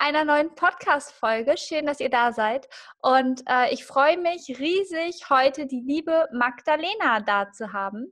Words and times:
Einer 0.00 0.24
neuen 0.24 0.54
Podcast-Folge. 0.54 1.58
Schön, 1.58 1.84
dass 1.84 2.00
ihr 2.00 2.08
da 2.08 2.32
seid. 2.32 2.66
Und 3.02 3.42
äh, 3.46 3.72
ich 3.72 3.84
freue 3.84 4.16
mich 4.16 4.58
riesig, 4.58 5.28
heute 5.28 5.66
die 5.66 5.82
liebe 5.82 6.26
Magdalena 6.32 7.20
da 7.20 7.52
zu 7.52 7.74
haben. 7.74 8.10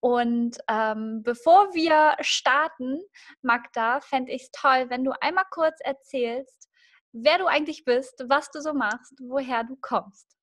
Und 0.00 0.58
ähm, 0.68 1.22
bevor 1.22 1.72
wir 1.72 2.16
starten, 2.20 3.00
Magda, 3.40 4.00
fände 4.00 4.30
ich 4.30 4.42
es 4.42 4.50
toll, 4.50 4.90
wenn 4.90 5.04
du 5.04 5.12
einmal 5.22 5.46
kurz 5.50 5.80
erzählst, 5.80 6.68
wer 7.12 7.38
du 7.38 7.46
eigentlich 7.46 7.84
bist, 7.84 8.24
was 8.28 8.50
du 8.50 8.60
so 8.60 8.74
machst, 8.74 9.14
woher 9.20 9.64
du 9.64 9.76
kommst. 9.80 10.36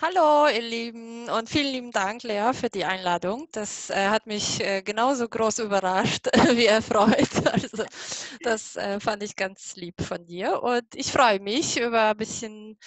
Hallo, 0.00 0.48
ihr 0.48 0.62
Lieben, 0.62 1.28
und 1.28 1.48
vielen 1.48 1.72
lieben 1.72 1.90
Dank, 1.92 2.24
Lea, 2.24 2.52
für 2.54 2.68
die 2.68 2.84
Einladung. 2.84 3.46
Das 3.52 3.88
äh, 3.90 4.08
hat 4.08 4.26
mich 4.26 4.60
äh, 4.60 4.82
genauso 4.82 5.28
groß 5.28 5.60
überrascht 5.60 6.26
wie 6.56 6.66
erfreut. 6.66 7.28
Also, 7.52 7.84
das 8.40 8.76
äh, 8.76 8.98
fand 8.98 9.22
ich 9.22 9.36
ganz 9.36 9.76
lieb 9.76 10.00
von 10.02 10.24
dir. 10.26 10.62
Und 10.62 10.86
ich 10.94 11.12
freue 11.12 11.38
mich 11.40 11.78
über 11.78 12.10
ein 12.10 12.16
bisschen 12.16 12.78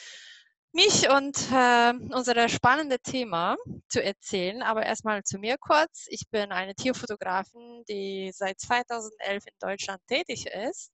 mich 0.73 1.09
und 1.09 1.37
äh, 1.53 1.93
unser 2.13 2.49
spannendes 2.49 2.99
Thema 3.03 3.55
zu 3.87 4.03
erzählen. 4.03 4.61
Aber 4.61 4.85
erstmal 4.85 5.23
zu 5.23 5.37
mir 5.37 5.57
kurz. 5.57 6.07
Ich 6.09 6.29
bin 6.31 6.51
eine 6.51 6.75
Tierfotografin, 6.75 7.83
die 7.87 8.31
seit 8.33 8.59
2011 8.59 9.45
in 9.45 9.53
Deutschland 9.59 10.01
tätig 10.07 10.47
ist 10.47 10.91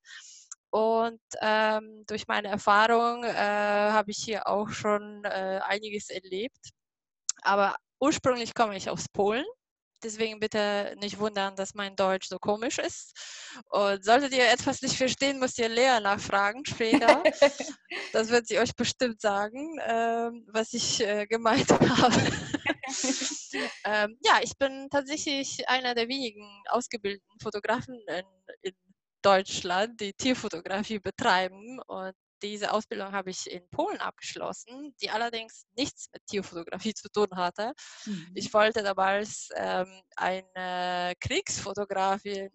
und 0.72 1.20
ähm, 1.42 2.06
durch 2.08 2.28
meine 2.28 2.48
Erfahrung 2.48 3.26
äh, 3.26 3.34
habe 3.34 4.12
ich 4.12 4.18
hier 4.24 4.48
auch 4.48 4.70
schon 4.70 5.24
äh, 5.26 5.60
einiges 5.64 6.10
erlebt. 6.10 6.70
Aber 7.42 7.76
ursprünglich 8.00 8.54
komme 8.54 8.78
ich 8.78 8.90
aus 8.90 9.08
Polen. 9.10 9.46
Deswegen 10.04 10.40
bitte 10.40 10.96
nicht 11.00 11.20
wundern, 11.20 11.56
dass 11.56 11.76
mein 11.76 11.96
Deutsch 11.96 12.28
so 12.28 12.40
komisch 12.40 12.80
ist. 12.80 13.14
Und 13.70 14.04
solltet 14.04 14.34
ihr 14.34 14.50
etwas 14.50 14.82
nicht 14.82 14.96
verstehen, 14.96 15.40
müsst 15.40 15.60
ihr 15.60 15.70
Lea 15.70 16.00
nachfragen 16.02 16.66
später. 16.66 17.22
das 18.14 18.30
wird 18.30 18.48
sie 18.48 18.58
euch 18.58 18.74
bestimmt 18.74 19.20
sagen, 19.22 19.78
äh, 19.80 20.32
was 20.48 20.74
ich 20.74 21.06
äh, 21.06 21.28
gemeint 21.28 21.70
habe. 21.72 22.16
ähm, 23.84 24.18
ja, 24.24 24.40
ich 24.42 24.58
bin 24.58 24.88
tatsächlich 24.90 25.68
einer 25.68 25.94
der 25.94 26.08
wenigen 26.08 26.48
ausgebildeten 26.70 27.40
Fotografen 27.40 28.00
in, 28.08 28.26
in 28.62 28.74
Deutschland, 29.22 30.00
die 30.00 30.14
Tierfotografie 30.14 31.00
betreiben. 31.00 31.80
Und 31.88 32.14
diese 32.42 32.72
Ausbildung 32.74 33.12
habe 33.12 33.30
ich 33.30 33.50
in 33.50 33.68
Polen 33.70 34.00
abgeschlossen, 34.00 34.96
die 35.02 35.10
allerdings 35.10 35.66
nichts 35.78 36.10
mit 36.12 36.26
Tierfotografie 36.28 36.94
zu 36.94 37.10
tun 37.10 37.30
hatte. 37.36 37.74
Mhm. 38.06 38.32
Ich 38.34 38.54
wollte 38.54 38.84
damals 38.84 39.50
ähm, 39.56 40.02
eine 40.16 41.14
Kriegsfotografin 41.20 42.50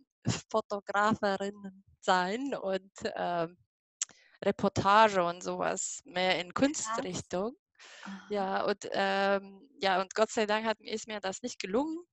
Fotografin 0.51 1.85
sein 2.01 2.53
und 2.55 2.91
ähm, 3.15 3.57
Reportage 4.45 5.23
und 5.23 5.43
sowas 5.43 6.01
mehr 6.05 6.41
in 6.41 6.53
Kunstrichtung. 6.53 7.57
Ja, 8.31 8.65
und 8.65 8.89
ähm, 8.93 9.69
ja, 9.81 10.01
und 10.01 10.15
Gott 10.15 10.31
sei 10.31 10.47
Dank 10.47 10.67
hat, 10.67 10.81
ist 10.81 11.07
mir 11.07 11.21
das 11.21 11.43
nicht 11.43 11.61
gelungen 11.61 12.05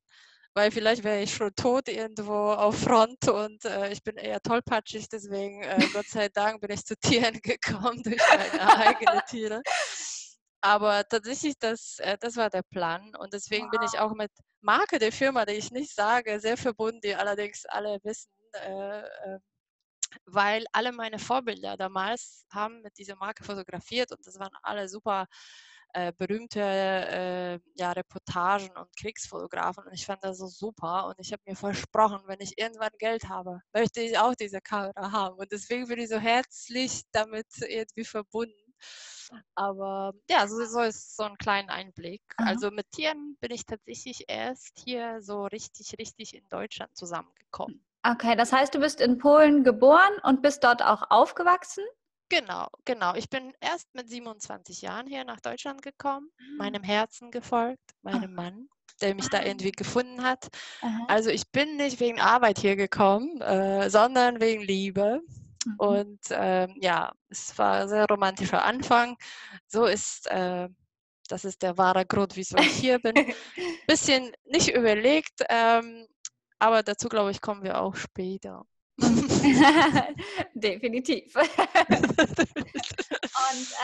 weil 0.54 0.72
vielleicht 0.72 1.04
wäre 1.04 1.22
ich 1.22 1.34
schon 1.34 1.54
tot 1.56 1.88
irgendwo 1.88 2.34
auf 2.34 2.78
Front 2.80 3.28
und 3.28 3.66
äh, 3.66 3.92
ich 3.92 4.04
bin 4.04 4.18
eher 4.18 4.42
tollpatschig, 4.42 5.10
deswegen 5.10 5.64
äh, 5.64 5.78
Gott 5.94 6.08
sei 6.08 6.30
Dank 6.30 6.62
bin 6.62 6.72
ich 6.72 6.86
zu 6.86 6.96
Tieren 6.98 7.40
gekommen 7.42 8.04
durch 8.04 8.22
meine 8.30 8.78
eigenen 8.78 9.22
Tiere. 9.28 9.62
Aber 10.62 11.04
tatsächlich, 11.08 11.56
das, 11.60 12.00
äh, 12.00 12.18
das 12.20 12.38
war 12.38 12.50
der 12.50 12.64
Plan 12.64 13.14
und 13.18 13.34
deswegen 13.34 13.66
wow. 13.66 13.72
bin 13.72 13.82
ich 13.84 14.00
auch 14.00 14.14
mit 14.14 14.32
Marke 14.62 14.98
der 15.00 15.12
Firma, 15.12 15.46
die 15.46 15.54
ich 15.54 15.72
nicht 15.72 15.94
sage, 15.94 16.40
sehr 16.40 16.56
verbunden, 16.56 17.02
die 17.04 17.16
allerdings 17.16 17.66
alle 17.66 18.00
wissen, 18.04 18.32
äh, 18.54 19.02
äh, 19.02 19.40
weil 20.26 20.66
alle 20.72 20.92
meine 20.92 21.20
Vorbilder 21.20 21.76
damals 21.76 22.46
haben 22.54 22.82
mit 22.82 22.98
dieser 22.98 23.16
Marke 23.16 23.44
fotografiert 23.44 24.12
und 24.12 24.26
das 24.26 24.40
waren 24.40 24.56
alle 24.62 24.88
super 24.88 25.28
äh, 25.94 26.12
berühmte 26.18 26.60
äh, 26.62 27.60
ja, 27.76 27.92
Reportagen 27.92 28.70
und 28.78 28.96
Kriegsfotografen 28.98 29.86
und 29.86 29.94
ich 29.94 30.06
fand 30.06 30.24
das 30.24 30.38
so 30.40 30.48
super 30.48 31.08
und 31.08 31.16
ich 31.20 31.32
habe 31.32 31.42
mir 31.46 31.56
versprochen, 31.56 32.20
wenn 32.28 32.40
ich 32.42 32.58
irgendwann 32.58 32.92
Geld 33.00 33.30
habe, 33.30 33.62
möchte 33.74 34.02
ich 34.02 34.18
auch 34.18 34.36
diese 34.36 34.62
Kamera 34.62 35.12
haben 35.12 35.38
und 35.38 35.52
deswegen 35.52 35.88
bin 35.88 36.00
ich 36.00 36.10
so 36.10 36.18
herzlich 36.18 37.04
damit 37.12 37.48
irgendwie 37.62 38.06
verbunden. 38.06 38.54
Aber 39.56 40.14
ja, 40.30 40.48
so, 40.48 40.66
so 40.66 40.82
ist 40.82 41.16
so 41.16 41.24
ein 41.24 41.38
kleiner 41.38 41.74
Einblick. 41.74 42.22
Aha. 42.38 42.50
Also 42.50 42.72
mit 42.72 42.92
Tieren 42.92 43.38
bin 43.40 43.52
ich 43.52 43.66
tatsächlich 43.66 44.26
erst 44.28 44.78
hier 44.84 45.22
so 45.22 45.46
richtig, 45.46 45.96
richtig 46.00 46.36
in 46.36 46.48
Deutschland 46.50 46.96
zusammengekommen. 46.96 47.84
Okay, 48.06 48.36
das 48.36 48.52
heißt, 48.52 48.76
du 48.76 48.80
bist 48.80 49.00
in 49.00 49.18
Polen 49.18 49.64
geboren 49.64 50.12
und 50.24 50.42
bist 50.42 50.64
dort 50.64 50.84
auch 50.84 51.04
aufgewachsen? 51.10 51.86
Genau, 52.34 52.68
genau. 52.84 53.14
Ich 53.14 53.30
bin 53.30 53.54
erst 53.62 53.94
mit 53.94 54.10
27 54.10 54.82
Jahren 54.82 55.06
hier 55.06 55.24
nach 55.24 55.40
Deutschland 55.40 55.84
gekommen, 55.84 56.32
mhm. 56.40 56.58
meinem 56.58 56.84
Herzen 56.84 57.30
gefolgt, 57.30 57.92
meinem 58.02 58.32
oh. 58.32 58.42
Mann, 58.42 58.70
der 59.02 59.14
mich 59.14 59.30
da 59.30 59.44
irgendwie 59.44 59.72
gefunden 59.72 60.24
hat. 60.24 60.48
Aha. 60.82 61.06
Also 61.10 61.30
ich 61.30 61.52
bin 61.52 61.78
nicht 61.78 62.00
wegen 62.00 62.20
Arbeit 62.20 62.58
hier 62.58 62.76
gekommen, 62.76 63.40
äh, 63.42 63.88
sondern 63.90 64.42
wegen 64.42 64.64
Liebe. 64.64 65.22
Mhm. 65.66 65.76
Und 65.78 66.32
äh, 66.32 66.68
ja, 66.80 67.14
es 67.30 67.56
war 67.60 67.82
ein 67.82 67.90
sehr 67.90 68.06
romantischer 68.08 68.66
Anfang. 68.66 69.16
So 69.68 69.86
ist, 69.86 70.26
äh, 70.32 70.70
das 71.28 71.46
ist 71.46 71.62
der 71.62 71.78
wahre 71.78 72.06
Grund, 72.06 72.36
wieso 72.36 72.58
ich 72.58 72.74
hier 72.74 72.98
bin. 72.98 73.14
Bisschen 73.88 74.32
nicht 74.46 74.70
überlegt, 74.70 75.44
ähm, 75.50 76.08
aber 76.58 76.82
dazu 76.82 77.10
glaube 77.10 77.30
ich, 77.30 77.42
kommen 77.42 77.64
wir 77.64 77.80
auch 77.80 77.96
später. 77.96 78.66
Definitiv. 80.54 81.36
und 81.36 81.48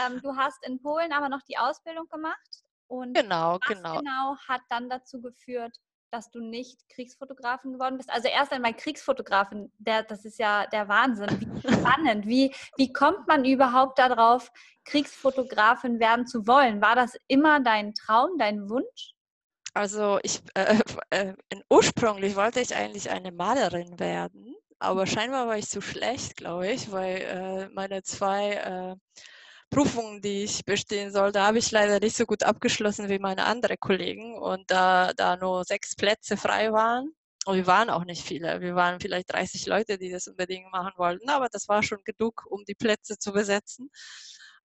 ähm, 0.06 0.22
du 0.22 0.36
hast 0.36 0.66
in 0.66 0.82
Polen 0.82 1.12
aber 1.12 1.30
noch 1.30 1.42
die 1.44 1.58
Ausbildung 1.58 2.08
gemacht. 2.10 2.64
Und 2.88 3.14
genau, 3.14 3.58
was 3.62 3.76
genau. 3.76 3.98
genau 3.98 4.36
hat 4.48 4.62
dann 4.70 4.90
dazu 4.90 5.22
geführt, 5.22 5.76
dass 6.12 6.32
du 6.32 6.40
nicht 6.40 6.90
Kriegsfotografin 6.90 7.74
geworden 7.74 7.98
bist? 7.98 8.10
Also 8.10 8.28
erst 8.28 8.52
einmal 8.52 8.74
Kriegsfotografin, 8.74 9.72
der, 9.78 10.04
das 10.04 10.26
ist 10.26 10.40
ja 10.40 10.66
der 10.68 10.88
Wahnsinn. 10.88 11.40
Wie 11.40 11.46
spannend. 11.74 12.26
Wie, 12.26 12.54
wie 12.78 12.92
kommt 12.92 13.28
man 13.28 13.46
überhaupt 13.46 14.00
darauf, 14.00 14.52
Kriegsfotografin 14.86 16.00
werden 16.00 16.26
zu 16.26 16.48
wollen? 16.48 16.82
War 16.82 16.96
das 16.96 17.16
immer 17.28 17.60
dein 17.60 17.94
Traum, 17.94 18.38
dein 18.38 18.70
Wunsch? 18.70 19.14
Also 19.76 20.20
ich 20.24 20.42
äh, 20.56 20.80
äh, 21.12 21.36
ursprünglich 21.70 22.36
wollte 22.36 22.60
ich 22.60 22.76
eigentlich 22.76 23.12
eine 23.12 23.32
Malerin 23.32 24.00
werden 24.00 24.56
aber 24.80 25.06
scheinbar 25.08 25.48
war 25.48 25.58
ich 25.58 25.70
zu 25.70 25.82
schlecht, 25.82 26.38
glaube 26.38 26.72
ich, 26.72 26.92
weil 26.92 27.18
äh, 27.22 27.70
meine 27.74 28.02
zwei 28.04 28.54
äh, 28.54 28.96
Prüfungen, 29.70 30.22
die 30.22 30.44
ich 30.44 30.66
bestehen 30.66 31.12
sollte, 31.12 31.42
habe 31.42 31.60
ich 31.60 31.72
leider 31.72 32.00
nicht 32.00 32.16
so 32.16 32.26
gut 32.26 32.44
abgeschlossen 32.44 33.10
wie 33.10 33.20
meine 33.20 33.46
anderen 33.46 33.78
Kollegen. 33.80 34.38
Und 34.38 34.72
da, 34.72 35.14
da 35.14 35.38
nur 35.38 35.64
sechs 35.66 35.96
Plätze 35.96 36.38
frei 36.38 36.72
waren, 36.72 37.12
und 37.46 37.56
wir 37.56 37.68
waren 37.68 37.90
auch 37.90 38.06
nicht 38.06 38.24
viele, 38.26 38.62
wir 38.62 38.76
waren 38.76 39.00
vielleicht 39.00 39.32
30 39.34 39.66
Leute, 39.66 39.98
die 39.98 40.12
das 40.12 40.28
unbedingt 40.28 40.72
machen 40.72 40.92
wollten, 40.98 41.30
aber 41.30 41.48
das 41.50 41.68
war 41.68 41.84
schon 41.84 42.00
genug, 42.04 42.46
um 42.50 42.64
die 42.66 42.76
Plätze 42.76 43.18
zu 43.18 43.32
besetzen. 43.32 43.90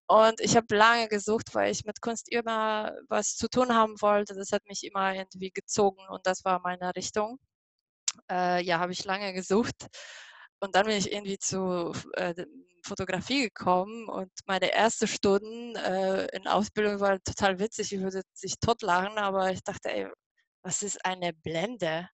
Und 0.06 0.40
ich 0.40 0.56
habe 0.56 0.74
lange 0.76 1.08
gesucht, 1.08 1.54
weil 1.54 1.72
ich 1.72 1.84
mit 1.84 2.00
Kunst 2.02 2.30
immer 2.30 2.92
was 3.08 3.36
zu 3.36 3.48
tun 3.48 3.74
haben 3.74 3.94
wollte. 4.02 4.34
Das 4.34 4.52
hat 4.52 4.66
mich 4.66 4.84
immer 4.84 5.14
irgendwie 5.14 5.50
gezogen 5.50 6.06
und 6.10 6.26
das 6.26 6.44
war 6.44 6.60
meine 6.60 6.94
Richtung 6.96 7.38
äh, 8.30 8.62
ja, 8.62 8.78
habe 8.78 8.92
ich 8.92 9.04
lange 9.04 9.32
gesucht. 9.32 9.86
Und 10.60 10.74
dann 10.74 10.86
bin 10.86 10.96
ich 10.96 11.12
irgendwie 11.12 11.38
zu 11.38 11.92
äh, 12.14 12.34
Fotografie 12.84 13.42
gekommen 13.42 14.08
und 14.08 14.30
meine 14.46 14.72
erste 14.74 15.06
Stunden 15.06 15.74
äh, 15.76 16.26
in 16.36 16.46
Ausbildung 16.46 17.00
war 17.00 17.18
total 17.22 17.58
witzig. 17.58 17.92
Ich 17.92 18.00
würde 18.00 18.22
sich 18.34 18.56
totlachen, 18.60 19.18
aber 19.18 19.50
ich 19.52 19.62
dachte, 19.62 19.90
ey, 19.90 20.08
was 20.62 20.82
ist 20.82 21.04
eine 21.04 21.32
Blende? 21.32 22.08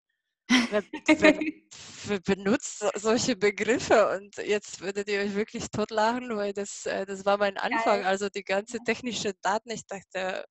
Wer, 0.49 0.83
wer, 1.05 1.39
wer, 2.05 2.19
benutzt 2.21 2.83
solche 2.95 3.35
Begriffe? 3.35 4.17
Und 4.17 4.37
jetzt 4.37 4.81
würdet 4.81 5.07
ihr 5.07 5.21
euch 5.21 5.35
wirklich 5.35 5.69
totlachen, 5.69 6.35
weil 6.35 6.53
das, 6.53 6.87
äh, 6.87 7.05
das 7.05 7.23
war 7.25 7.37
mein 7.37 7.57
Anfang. 7.57 8.03
Also 8.03 8.29
die 8.29 8.43
ganze 8.43 8.79
technische 8.79 9.33
Daten. 9.41 9.69
Ich 9.69 9.85
dachte, 9.85 10.45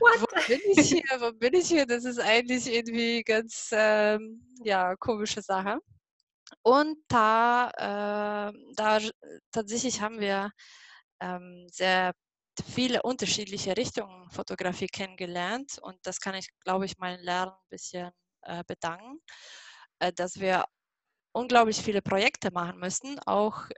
What? 0.00 0.20
wo 0.20 0.26
bin 0.48 0.60
ich 0.76 0.88
hier? 0.88 1.20
Wo 1.20 1.32
bin 1.32 1.54
ich 1.54 1.68
hier? 1.68 1.86
Das 1.86 2.04
ist 2.04 2.18
eigentlich 2.18 2.66
irgendwie 2.66 3.22
ganz 3.22 3.70
ähm, 3.72 4.42
ja 4.64 4.96
komische 4.96 5.40
Sache. 5.40 5.78
Und 6.62 6.98
da, 7.08 7.70
äh, 8.50 8.52
da 8.74 8.98
tatsächlich 9.52 10.00
haben 10.00 10.20
wir 10.20 10.50
ähm, 11.20 11.66
sehr 11.70 12.12
viele 12.74 13.02
unterschiedliche 13.02 13.76
Richtungen 13.76 14.30
Fotografie 14.30 14.86
kennengelernt 14.86 15.78
und 15.80 15.96
das 16.02 16.20
kann 16.20 16.34
ich, 16.34 16.48
glaube 16.60 16.84
ich, 16.84 16.98
meinen 16.98 17.22
Lehrern 17.22 17.50
ein 17.50 17.68
bisschen 17.70 18.10
äh, 18.42 18.64
bedanken, 18.66 19.20
äh, 19.98 20.12
dass 20.12 20.40
wir 20.40 20.64
unglaublich 21.32 21.80
viele 21.80 22.02
Projekte 22.02 22.50
machen 22.52 22.78
müssen, 22.78 23.18
auch 23.26 23.68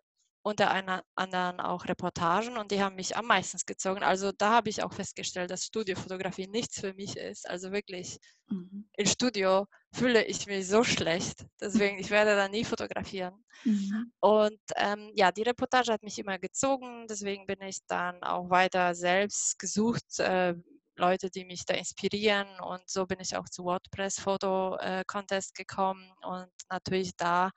unter 0.44 0.70
einer, 0.70 1.02
anderem 1.14 1.58
auch 1.58 1.86
Reportagen 1.86 2.58
und 2.58 2.70
die 2.70 2.82
haben 2.82 2.96
mich 2.96 3.16
am 3.16 3.26
meisten 3.26 3.58
gezogen. 3.64 4.02
Also 4.02 4.30
da 4.30 4.50
habe 4.50 4.68
ich 4.68 4.82
auch 4.82 4.92
festgestellt, 4.92 5.50
dass 5.50 5.64
Studiofotografie 5.64 6.46
nichts 6.46 6.80
für 6.80 6.92
mich 6.92 7.16
ist. 7.16 7.48
Also 7.48 7.72
wirklich 7.72 8.18
mhm. 8.48 8.86
im 8.94 9.06
Studio 9.06 9.66
fühle 9.90 10.22
ich 10.22 10.46
mich 10.46 10.68
so 10.68 10.84
schlecht. 10.84 11.46
Deswegen, 11.58 11.98
ich 11.98 12.10
werde 12.10 12.36
da 12.36 12.48
nie 12.48 12.64
fotografieren. 12.64 13.42
Mhm. 13.64 14.12
Und 14.20 14.60
ähm, 14.76 15.10
ja, 15.14 15.32
die 15.32 15.42
Reportage 15.44 15.90
hat 15.90 16.02
mich 16.02 16.18
immer 16.18 16.38
gezogen. 16.38 17.06
Deswegen 17.08 17.46
bin 17.46 17.62
ich 17.62 17.78
dann 17.86 18.22
auch 18.22 18.50
weiter 18.50 18.94
selbst 18.94 19.58
gesucht, 19.58 20.18
äh, 20.18 20.54
Leute, 20.96 21.30
die 21.30 21.44
mich 21.44 21.64
da 21.64 21.74
inspirieren. 21.74 22.48
Und 22.60 22.88
so 22.88 23.06
bin 23.06 23.20
ich 23.20 23.36
auch 23.36 23.48
zu 23.48 23.64
WordPress 23.64 24.20
Foto 24.20 24.76
äh, 24.76 25.04
Contest 25.06 25.54
gekommen 25.54 26.10
und 26.22 26.50
natürlich 26.70 27.16
da 27.16 27.50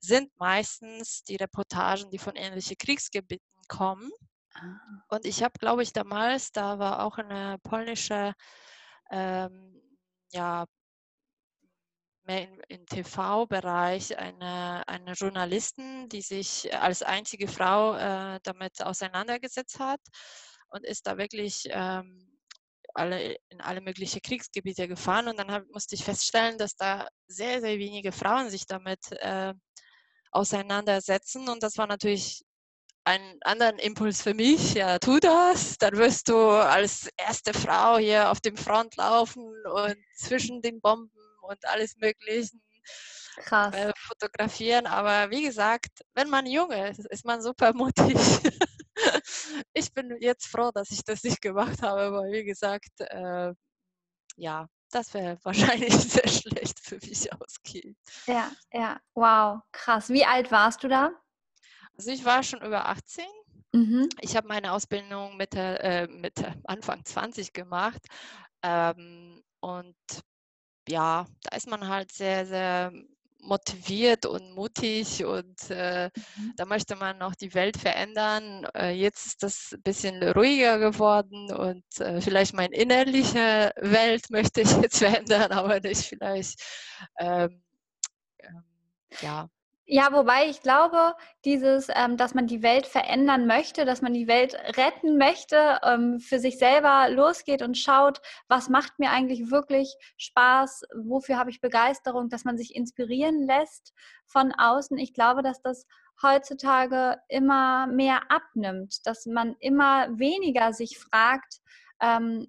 sind 0.00 0.30
meistens 0.38 1.24
die 1.24 1.36
Reportagen, 1.36 2.10
die 2.10 2.18
von 2.18 2.36
ähnlichen 2.36 2.76
Kriegsgebieten 2.78 3.62
kommen. 3.68 4.10
Ah. 4.54 4.78
Und 5.08 5.26
ich 5.26 5.42
habe, 5.42 5.58
glaube 5.58 5.82
ich, 5.82 5.92
damals, 5.92 6.52
da 6.52 6.78
war 6.78 7.04
auch 7.04 7.18
eine 7.18 7.58
polnische, 7.62 8.32
ähm, 9.10 9.82
ja, 10.32 10.66
mehr 12.24 12.48
im, 12.48 12.60
im 12.68 12.86
TV-Bereich 12.86 14.16
eine, 14.18 14.86
eine 14.86 15.12
Journalistin, 15.12 16.08
die 16.10 16.20
sich 16.20 16.72
als 16.74 17.02
einzige 17.02 17.48
Frau 17.48 17.94
äh, 17.96 18.38
damit 18.42 18.82
auseinandergesetzt 18.82 19.80
hat 19.80 20.00
und 20.68 20.84
ist 20.84 21.06
da 21.06 21.16
wirklich 21.16 21.66
ähm, 21.70 22.37
alle, 22.94 23.36
in 23.48 23.60
alle 23.60 23.80
möglichen 23.80 24.20
Kriegsgebiete 24.22 24.88
gefahren. 24.88 25.28
Und 25.28 25.38
dann 25.38 25.50
hab, 25.50 25.64
musste 25.72 25.94
ich 25.94 26.04
feststellen, 26.04 26.58
dass 26.58 26.76
da 26.76 27.08
sehr, 27.26 27.60
sehr 27.60 27.78
wenige 27.78 28.12
Frauen 28.12 28.50
sich 28.50 28.66
damit 28.66 29.12
äh, 29.12 29.54
auseinandersetzen. 30.30 31.48
Und 31.48 31.62
das 31.62 31.76
war 31.76 31.86
natürlich 31.86 32.42
ein 33.04 33.38
anderen 33.42 33.78
Impuls 33.78 34.22
für 34.22 34.34
mich. 34.34 34.74
Ja, 34.74 34.98
tu 34.98 35.18
das, 35.18 35.78
dann 35.78 35.96
wirst 35.96 36.28
du 36.28 36.36
als 36.36 37.08
erste 37.16 37.54
Frau 37.54 37.98
hier 37.98 38.30
auf 38.30 38.40
dem 38.40 38.56
Front 38.56 38.96
laufen 38.96 39.44
und 39.72 39.96
zwischen 40.16 40.60
den 40.60 40.80
Bomben 40.80 41.10
und 41.42 41.64
alles 41.66 41.96
Mögliche 41.96 42.50
äh, 43.50 43.92
fotografieren. 43.96 44.86
Aber 44.86 45.30
wie 45.30 45.42
gesagt, 45.42 46.02
wenn 46.14 46.28
man 46.28 46.46
jung 46.46 46.70
ist, 46.70 47.06
ist 47.06 47.24
man 47.24 47.40
super 47.40 47.72
mutig. 47.72 48.16
ich 49.72 49.92
bin 49.92 50.16
jetzt 50.20 50.46
froh, 50.46 50.70
dass 50.72 50.90
ich 50.90 51.04
das 51.04 51.22
nicht 51.22 51.40
gemacht 51.40 51.82
habe, 51.82 52.12
weil 52.12 52.32
wie 52.32 52.44
gesagt, 52.44 53.00
äh, 53.00 53.52
ja, 54.36 54.66
das 54.90 55.14
wäre 55.14 55.38
wahrscheinlich 55.44 55.94
sehr 55.94 56.28
schlecht 56.28 56.80
für 56.80 56.96
mich 56.96 57.32
ausgehen. 57.32 57.96
Ja, 58.26 58.50
ja, 58.72 59.00
wow, 59.14 59.60
krass. 59.72 60.08
Wie 60.08 60.24
alt 60.24 60.50
warst 60.50 60.82
du 60.82 60.88
da? 60.88 61.10
Also 61.96 62.10
ich 62.10 62.24
war 62.24 62.42
schon 62.42 62.62
über 62.62 62.86
18. 62.86 63.24
Mhm. 63.72 64.08
Ich 64.20 64.36
habe 64.36 64.48
meine 64.48 64.72
Ausbildung 64.72 65.36
Mitte, 65.36 65.80
äh, 65.80 66.06
Mitte, 66.06 66.54
Anfang 66.64 67.04
20 67.04 67.52
gemacht. 67.52 68.00
Ähm, 68.62 69.42
und 69.60 69.96
ja, 70.88 71.26
da 71.42 71.56
ist 71.56 71.68
man 71.68 71.86
halt 71.88 72.12
sehr, 72.12 72.46
sehr 72.46 72.92
motiviert 73.40 74.26
und 74.26 74.54
mutig 74.54 75.24
und 75.24 75.70
äh, 75.70 76.10
mhm. 76.36 76.54
da 76.56 76.64
möchte 76.64 76.96
man 76.96 77.18
noch 77.18 77.34
die 77.34 77.54
Welt 77.54 77.76
verändern. 77.76 78.66
Äh, 78.74 78.90
jetzt 78.90 79.26
ist 79.26 79.42
das 79.42 79.72
ein 79.72 79.82
bisschen 79.82 80.22
ruhiger 80.22 80.78
geworden 80.78 81.52
und 81.52 81.84
äh, 82.00 82.20
vielleicht 82.20 82.54
meine 82.54 82.74
innerliche 82.74 83.72
Welt 83.76 84.26
möchte 84.30 84.62
ich 84.62 84.70
jetzt 84.82 84.98
verändern, 84.98 85.52
aber 85.52 85.80
nicht 85.80 86.02
vielleicht 86.02 86.62
ähm, 87.18 87.62
ähm, 88.40 88.64
ja, 89.20 89.48
ja, 89.90 90.12
wobei 90.12 90.50
ich 90.50 90.60
glaube, 90.60 91.14
dieses, 91.46 91.88
ähm, 91.94 92.18
dass 92.18 92.34
man 92.34 92.46
die 92.46 92.62
Welt 92.62 92.86
verändern 92.86 93.46
möchte, 93.46 93.86
dass 93.86 94.02
man 94.02 94.12
die 94.12 94.28
Welt 94.28 94.54
retten 94.76 95.16
möchte, 95.16 95.78
ähm, 95.82 96.20
für 96.20 96.38
sich 96.38 96.58
selber 96.58 97.08
losgeht 97.08 97.62
und 97.62 97.78
schaut, 97.78 98.20
was 98.48 98.68
macht 98.68 98.98
mir 98.98 99.10
eigentlich 99.10 99.50
wirklich 99.50 99.96
Spaß, 100.18 100.82
wofür 100.94 101.38
habe 101.38 101.48
ich 101.48 101.62
Begeisterung, 101.62 102.28
dass 102.28 102.44
man 102.44 102.58
sich 102.58 102.76
inspirieren 102.76 103.46
lässt 103.46 103.94
von 104.26 104.52
außen. 104.52 104.98
Ich 104.98 105.14
glaube, 105.14 105.40
dass 105.42 105.62
das 105.62 105.86
heutzutage 106.22 107.16
immer 107.28 107.86
mehr 107.86 108.30
abnimmt, 108.30 109.06
dass 109.06 109.24
man 109.24 109.56
immer 109.58 110.18
weniger 110.18 110.74
sich 110.74 110.98
fragt, 110.98 111.60
ähm, 112.02 112.46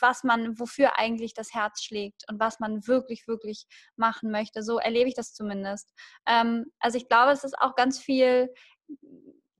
was 0.00 0.24
man, 0.24 0.58
wofür 0.58 0.98
eigentlich 0.98 1.34
das 1.34 1.54
Herz 1.54 1.82
schlägt 1.82 2.24
und 2.28 2.40
was 2.40 2.60
man 2.60 2.86
wirklich, 2.86 3.26
wirklich 3.26 3.66
machen 3.96 4.30
möchte. 4.30 4.62
So 4.62 4.78
erlebe 4.78 5.08
ich 5.08 5.14
das 5.14 5.34
zumindest. 5.34 5.92
Ähm, 6.26 6.66
also 6.78 6.98
ich 6.98 7.08
glaube, 7.08 7.32
es 7.32 7.44
ist 7.44 7.58
auch 7.58 7.74
ganz 7.74 7.98
viel 7.98 8.48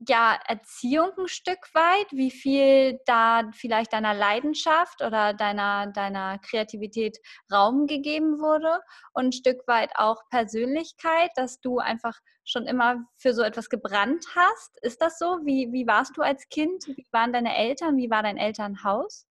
ja, 0.07 0.39
Erziehung 0.47 1.11
ein 1.17 1.27
Stück 1.27 1.73
weit, 1.73 2.07
wie 2.11 2.31
viel 2.31 2.99
da 3.05 3.43
vielleicht 3.53 3.93
deiner 3.93 4.13
Leidenschaft 4.13 5.01
oder 5.01 5.33
deiner, 5.33 5.87
deiner 5.87 6.39
Kreativität 6.39 7.19
Raum 7.51 7.85
gegeben 7.85 8.39
wurde 8.39 8.79
und 9.13 9.27
ein 9.27 9.31
Stück 9.31 9.67
weit 9.67 9.91
auch 9.95 10.17
Persönlichkeit, 10.29 11.29
dass 11.35 11.61
du 11.61 11.77
einfach 11.79 12.17
schon 12.43 12.65
immer 12.65 13.05
für 13.17 13.33
so 13.33 13.43
etwas 13.43 13.69
gebrannt 13.69 14.25
hast. 14.35 14.79
Ist 14.81 15.01
das 15.01 15.19
so? 15.19 15.39
Wie, 15.43 15.71
wie 15.71 15.85
warst 15.85 16.17
du 16.17 16.21
als 16.21 16.49
Kind? 16.49 16.87
Wie 16.87 17.05
waren 17.11 17.31
deine 17.31 17.55
Eltern? 17.55 17.97
Wie 17.97 18.09
war 18.09 18.23
dein 18.23 18.37
Elternhaus? 18.37 19.27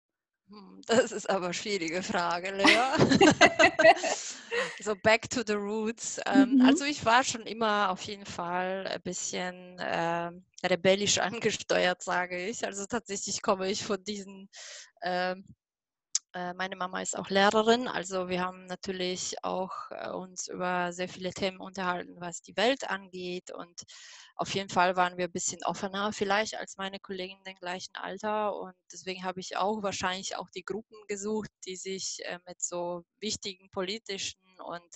Hm, 0.51 0.81
das 0.85 1.13
ist 1.13 1.29
aber 1.29 1.45
eine 1.45 1.53
schwierige 1.53 2.03
Frage, 2.03 2.51
Lea. 2.51 2.65
so 4.83 4.97
back 4.97 5.29
to 5.29 5.43
the 5.47 5.53
roots. 5.53 6.19
Ähm, 6.25 6.55
mhm. 6.55 6.61
Also 6.61 6.83
ich 6.83 7.05
war 7.05 7.23
schon 7.23 7.43
immer 7.43 7.89
auf 7.89 8.01
jeden 8.01 8.25
Fall 8.25 8.85
ein 8.85 9.01
bisschen 9.01 9.79
äh, 9.79 10.29
rebellisch 10.65 11.17
angesteuert, 11.19 12.03
sage 12.03 12.47
ich. 12.47 12.65
Also 12.65 12.85
tatsächlich 12.85 13.41
komme 13.41 13.71
ich 13.71 13.85
von 13.85 14.03
diesen 14.03 14.49
äh, 14.99 15.35
meine 16.55 16.77
Mama 16.77 17.01
ist 17.01 17.17
auch 17.17 17.29
Lehrerin, 17.29 17.87
also 17.87 18.29
wir 18.29 18.41
haben 18.41 18.65
natürlich 18.67 19.35
auch 19.43 19.71
äh, 19.91 20.09
uns 20.09 20.47
über 20.47 20.93
sehr 20.93 21.09
viele 21.09 21.31
Themen 21.31 21.59
unterhalten, 21.59 22.15
was 22.19 22.41
die 22.41 22.55
Welt 22.55 22.89
angeht. 22.89 23.51
Und 23.51 23.83
auf 24.35 24.53
jeden 24.53 24.69
Fall 24.69 24.95
waren 24.95 25.17
wir 25.17 25.25
ein 25.25 25.31
bisschen 25.31 25.63
offener 25.65 26.13
vielleicht 26.13 26.55
als 26.57 26.77
meine 26.77 26.99
Kollegen 26.99 27.37
im 27.45 27.55
gleichen 27.55 27.95
Alter. 27.95 28.55
Und 28.55 28.75
deswegen 28.93 29.23
habe 29.23 29.41
ich 29.41 29.57
auch 29.57 29.83
wahrscheinlich 29.83 30.37
auch 30.37 30.49
die 30.49 30.63
Gruppen 30.63 30.97
gesucht, 31.07 31.51
die 31.65 31.75
sich 31.75 32.19
äh, 32.25 32.39
mit 32.47 32.61
so 32.61 33.03
wichtigen 33.19 33.69
politischen 33.69 34.39
und 34.59 34.95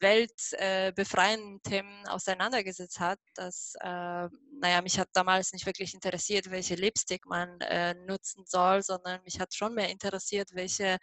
weltbefreienden 0.00 1.56
äh, 1.56 1.68
Themen 1.68 2.06
auseinandergesetzt 2.08 3.00
hat. 3.00 3.18
Das, 3.34 3.74
äh, 3.80 4.28
naja, 4.60 4.82
mich 4.82 4.98
hat 4.98 5.08
damals 5.12 5.52
nicht 5.52 5.66
wirklich 5.66 5.94
interessiert, 5.94 6.50
welche 6.50 6.74
Lipstick 6.74 7.26
man 7.26 7.60
äh, 7.60 7.94
nutzen 7.94 8.44
soll, 8.46 8.82
sondern 8.82 9.22
mich 9.24 9.40
hat 9.40 9.54
schon 9.54 9.74
mehr 9.74 9.90
interessiert, 9.90 10.50
welche 10.54 10.98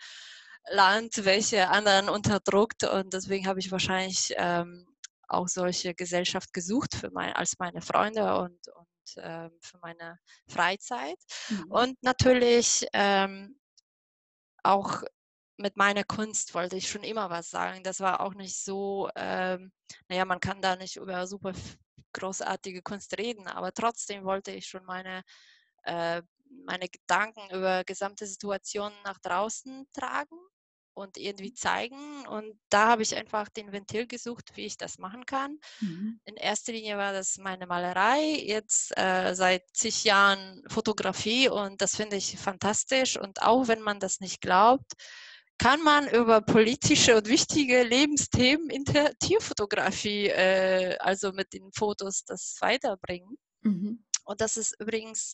Land, 0.70 1.26
welche 1.26 1.70
anderen 1.70 2.10
unterdrückt. 2.10 2.84
Und 2.84 3.14
deswegen 3.14 3.48
habe 3.48 3.60
ich 3.60 3.72
wahrscheinlich 3.72 4.34
ähm, 4.38 4.86
auch 5.28 5.48
solche 5.48 5.94
Gesellschaft 5.94 6.54
gesucht 6.54 6.96
für 6.96 7.12
mein, 7.12 7.34
als 7.34 7.60
meine 7.60 7.82
Freunde 7.82 8.38
und, 8.38 8.68
und 8.76 8.88
ähm, 9.18 9.52
für 9.62 9.78
meine 9.80 10.20
Freizeit. 10.48 11.18
Mhm. 11.50 11.72
Und 11.72 12.04
natürlich 12.04 12.86
ähm, 12.94 13.60
auch 14.64 15.04
mit 15.58 15.76
meiner 15.76 16.04
Kunst 16.04 16.54
wollte 16.54 16.78
ich 16.78 16.90
schon 16.90 17.04
immer 17.04 17.30
was 17.30 17.50
sagen. 17.50 17.84
Das 17.84 18.00
war 18.00 18.22
auch 18.22 18.34
nicht 18.34 18.58
so, 18.64 19.10
ähm, 19.16 19.72
naja, 20.08 20.26
man 20.26 20.40
kann 20.40 20.62
da 20.62 20.76
nicht 20.76 20.98
über 20.98 21.26
super 21.28 21.54
großartige 22.14 22.82
Kunst 22.82 23.18
reden, 23.18 23.48
aber 23.48 23.74
trotzdem 23.74 24.24
wollte 24.24 24.52
ich 24.52 24.68
schon 24.68 24.86
meine, 24.86 25.24
äh, 25.84 26.22
meine 26.66 26.90
Gedanken 26.90 27.50
über 27.54 27.84
gesamte 27.84 28.26
Situationen 28.26 28.98
nach 29.04 29.20
draußen 29.20 29.88
tragen 29.94 30.38
und 30.94 31.18
irgendwie 31.18 31.54
zeigen. 31.54 32.28
Und 32.28 32.60
da 32.70 32.88
habe 32.88 33.04
ich 33.04 33.16
einfach 33.16 33.50
den 33.50 33.72
Ventil 33.72 34.08
gesucht, 34.08 34.56
wie 34.56 34.66
ich 34.66 34.78
das 34.78 34.98
machen 34.98 35.26
kann. 35.26 35.60
Mhm. 35.80 36.20
In 36.26 36.36
erster 36.36 36.72
Linie 36.72 36.98
war 36.98 37.14
das 37.14 37.38
meine 37.38 37.68
Malerei, 37.68 38.44
jetzt 38.44 38.98
äh, 38.98 39.34
seit 39.36 39.64
zig 39.74 40.04
Jahren 40.04 40.64
Fotografie 40.68 41.50
und 41.50 41.82
das 41.82 41.96
finde 41.96 42.16
ich 42.16 42.38
fantastisch. 42.38 43.18
Und 43.18 43.44
auch 43.44 43.68
wenn 43.68 43.82
man 43.82 44.00
das 44.00 44.20
nicht 44.20 44.42
glaubt, 44.42 44.94
kann 45.58 45.84
man 45.84 46.08
über 46.10 46.42
politische 46.42 47.18
und 47.18 47.28
wichtige 47.28 47.84
Lebensthemen 47.84 48.70
in 48.70 48.84
der 48.86 49.18
Tierfotografie, 49.18 50.28
äh, 50.28 50.98
also 51.00 51.32
mit 51.32 51.54
den 51.54 51.72
Fotos, 51.74 52.24
das 52.26 52.58
weiterbringen. 52.62 53.38
Mhm. 53.62 54.06
Und 54.26 54.42
das 54.42 54.58
ist 54.58 54.76
übrigens 54.80 55.34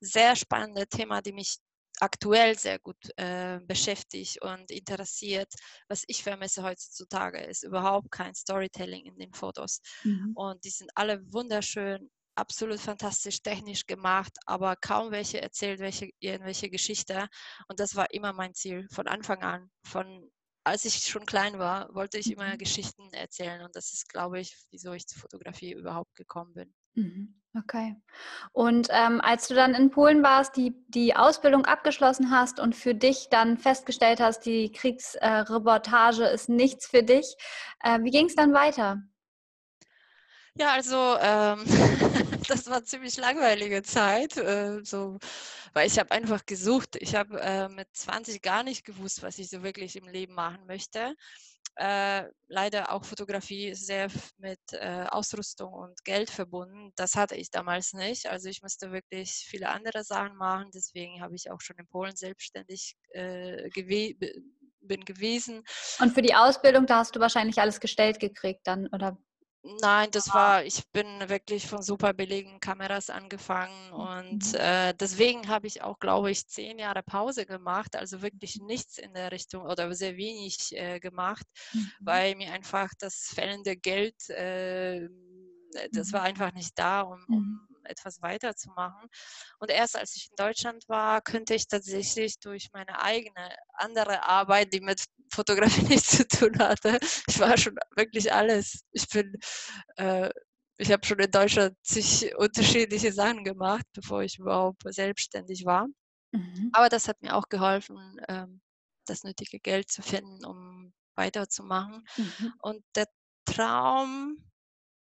ein 0.00 0.06
sehr 0.06 0.36
spannendes 0.36 0.88
Thema, 0.88 1.22
die 1.22 1.32
mich 1.32 1.56
aktuell 2.00 2.58
sehr 2.58 2.78
gut 2.78 2.96
äh, 3.16 3.60
beschäftigt 3.60 4.42
und 4.42 4.70
interessiert. 4.70 5.52
Was 5.88 6.04
ich 6.06 6.22
vermisse 6.22 6.62
heutzutage 6.62 7.40
ist 7.40 7.62
überhaupt 7.62 8.10
kein 8.10 8.34
Storytelling 8.34 9.06
in 9.06 9.18
den 9.18 9.32
Fotos. 9.32 9.80
Mhm. 10.02 10.32
Und 10.34 10.64
die 10.64 10.70
sind 10.70 10.90
alle 10.94 11.20
wunderschön, 11.32 12.10
absolut 12.34 12.80
fantastisch 12.80 13.42
technisch 13.42 13.86
gemacht, 13.86 14.32
aber 14.46 14.76
kaum 14.76 15.10
welche 15.10 15.42
erzählt 15.42 15.80
welche, 15.80 16.10
irgendwelche 16.20 16.70
Geschichte. 16.70 17.28
Und 17.68 17.80
das 17.80 17.96
war 17.96 18.12
immer 18.12 18.32
mein 18.32 18.54
Ziel 18.54 18.86
von 18.90 19.06
Anfang 19.06 19.42
an. 19.42 19.70
Von 19.84 20.30
als 20.64 20.84
ich 20.84 20.94
schon 21.06 21.26
klein 21.26 21.58
war, 21.58 21.92
wollte 21.94 22.18
ich 22.18 22.30
immer 22.30 22.46
mhm. 22.46 22.58
Geschichten 22.58 23.12
erzählen. 23.12 23.62
Und 23.62 23.74
das 23.74 23.92
ist, 23.92 24.08
glaube 24.08 24.40
ich, 24.40 24.56
wieso 24.70 24.92
ich 24.92 25.06
zur 25.06 25.20
Fotografie 25.20 25.72
überhaupt 25.72 26.14
gekommen 26.14 26.54
bin. 26.54 26.74
Mhm. 26.94 27.40
Okay. 27.54 27.96
Und 28.52 28.88
ähm, 28.90 29.20
als 29.20 29.48
du 29.48 29.54
dann 29.54 29.74
in 29.74 29.90
Polen 29.90 30.22
warst, 30.22 30.56
die, 30.56 30.74
die 30.88 31.14
Ausbildung 31.14 31.66
abgeschlossen 31.66 32.30
hast 32.30 32.60
und 32.60 32.74
für 32.74 32.94
dich 32.94 33.28
dann 33.30 33.58
festgestellt 33.58 34.20
hast, 34.20 34.46
die 34.46 34.72
Kriegsreportage 34.72 36.30
äh, 36.30 36.34
ist 36.34 36.48
nichts 36.48 36.86
für 36.86 37.02
dich, 37.02 37.36
äh, 37.80 38.00
wie 38.02 38.10
ging 38.10 38.26
es 38.26 38.36
dann 38.36 38.54
weiter? 38.54 39.02
Ja, 40.54 40.72
also 40.72 41.16
ähm, 41.20 41.64
das 42.48 42.68
war 42.68 42.84
ziemlich 42.84 43.16
langweilige 43.16 43.82
Zeit, 43.82 44.36
äh, 44.36 44.80
so, 44.84 45.18
weil 45.72 45.86
ich 45.86 45.98
habe 45.98 46.10
einfach 46.10 46.44
gesucht. 46.44 46.96
Ich 47.00 47.14
habe 47.14 47.40
äh, 47.40 47.68
mit 47.68 47.88
20 47.94 48.42
gar 48.42 48.62
nicht 48.62 48.84
gewusst, 48.84 49.22
was 49.22 49.38
ich 49.38 49.48
so 49.48 49.62
wirklich 49.62 49.96
im 49.96 50.08
Leben 50.08 50.34
machen 50.34 50.66
möchte. 50.66 51.14
Äh, 51.76 52.24
leider 52.48 52.92
auch 52.92 53.04
Fotografie 53.06 53.74
sehr 53.74 54.08
mit 54.36 54.60
äh, 54.72 55.06
Ausrüstung 55.08 55.72
und 55.72 56.04
Geld 56.04 56.28
verbunden. 56.28 56.92
Das 56.96 57.14
hatte 57.16 57.34
ich 57.34 57.50
damals 57.50 57.94
nicht. 57.94 58.26
Also 58.26 58.50
ich 58.50 58.60
musste 58.60 58.92
wirklich 58.92 59.30
viele 59.48 59.70
andere 59.70 60.04
Sachen 60.04 60.36
machen. 60.36 60.70
Deswegen 60.74 61.22
habe 61.22 61.34
ich 61.34 61.50
auch 61.50 61.62
schon 61.62 61.78
in 61.78 61.86
Polen 61.86 62.14
selbstständig 62.14 62.94
äh, 63.12 63.70
gewe 63.70 64.16
bin 64.84 65.04
gewesen. 65.04 65.62
Und 66.00 66.12
für 66.12 66.22
die 66.22 66.34
Ausbildung, 66.34 66.86
da 66.86 66.98
hast 66.98 67.14
du 67.14 67.20
wahrscheinlich 67.20 67.60
alles 67.60 67.80
gestellt 67.80 68.20
gekriegt 68.20 68.66
dann, 68.66 68.88
oder? 68.88 69.16
Nein, 69.64 70.10
das 70.10 70.34
war, 70.34 70.64
ich 70.64 70.88
bin 70.90 71.06
wirklich 71.28 71.68
von 71.68 71.82
super 71.82 72.12
billigen 72.12 72.58
Kameras 72.58 73.10
angefangen 73.10 73.92
und 73.92 74.52
mhm. 74.52 74.58
äh, 74.58 74.92
deswegen 74.94 75.46
habe 75.48 75.68
ich 75.68 75.82
auch, 75.82 76.00
glaube 76.00 76.32
ich, 76.32 76.48
zehn 76.48 76.80
Jahre 76.80 77.04
Pause 77.04 77.46
gemacht, 77.46 77.94
also 77.94 78.22
wirklich 78.22 78.60
nichts 78.60 78.98
in 78.98 79.14
der 79.14 79.30
Richtung 79.30 79.62
oder 79.62 79.94
sehr 79.94 80.16
wenig 80.16 80.76
äh, 80.76 80.98
gemacht, 80.98 81.46
mhm. 81.72 81.92
weil 82.00 82.34
mir 82.34 82.52
einfach 82.52 82.90
das 82.98 83.30
fällende 83.32 83.76
Geld, 83.76 84.28
äh, 84.30 85.08
das 85.92 86.08
mhm. 86.08 86.12
war 86.12 86.22
einfach 86.22 86.52
nicht 86.52 86.76
da, 86.76 87.02
um, 87.02 87.24
um 87.28 87.36
mhm 87.36 87.68
etwas 87.84 88.22
weiterzumachen. 88.22 89.08
Und 89.58 89.70
erst 89.70 89.96
als 89.96 90.16
ich 90.16 90.28
in 90.30 90.36
Deutschland 90.36 90.88
war, 90.88 91.20
könnte 91.20 91.54
ich 91.54 91.68
tatsächlich 91.68 92.38
durch 92.38 92.70
meine 92.72 93.00
eigene 93.02 93.56
andere 93.74 94.22
Arbeit, 94.24 94.72
die 94.72 94.80
mit 94.80 95.04
Fotografie 95.32 95.82
nichts 95.88 96.16
zu 96.16 96.26
tun 96.28 96.58
hatte, 96.58 96.98
ich 97.26 97.38
war 97.38 97.56
schon 97.56 97.76
wirklich 97.96 98.32
alles. 98.32 98.84
Ich 98.92 99.08
bin, 99.08 99.32
äh, 99.96 100.30
ich 100.78 100.90
habe 100.92 101.06
schon 101.06 101.18
in 101.18 101.30
Deutschland 101.30 101.76
zig 101.82 102.34
unterschiedliche 102.36 103.12
Sachen 103.12 103.44
gemacht, 103.44 103.84
bevor 103.92 104.22
ich 104.22 104.38
überhaupt 104.38 104.82
selbstständig 104.86 105.64
war. 105.64 105.86
Mhm. 106.32 106.70
Aber 106.72 106.88
das 106.88 107.08
hat 107.08 107.20
mir 107.22 107.36
auch 107.36 107.48
geholfen, 107.48 108.20
ähm, 108.28 108.60
das 109.06 109.24
nötige 109.24 109.60
Geld 109.60 109.90
zu 109.90 110.02
finden, 110.02 110.44
um 110.44 110.92
weiterzumachen. 111.14 112.04
Mhm. 112.16 112.54
Und 112.60 112.84
der 112.96 113.06
Traum 113.44 114.36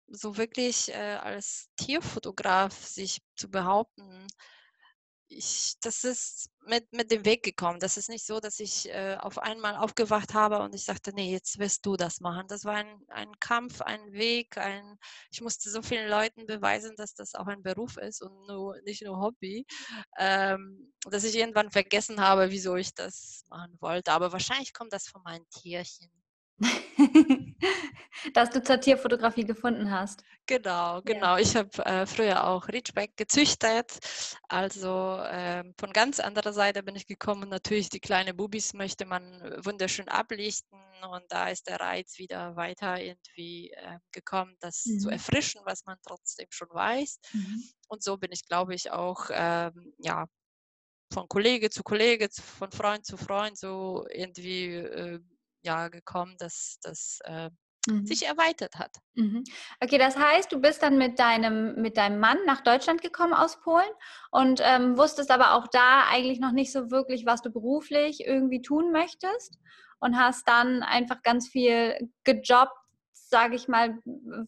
so 0.08 0.36
wirklich 0.36 0.90
äh, 0.92 1.18
als 1.20 1.68
Tierfotograf 1.76 2.74
sich 2.86 3.20
zu 3.36 3.50
behaupten, 3.50 4.26
ich, 5.34 5.74
das 5.80 6.04
ist 6.04 6.50
mit, 6.66 6.90
mit 6.92 7.10
dem 7.10 7.24
Weg 7.24 7.42
gekommen. 7.42 7.78
Das 7.80 7.96
ist 7.96 8.08
nicht 8.08 8.24
so, 8.26 8.40
dass 8.40 8.60
ich 8.60 8.88
äh, 8.88 9.16
auf 9.20 9.38
einmal 9.38 9.76
aufgewacht 9.76 10.34
habe 10.34 10.60
und 10.60 10.74
ich 10.74 10.84
sagte, 10.84 11.12
nee, 11.14 11.32
jetzt 11.32 11.58
wirst 11.58 11.84
du 11.84 11.96
das 11.96 12.20
machen. 12.20 12.46
Das 12.48 12.64
war 12.64 12.74
ein, 12.74 13.00
ein 13.08 13.32
Kampf, 13.40 13.80
ein 13.80 14.12
Weg, 14.12 14.56
ein, 14.56 14.98
ich 15.30 15.40
musste 15.40 15.70
so 15.70 15.82
vielen 15.82 16.08
Leuten 16.08 16.46
beweisen, 16.46 16.94
dass 16.96 17.14
das 17.14 17.34
auch 17.34 17.46
ein 17.46 17.62
Beruf 17.62 17.96
ist 17.96 18.22
und 18.22 18.46
nur, 18.46 18.80
nicht 18.84 19.02
nur 19.04 19.20
Hobby, 19.20 19.66
ähm, 20.18 20.92
dass 21.10 21.24
ich 21.24 21.36
irgendwann 21.36 21.70
vergessen 21.70 22.20
habe, 22.20 22.50
wieso 22.50 22.76
ich 22.76 22.94
das 22.94 23.44
machen 23.48 23.76
wollte. 23.80 24.12
Aber 24.12 24.32
wahrscheinlich 24.32 24.72
kommt 24.72 24.92
das 24.92 25.08
von 25.08 25.22
meinen 25.22 25.48
Tierchen. 25.50 26.10
Dass 28.32 28.50
du 28.50 28.62
zur 28.62 28.80
Tierfotografie 28.80 29.44
gefunden 29.44 29.90
hast. 29.90 30.24
Genau, 30.46 31.02
genau. 31.02 31.36
Ja. 31.36 31.38
Ich 31.38 31.56
habe 31.56 31.70
äh, 31.84 32.06
früher 32.06 32.46
auch 32.46 32.68
Ridgeback 32.68 33.16
gezüchtet. 33.16 33.98
Also 34.48 35.18
äh, 35.18 35.64
von 35.78 35.92
ganz 35.92 36.20
anderer 36.20 36.52
Seite 36.52 36.82
bin 36.82 36.96
ich 36.96 37.06
gekommen. 37.06 37.48
Natürlich, 37.48 37.88
die 37.88 38.00
kleinen 38.00 38.36
Bubis 38.36 38.74
möchte 38.74 39.04
man 39.04 39.40
wunderschön 39.64 40.08
ablichten 40.08 40.78
und 41.10 41.24
da 41.28 41.48
ist 41.48 41.68
der 41.68 41.80
Reiz 41.80 42.18
wieder 42.18 42.56
weiter 42.56 43.00
irgendwie 43.00 43.70
äh, 43.70 43.98
gekommen, 44.12 44.56
das 44.60 44.84
mhm. 44.86 44.98
zu 45.00 45.10
erfrischen, 45.10 45.60
was 45.64 45.84
man 45.84 45.98
trotzdem 46.06 46.46
schon 46.50 46.68
weiß. 46.70 47.18
Mhm. 47.32 47.64
Und 47.88 48.02
so 48.02 48.16
bin 48.16 48.32
ich, 48.32 48.46
glaube 48.46 48.74
ich, 48.74 48.90
auch 48.90 49.28
ähm, 49.30 49.94
ja, 49.98 50.26
von 51.12 51.28
Kollege 51.28 51.70
zu 51.70 51.82
Kollege, 51.82 52.28
von 52.30 52.70
Freund 52.70 53.06
zu 53.06 53.16
Freund 53.16 53.56
so 53.56 54.06
irgendwie 54.10 54.74
äh, 54.74 55.20
ja, 55.62 55.88
gekommen, 55.88 56.36
dass 56.38 56.78
das 56.82 57.18
äh, 57.24 57.50
mhm. 57.88 58.06
sich 58.06 58.26
erweitert 58.26 58.76
hat. 58.78 58.96
Mhm. 59.14 59.44
Okay, 59.80 59.98
das 59.98 60.16
heißt, 60.16 60.52
du 60.52 60.60
bist 60.60 60.82
dann 60.82 60.98
mit 60.98 61.18
deinem, 61.18 61.80
mit 61.80 61.96
deinem 61.96 62.20
Mann 62.20 62.38
nach 62.46 62.60
Deutschland 62.60 63.02
gekommen 63.02 63.34
aus 63.34 63.60
Polen 63.60 63.90
und 64.30 64.60
ähm, 64.62 64.96
wusstest 64.96 65.30
aber 65.30 65.54
auch 65.54 65.66
da 65.68 66.04
eigentlich 66.10 66.40
noch 66.40 66.52
nicht 66.52 66.72
so 66.72 66.90
wirklich, 66.90 67.26
was 67.26 67.42
du 67.42 67.50
beruflich 67.50 68.26
irgendwie 68.26 68.62
tun 68.62 68.92
möchtest 68.92 69.58
und 70.00 70.18
hast 70.18 70.48
dann 70.48 70.82
einfach 70.82 71.22
ganz 71.22 71.48
viel 71.48 72.10
gejobbt, 72.24 72.72
sage 73.12 73.56
ich 73.56 73.68
mal, 73.68 73.98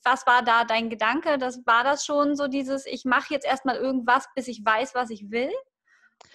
was 0.04 0.26
war 0.26 0.42
da 0.42 0.64
dein 0.64 0.90
Gedanke? 0.90 1.38
Das 1.38 1.66
war 1.66 1.82
das 1.82 2.04
schon 2.04 2.36
so 2.36 2.46
dieses, 2.46 2.86
ich 2.86 3.04
mache 3.04 3.32
jetzt 3.32 3.46
erstmal 3.46 3.76
irgendwas, 3.76 4.28
bis 4.34 4.48
ich 4.48 4.64
weiß, 4.64 4.94
was 4.94 5.10
ich 5.10 5.30
will? 5.30 5.50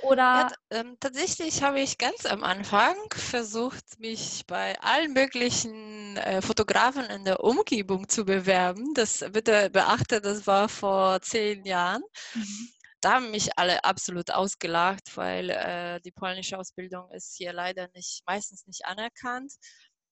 Oder? 0.04 0.24
Ja, 0.24 0.52
ähm, 0.72 0.98
tatsächlich 1.00 1.62
habe 1.62 1.80
ich 1.80 1.98
ganz 1.98 2.26
am 2.26 2.44
Anfang 2.44 2.96
versucht, 3.12 4.00
mich 4.00 4.44
bei 4.48 4.80
allen 4.80 5.14
möglichen 5.14 6.18
äh, 6.18 6.42
Fotografen 6.42 7.06
in 7.06 7.24
der 7.24 7.44
Umgebung 7.44 8.10
zu 8.10 8.26
bewerben. 8.26 8.94
Das 8.94 9.24
bitte 9.32 9.70
beachte, 9.70 10.22
das 10.22 10.48
war 10.48 10.70
vor 10.70 11.22
zehn 11.22 11.66
Jahren. 11.66 12.02
Mhm. 12.34 12.70
Da 13.02 13.14
haben 13.14 13.32
mich 13.32 13.58
alle 13.58 13.84
absolut 13.84 14.32
ausgelacht, 14.32 15.18
weil 15.18 15.50
äh, 15.50 16.00
die 16.02 16.12
polnische 16.12 16.58
Ausbildung 16.58 17.12
ist 17.12 17.36
hier 17.36 17.52
leider 17.52 17.90
nicht 17.96 18.22
meistens 18.28 18.66
nicht 18.68 18.86
anerkannt. 18.86 19.54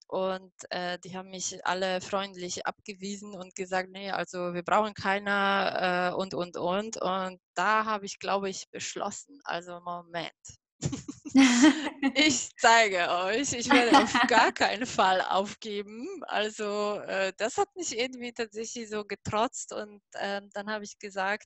Und 0.10 0.52
äh, 0.72 0.98
die 0.98 1.16
haben 1.16 1.30
mich 1.30 1.64
alle 1.68 2.02
freundlich 2.02 2.66
abgewiesen 2.66 3.36
und 3.36 3.54
gesagt, 3.56 3.90
nee, 3.92 4.10
also 4.10 4.56
wir 4.56 4.64
brauchen 4.64 4.96
keiner 4.96 6.10
äh, 6.12 6.16
und, 6.16 6.34
und, 6.34 6.58
und. 6.58 6.98
Und 6.98 7.40
da 7.54 7.86
habe 7.86 8.08
ich, 8.08 8.18
glaube 8.18 8.50
ich, 8.50 8.68
beschlossen, 8.72 9.40
also 9.44 9.80
Moment. 9.82 10.34
ich 12.16 12.50
zeige 12.58 13.08
euch, 13.26 13.54
ich 13.54 13.70
werde 13.70 14.00
auf 14.02 14.12
gar 14.28 14.52
keinen 14.52 14.88
Fall 14.88 15.22
aufgeben. 15.22 16.08
Also 16.24 17.02
äh, 17.02 17.32
das 17.38 17.58
hat 17.58 17.68
mich 17.76 17.96
irgendwie 17.96 18.34
tatsächlich 18.34 18.90
so 18.90 19.06
getrotzt 19.06 19.74
und 19.74 20.02
ähm, 20.16 20.50
dann 20.54 20.72
habe 20.72 20.86
ich 20.86 20.98
gesagt, 20.98 21.46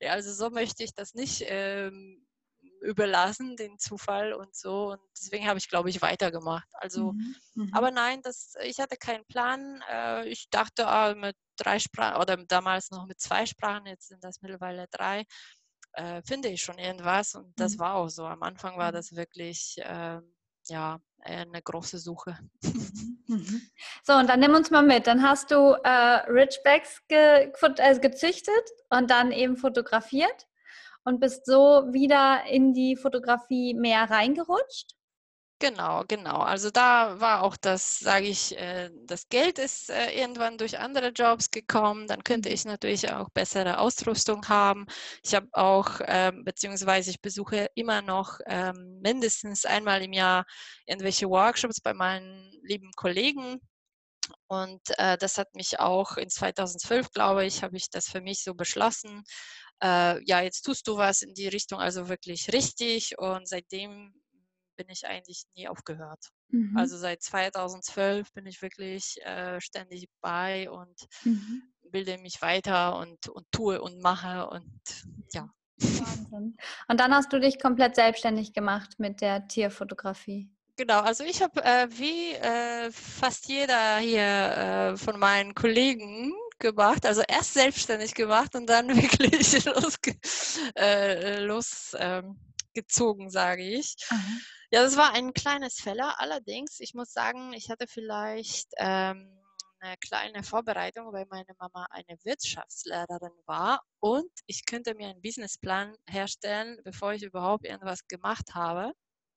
ja, 0.00 0.12
also 0.12 0.34
so 0.34 0.50
möchte 0.50 0.84
ich 0.84 0.92
das 0.92 1.14
nicht 1.14 1.44
ähm, 1.46 2.26
überlassen, 2.82 3.56
den 3.56 3.78
Zufall 3.78 4.32
und 4.32 4.54
so. 4.54 4.92
Und 4.92 5.00
deswegen 5.16 5.46
habe 5.46 5.58
ich, 5.58 5.68
glaube 5.68 5.90
ich, 5.90 6.02
weitergemacht. 6.02 6.68
Also, 6.74 7.12
mhm. 7.12 7.34
Mhm. 7.54 7.70
aber 7.72 7.90
nein, 7.90 8.20
das, 8.22 8.54
ich 8.64 8.78
hatte 8.78 8.96
keinen 8.96 9.24
Plan. 9.26 9.82
Äh, 9.90 10.28
ich 10.28 10.50
dachte 10.50 10.86
ah, 10.86 11.14
mit 11.14 11.36
drei 11.56 11.78
Sprachen 11.78 12.20
oder 12.20 12.36
damals 12.36 12.90
noch 12.90 13.06
mit 13.06 13.20
zwei 13.20 13.46
Sprachen, 13.46 13.86
jetzt 13.86 14.08
sind 14.08 14.22
das 14.24 14.42
mittlerweile 14.42 14.86
drei, 14.90 15.24
äh, 15.92 16.22
finde 16.22 16.48
ich 16.48 16.62
schon 16.62 16.78
irgendwas. 16.78 17.34
Und 17.34 17.52
das 17.58 17.74
mhm. 17.74 17.78
war 17.80 17.94
auch 17.94 18.08
so. 18.08 18.26
Am 18.26 18.42
Anfang 18.42 18.76
war 18.78 18.92
das 18.92 19.14
wirklich, 19.14 19.78
äh, 19.78 20.20
ja, 20.68 21.00
eine 21.20 21.62
große 21.62 21.98
Suche. 21.98 22.38
Mhm. 22.62 23.18
Mhm. 23.28 23.62
So, 24.04 24.14
und 24.14 24.28
dann 24.28 24.40
nimm 24.40 24.54
uns 24.54 24.70
mal 24.70 24.82
mit. 24.82 25.06
Dann 25.06 25.22
hast 25.22 25.50
du 25.50 25.74
äh, 25.84 25.88
Ridgebacks 26.28 27.06
ge 27.08 27.52
äh, 27.78 27.98
gezüchtet 27.98 28.70
und 28.90 29.10
dann 29.10 29.32
eben 29.32 29.56
fotografiert 29.56 30.48
und 31.04 31.20
bist 31.20 31.46
so 31.46 31.84
wieder 31.92 32.44
in 32.48 32.72
die 32.72 32.96
Fotografie 32.96 33.74
mehr 33.74 34.10
reingerutscht? 34.10 34.94
Genau, 35.62 36.02
genau. 36.08 36.38
Also 36.38 36.70
da 36.70 37.20
war 37.20 37.44
auch 37.44 37.56
das, 37.56 38.00
sage 38.00 38.26
ich, 38.26 38.58
äh, 38.58 38.90
das 39.04 39.28
Geld 39.28 39.60
ist 39.60 39.90
äh, 39.90 40.10
irgendwann 40.10 40.58
durch 40.58 40.80
andere 40.80 41.10
Jobs 41.10 41.52
gekommen. 41.52 42.08
Dann 42.08 42.24
könnte 42.24 42.48
mhm. 42.48 42.54
ich 42.56 42.64
natürlich 42.64 43.12
auch 43.12 43.30
bessere 43.30 43.78
Ausrüstung 43.78 44.48
haben. 44.48 44.86
Ich 45.22 45.36
habe 45.36 45.46
auch, 45.52 46.00
ähm, 46.06 46.42
beziehungsweise 46.44 47.10
ich 47.10 47.20
besuche 47.20 47.68
immer 47.76 48.02
noch 48.02 48.40
ähm, 48.46 48.98
mindestens 49.02 49.64
einmal 49.64 50.02
im 50.02 50.12
Jahr 50.12 50.46
irgendwelche 50.84 51.28
Workshops 51.28 51.80
bei 51.80 51.94
meinen 51.94 52.50
lieben 52.64 52.90
Kollegen. 52.96 53.60
Und 54.48 54.82
äh, 54.98 55.16
das 55.16 55.38
hat 55.38 55.54
mich 55.54 55.78
auch 55.78 56.16
in 56.16 56.28
2012, 56.28 57.12
glaube 57.12 57.44
ich, 57.44 57.62
habe 57.62 57.76
ich 57.76 57.88
das 57.88 58.08
für 58.08 58.20
mich 58.20 58.42
so 58.42 58.54
beschlossen, 58.54 59.22
äh, 59.82 60.22
ja, 60.24 60.40
jetzt 60.40 60.62
tust 60.62 60.86
du 60.86 60.96
was 60.96 61.22
in 61.22 61.34
die 61.34 61.48
Richtung, 61.48 61.80
also 61.80 62.08
wirklich 62.08 62.52
richtig. 62.52 63.18
Und 63.18 63.48
seitdem 63.48 64.14
bin 64.76 64.86
ich 64.88 65.06
eigentlich 65.06 65.44
nie 65.54 65.68
aufgehört. 65.68 66.30
Mhm. 66.48 66.76
Also 66.76 66.96
seit 66.96 67.22
2012 67.22 68.32
bin 68.32 68.46
ich 68.46 68.62
wirklich 68.62 69.16
äh, 69.24 69.60
ständig 69.60 70.08
bei 70.20 70.70
und 70.70 71.06
mhm. 71.24 71.62
bilde 71.90 72.18
mich 72.18 72.40
weiter 72.40 72.96
und, 72.98 73.28
und 73.28 73.46
tue 73.50 73.80
und 73.80 74.00
mache 74.00 74.48
und 74.48 74.80
ja. 75.32 75.48
Wahnsinn. 75.78 76.56
Und 76.88 77.00
dann 77.00 77.14
hast 77.14 77.32
du 77.32 77.40
dich 77.40 77.60
komplett 77.60 77.96
selbstständig 77.96 78.52
gemacht 78.52 78.98
mit 78.98 79.20
der 79.20 79.48
Tierfotografie. 79.48 80.50
Genau, 80.76 81.00
also 81.00 81.22
ich 81.24 81.42
habe 81.42 81.62
äh, 81.62 81.86
wie 81.90 82.32
äh, 82.32 82.90
fast 82.90 83.48
jeder 83.48 83.98
hier 83.98 84.22
äh, 84.22 84.96
von 84.96 85.18
meinen 85.18 85.54
Kollegen 85.54 86.32
gemacht, 86.62 87.04
also 87.04 87.22
erst 87.28 87.52
selbstständig 87.54 88.14
gemacht 88.14 88.54
und 88.54 88.66
dann 88.66 88.88
wirklich 88.96 89.64
losge 89.66 90.14
äh, 90.76 91.40
losgezogen, 91.40 93.24
ähm, 93.24 93.30
sage 93.30 93.62
ich. 93.62 93.96
Mhm. 94.10 94.40
Ja, 94.70 94.82
das 94.82 94.96
war 94.96 95.12
ein 95.12 95.34
kleines 95.34 95.74
Feller. 95.74 96.18
Allerdings, 96.18 96.80
ich 96.80 96.94
muss 96.94 97.12
sagen, 97.12 97.52
ich 97.52 97.68
hatte 97.68 97.86
vielleicht 97.86 98.68
ähm, 98.78 99.38
eine 99.80 99.96
kleine 99.98 100.42
Vorbereitung, 100.44 101.12
weil 101.12 101.26
meine 101.28 101.52
Mama 101.58 101.86
eine 101.90 102.16
Wirtschaftslehrerin 102.22 103.32
war 103.46 103.82
und 104.00 104.30
ich 104.46 104.64
könnte 104.64 104.94
mir 104.94 105.08
einen 105.08 105.20
Businessplan 105.20 105.94
herstellen, 106.08 106.78
bevor 106.84 107.12
ich 107.12 107.22
überhaupt 107.22 107.66
irgendwas 107.66 108.06
gemacht 108.06 108.54
habe. 108.54 108.92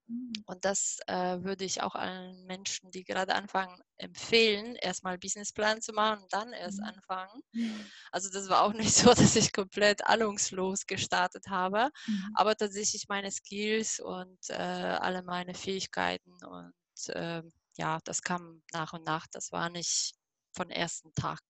Mhm. 0.08 0.34
Und 0.46 0.66
das 0.66 1.00
äh, 1.08 1.44
würde 1.44 1.66
ich 1.66 1.82
auch 1.82 1.96
allen 1.96 2.46
Menschen, 2.46 2.92
die 2.92 3.04
gerade 3.04 3.36
anfangen, 3.36 3.82
empfehlen, 3.98 4.76
erstmal 4.76 5.18
Businessplan 5.18 5.82
zu 5.82 5.94
machen 5.94 6.24
und 6.24 6.34
dann 6.34 6.54
erst 6.54 6.80
mhm. 6.80 6.86
anfangen. 6.86 7.42
Mhm. 7.54 7.86
Also 8.12 8.30
das 8.30 8.50
war 8.50 8.64
auch 8.64 8.74
nicht 8.74 8.94
so, 8.96 9.14
dass 9.14 9.36
ich 9.36 9.54
komplett 9.54 10.06
ahnungslos 10.06 10.86
gestartet 10.86 11.48
habe, 11.50 11.90
mhm. 12.08 12.32
aber 12.36 12.56
tatsächlich 12.56 13.08
meine 13.08 13.32
Skills 13.32 14.00
und 14.00 14.40
äh, 14.50 14.54
alle 14.54 15.24
meine 15.24 15.54
Fähigkeiten 15.54 16.34
und 16.46 16.74
äh, 17.16 17.42
ja, 17.78 18.00
das 18.06 18.22
kam 18.22 18.62
nach 18.72 18.94
und 18.94 19.06
nach. 19.06 19.28
Das 19.32 19.52
war 19.52 19.70
nicht 19.70 20.16
von 20.54 20.70
ersten 20.70 21.14
Tag. 21.14 21.42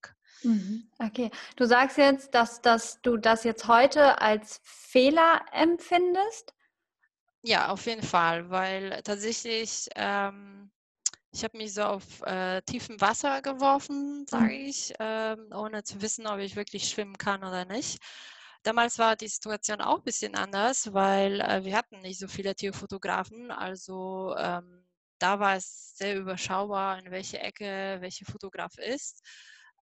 Okay, 0.99 1.31
du 1.55 1.65
sagst 1.65 1.97
jetzt, 1.97 2.33
dass, 2.33 2.61
dass 2.61 3.01
du 3.01 3.17
das 3.17 3.43
jetzt 3.43 3.67
heute 3.67 4.19
als 4.21 4.59
Fehler 4.63 5.45
empfindest. 5.51 6.53
Ja, 7.47 7.69
auf 7.69 7.85
jeden 7.85 8.01
Fall, 8.01 8.49
weil 8.49 9.01
tatsächlich, 9.03 9.87
ähm, 9.95 10.71
ich 11.31 11.43
habe 11.43 11.57
mich 11.57 11.75
so 11.75 11.83
auf 11.83 12.21
äh, 12.23 12.61
tiefem 12.63 12.99
Wasser 13.01 13.41
geworfen, 13.43 14.25
sage 14.27 14.55
mhm. 14.55 14.65
ich, 14.67 14.93
ähm, 14.99 15.49
ohne 15.53 15.83
zu 15.83 16.01
wissen, 16.01 16.25
ob 16.25 16.39
ich 16.39 16.55
wirklich 16.55 16.89
schwimmen 16.89 17.17
kann 17.19 17.43
oder 17.43 17.65
nicht. 17.65 17.99
Damals 18.63 18.97
war 18.97 19.15
die 19.15 19.27
Situation 19.27 19.79
auch 19.81 19.97
ein 19.99 20.03
bisschen 20.03 20.35
anders, 20.35 20.91
weil 20.93 21.39
äh, 21.41 21.63
wir 21.63 21.77
hatten 21.77 22.01
nicht 22.01 22.19
so 22.19 22.27
viele 22.27 22.55
Tierfotografen. 22.55 23.51
Also 23.51 24.35
ähm, 24.39 24.87
da 25.19 25.39
war 25.39 25.55
es 25.55 25.95
sehr 25.97 26.17
überschaubar, 26.17 26.97
in 26.97 27.11
welche 27.11 27.39
Ecke 27.39 27.97
welcher 27.99 28.25
Fotograf 28.25 28.77
ist. 28.79 29.21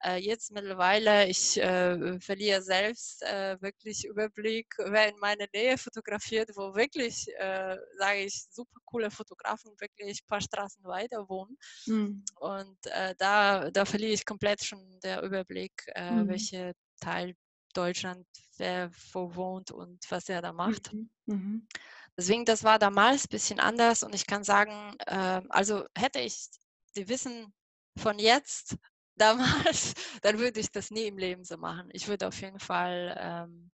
Äh, 0.06 0.18
jetzt 0.18 0.52
mittlerweile, 0.52 1.28
ich 1.28 1.58
äh, 1.58 2.20
verliere 2.20 2.62
selbst 2.62 3.24
äh, 3.24 3.62
wirklich 3.62 4.06
Überblick, 4.06 4.68
wer 4.78 5.08
in 5.08 5.18
meiner 5.20 5.46
Nähe 5.54 5.78
fotografiert, 5.78 6.50
wo 6.56 6.76
wirklich, 6.76 7.28
äh, 7.38 7.78
sage 7.98 8.20
ich, 8.26 8.46
super 8.50 8.80
coole 8.84 9.10
Fotografen 9.10 9.72
wirklich 9.80 10.22
ein 10.22 10.28
paar 10.28 10.42
Straßen 10.42 10.84
weiter 10.84 11.30
wohnen. 11.30 11.58
Mhm. 11.86 12.26
Und 12.36 12.78
äh, 12.88 13.16
da, 13.18 13.72
da 13.72 13.86
verliere 13.86 14.12
ich 14.12 14.26
komplett 14.26 14.64
schon 14.66 15.00
der 15.04 15.22
Überblick, 15.24 15.72
mhm. 15.98 16.28
welche 16.28 16.74
Teil 17.00 17.34
Deutschland 17.74 18.28
wer 18.58 18.92
wo 19.14 19.34
wohnt 19.36 19.72
und 19.72 20.00
was 20.12 20.28
er 20.28 20.42
da 20.42 20.52
macht. 20.52 20.94
Mhm. 20.94 21.10
mhm. 21.26 21.68
Deswegen, 22.16 22.46
das 22.46 22.64
war 22.64 22.78
damals 22.78 23.26
ein 23.26 23.30
bisschen 23.32 23.60
anders 23.60 24.04
und 24.04 24.14
ich 24.14 24.28
kann 24.28 24.44
sagen, 24.44 24.96
also 25.50 25.84
hätte 25.98 26.20
ich 26.20 26.48
die 26.96 27.10
Wissen 27.10 27.52
von 27.98 28.20
jetzt 28.20 28.78
damals, 29.16 29.94
dann 30.22 30.40
würde 30.40 30.60
ich 30.60 30.72
das 30.72 30.92
nie 30.92 31.08
im 31.08 31.18
Leben 31.18 31.44
so 31.44 31.58
machen. 31.58 31.90
Ich 31.92 32.08
würde 32.08 32.28
auf 32.28 32.40
jeden 32.42 32.60
Fall, 32.60 33.16
ähm, 33.20 33.72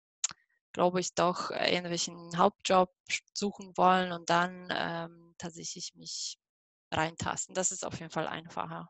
glaube 0.74 1.00
ich, 1.00 1.14
doch 1.16 1.52
irgendwelchen 1.52 2.38
Hauptjob 2.38 2.92
suchen 3.34 3.76
wollen 3.78 4.12
und 4.12 4.30
dann 4.30 4.68
ähm, 4.72 5.36
tatsächlich 5.38 5.96
mich 5.96 6.38
reintasten. 6.92 7.56
Das 7.56 7.72
ist 7.72 7.86
auf 7.86 8.00
jeden 8.00 8.12
Fall 8.12 8.28
einfacher. 8.28 8.90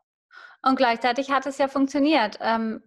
Und 0.62 0.76
gleichzeitig 0.76 1.30
hat 1.30 1.46
es 1.46 1.56
ja 1.56 1.68
funktioniert, 1.68 2.36
ähm, 2.40 2.82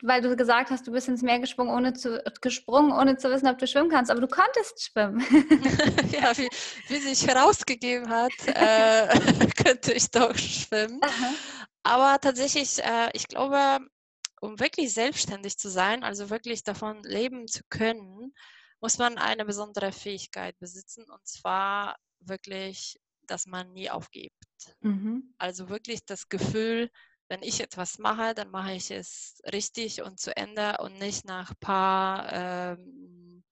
weil 0.00 0.22
du 0.22 0.36
gesagt 0.36 0.70
hast, 0.70 0.86
du 0.86 0.92
bist 0.92 1.08
ins 1.08 1.22
Meer 1.22 1.40
gesprungen 1.40 1.74
ohne, 1.74 1.92
zu, 1.92 2.22
gesprungen, 2.40 2.92
ohne 2.92 3.16
zu 3.16 3.30
wissen, 3.30 3.48
ob 3.48 3.58
du 3.58 3.66
schwimmen 3.66 3.90
kannst. 3.90 4.12
Aber 4.12 4.20
du 4.20 4.28
konntest 4.28 4.84
schwimmen. 4.84 5.18
ja, 6.12 6.36
wie, 6.38 6.48
wie 6.86 6.98
sich 6.98 7.26
herausgegeben 7.26 8.08
hat, 8.08 8.30
äh, 8.46 9.08
könnte 9.64 9.92
ich 9.92 10.08
doch 10.10 10.36
schwimmen. 10.36 11.00
Aha. 11.02 11.30
Aber 11.82 12.18
tatsächlich, 12.20 12.82
äh, 12.82 13.10
ich 13.14 13.28
glaube, 13.28 13.78
um 14.40 14.58
wirklich 14.60 14.92
selbstständig 14.92 15.58
zu 15.58 15.68
sein, 15.68 16.04
also 16.04 16.30
wirklich 16.30 16.62
davon 16.62 17.02
leben 17.02 17.48
zu 17.48 17.62
können, 17.70 18.34
muss 18.80 18.98
man 18.98 19.18
eine 19.18 19.44
besondere 19.44 19.92
Fähigkeit 19.92 20.58
besitzen 20.58 21.04
und 21.10 21.26
zwar 21.26 21.96
wirklich, 22.20 23.00
dass 23.22 23.46
man 23.46 23.72
nie 23.72 23.90
aufgibt. 23.90 24.34
Mhm. 24.80 25.34
Also 25.38 25.68
wirklich 25.68 26.04
das 26.04 26.28
Gefühl, 26.28 26.90
wenn 27.28 27.42
ich 27.42 27.60
etwas 27.60 27.98
mache, 27.98 28.34
dann 28.34 28.50
mache 28.50 28.72
ich 28.72 28.90
es 28.90 29.40
richtig 29.52 30.02
und 30.02 30.18
zu 30.18 30.36
Ende 30.36 30.78
und 30.78 30.98
nicht 30.98 31.24
nach 31.24 31.50
ein 31.50 31.56
paar 31.60 32.32
ähm, 32.32 33.44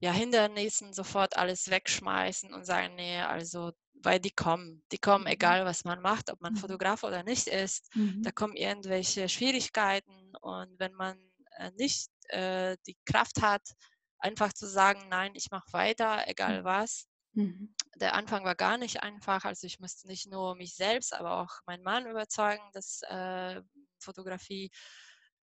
ja, 0.00 0.12
Hindernissen 0.12 0.92
sofort 0.92 1.36
alles 1.36 1.70
wegschmeißen 1.70 2.52
und 2.52 2.64
sagen, 2.64 2.94
nee, 2.96 3.20
also 3.20 3.72
weil 4.04 4.20
die 4.20 4.30
kommen. 4.30 4.82
Die 4.92 4.98
kommen, 4.98 5.24
mhm. 5.24 5.30
egal 5.30 5.64
was 5.64 5.84
man 5.84 6.00
macht, 6.00 6.30
ob 6.30 6.40
man 6.40 6.54
mhm. 6.54 6.58
Fotograf 6.58 7.02
oder 7.04 7.22
nicht 7.22 7.46
ist. 7.48 7.94
Mhm. 7.94 8.22
Da 8.22 8.30
kommen 8.30 8.56
irgendwelche 8.56 9.28
Schwierigkeiten 9.28 10.34
und 10.40 10.78
wenn 10.78 10.94
man 10.94 11.18
äh, 11.58 11.70
nicht 11.78 12.10
äh, 12.28 12.76
die 12.86 12.96
Kraft 13.04 13.42
hat, 13.42 13.62
einfach 14.18 14.52
zu 14.52 14.66
sagen, 14.66 15.08
nein, 15.08 15.32
ich 15.34 15.50
mache 15.50 15.72
weiter, 15.72 16.24
egal 16.26 16.60
mhm. 16.60 16.64
was. 16.64 17.06
Mhm. 17.34 17.74
Der 17.96 18.14
Anfang 18.14 18.44
war 18.44 18.54
gar 18.54 18.78
nicht 18.78 19.02
einfach. 19.02 19.44
Also 19.44 19.66
ich 19.66 19.80
musste 19.80 20.06
nicht 20.06 20.30
nur 20.30 20.54
mich 20.54 20.74
selbst, 20.74 21.14
aber 21.14 21.40
auch 21.40 21.60
meinen 21.66 21.82
Mann 21.82 22.06
überzeugen, 22.06 22.62
dass 22.72 23.02
äh, 23.02 23.60
Fotografie 23.98 24.70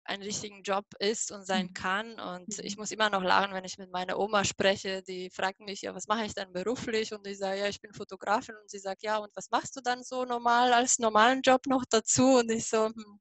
einen 0.09 0.23
richtigen 0.23 0.63
Job 0.63 0.87
ist 0.99 1.31
und 1.31 1.45
sein 1.45 1.67
mhm. 1.67 1.75
kann. 1.75 2.21
Und 2.21 2.59
ich 2.61 2.77
mhm. 2.77 2.81
muss 2.81 2.91
immer 2.91 3.11
noch 3.11 3.23
lachen, 3.23 3.53
wenn 3.53 3.65
ich 3.65 3.77
mit 3.79 3.91
meiner 3.91 4.19
Oma 4.19 4.45
spreche. 4.45 5.03
Die 5.03 5.31
fragt 5.31 5.61
mich, 5.61 5.83
ja, 5.83 5.95
was 5.95 6.07
mache 6.07 6.25
ich 6.25 6.35
dann 6.35 6.53
beruflich? 6.53 7.13
Und 7.13 7.27
ich 7.27 7.39
sage, 7.39 7.61
ja, 7.61 7.69
ich 7.69 7.81
bin 7.81 7.93
Fotografin. 7.93 8.57
Und 8.57 8.71
sie 8.71 8.79
sagt, 8.79 9.03
ja, 9.03 9.19
und 9.19 9.31
was 9.37 9.51
machst 9.51 9.77
du 9.77 9.81
dann 9.83 10.03
so 10.03 10.25
normal 10.25 10.73
als 10.73 10.99
normalen 10.99 11.43
Job 11.43 11.67
noch 11.67 11.85
dazu? 11.91 12.39
Und 12.39 12.51
ich 12.51 12.67
so, 12.67 12.87
hm. 12.87 13.21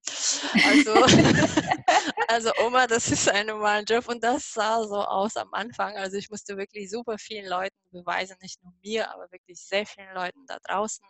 also, 0.66 0.94
also 2.30 2.52
Oma, 2.66 2.88
das 2.88 3.12
ist 3.12 3.30
ein 3.30 3.48
normaler 3.48 3.84
Job. 3.84 4.08
Und 4.08 4.24
das 4.24 4.54
sah 4.54 4.82
so 4.84 4.96
aus 4.96 5.36
am 5.36 5.54
Anfang. 5.54 5.98
Also 5.98 6.18
ich 6.18 6.30
musste 6.30 6.56
wirklich 6.56 6.90
super 6.90 7.18
vielen 7.18 7.48
Leuten 7.48 7.76
beweisen, 7.92 8.38
nicht 8.42 8.64
nur 8.64 8.74
mir, 8.82 9.12
aber 9.12 9.30
wirklich 9.32 9.60
sehr 9.62 9.86
vielen 9.86 10.14
Leuten 10.14 10.46
da 10.48 10.58
draußen, 10.64 11.06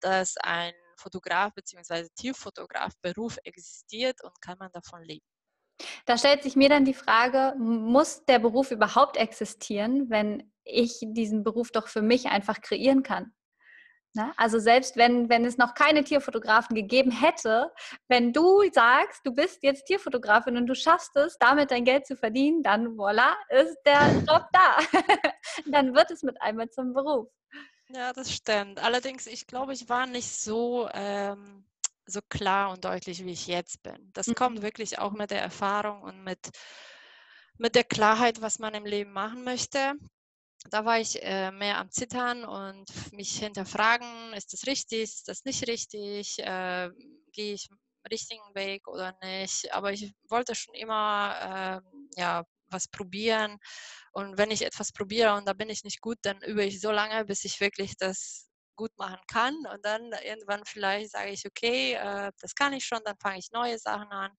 dass 0.00 0.36
ein 0.36 0.72
Fotograf 0.96 1.52
bzw. 1.54 2.08
Tierfotograf-Beruf 2.16 3.38
existiert 3.44 4.22
und 4.22 4.40
kann 4.40 4.58
man 4.58 4.70
davon 4.72 5.02
leben. 5.02 5.24
Da 6.06 6.16
stellt 6.18 6.42
sich 6.42 6.56
mir 6.56 6.68
dann 6.68 6.84
die 6.84 6.94
Frage, 6.94 7.54
muss 7.58 8.24
der 8.26 8.38
Beruf 8.38 8.70
überhaupt 8.70 9.16
existieren, 9.16 10.08
wenn 10.10 10.52
ich 10.64 11.00
diesen 11.02 11.42
Beruf 11.44 11.70
doch 11.72 11.88
für 11.88 12.02
mich 12.02 12.26
einfach 12.26 12.60
kreieren 12.60 13.02
kann? 13.02 13.34
Na, 14.16 14.32
also 14.36 14.60
selbst 14.60 14.96
wenn, 14.96 15.28
wenn 15.28 15.44
es 15.44 15.58
noch 15.58 15.74
keine 15.74 16.04
Tierfotografen 16.04 16.76
gegeben 16.76 17.10
hätte, 17.10 17.72
wenn 18.06 18.32
du 18.32 18.62
sagst, 18.70 19.26
du 19.26 19.34
bist 19.34 19.64
jetzt 19.64 19.86
Tierfotografin 19.86 20.56
und 20.56 20.68
du 20.68 20.76
schaffst 20.76 21.16
es, 21.16 21.36
damit 21.38 21.72
dein 21.72 21.84
Geld 21.84 22.06
zu 22.06 22.16
verdienen, 22.16 22.62
dann 22.62 22.96
voilà, 22.96 23.32
ist 23.48 23.76
der 23.84 24.22
Job 24.28 24.46
da. 24.52 24.78
dann 25.66 25.96
wird 25.96 26.12
es 26.12 26.22
mit 26.22 26.40
einmal 26.40 26.70
zum 26.70 26.94
Beruf. 26.94 27.28
Ja, 27.94 28.12
das 28.12 28.32
stimmt. 28.32 28.80
Allerdings, 28.80 29.26
ich 29.26 29.46
glaube, 29.46 29.72
ich 29.72 29.88
war 29.88 30.06
nicht 30.06 30.28
so, 30.28 30.88
ähm, 30.92 31.64
so 32.06 32.20
klar 32.28 32.70
und 32.70 32.84
deutlich, 32.84 33.24
wie 33.24 33.30
ich 33.32 33.46
jetzt 33.46 33.82
bin. 33.84 34.10
Das 34.12 34.26
mhm. 34.26 34.34
kommt 34.34 34.62
wirklich 34.62 34.98
auch 34.98 35.12
mit 35.12 35.30
der 35.30 35.40
Erfahrung 35.40 36.02
und 36.02 36.24
mit, 36.24 36.50
mit 37.56 37.76
der 37.76 37.84
Klarheit, 37.84 38.40
was 38.42 38.58
man 38.58 38.74
im 38.74 38.84
Leben 38.84 39.12
machen 39.12 39.44
möchte. 39.44 39.94
Da 40.70 40.84
war 40.84 40.98
ich 40.98 41.22
äh, 41.22 41.52
mehr 41.52 41.78
am 41.78 41.90
Zittern 41.90 42.44
und 42.44 43.12
mich 43.12 43.38
hinterfragen, 43.38 44.32
ist 44.32 44.52
das 44.52 44.66
richtig, 44.66 45.02
ist 45.02 45.28
das 45.28 45.44
nicht 45.44 45.68
richtig, 45.68 46.38
äh, 46.40 46.90
gehe 47.32 47.54
ich 47.54 47.68
richtigen 48.10 48.54
Weg 48.54 48.88
oder 48.88 49.16
nicht. 49.22 49.72
Aber 49.72 49.92
ich 49.92 50.12
wollte 50.28 50.54
schon 50.54 50.74
immer 50.74 51.82
äh, 52.16 52.20
ja, 52.20 52.44
was 52.74 52.88
probieren. 52.88 53.56
Und 54.12 54.36
wenn 54.36 54.50
ich 54.50 54.64
etwas 54.66 54.92
probiere 54.92 55.34
und 55.34 55.48
da 55.48 55.54
bin 55.54 55.70
ich 55.70 55.84
nicht 55.84 56.02
gut, 56.02 56.18
dann 56.22 56.42
übe 56.42 56.64
ich 56.64 56.80
so 56.80 56.90
lange, 56.90 57.24
bis 57.24 57.44
ich 57.46 57.60
wirklich 57.60 57.96
das 57.96 58.50
gut 58.76 58.90
machen 58.98 59.20
kann. 59.28 59.54
Und 59.72 59.84
dann 59.84 60.12
irgendwann 60.24 60.62
vielleicht 60.66 61.12
sage 61.12 61.30
ich, 61.30 61.46
okay, 61.46 61.94
äh, 61.94 62.30
das 62.40 62.54
kann 62.54 62.72
ich 62.72 62.84
schon, 62.84 63.00
dann 63.04 63.16
fange 63.18 63.38
ich 63.38 63.50
neue 63.52 63.78
Sachen 63.78 64.10
an. 64.10 64.32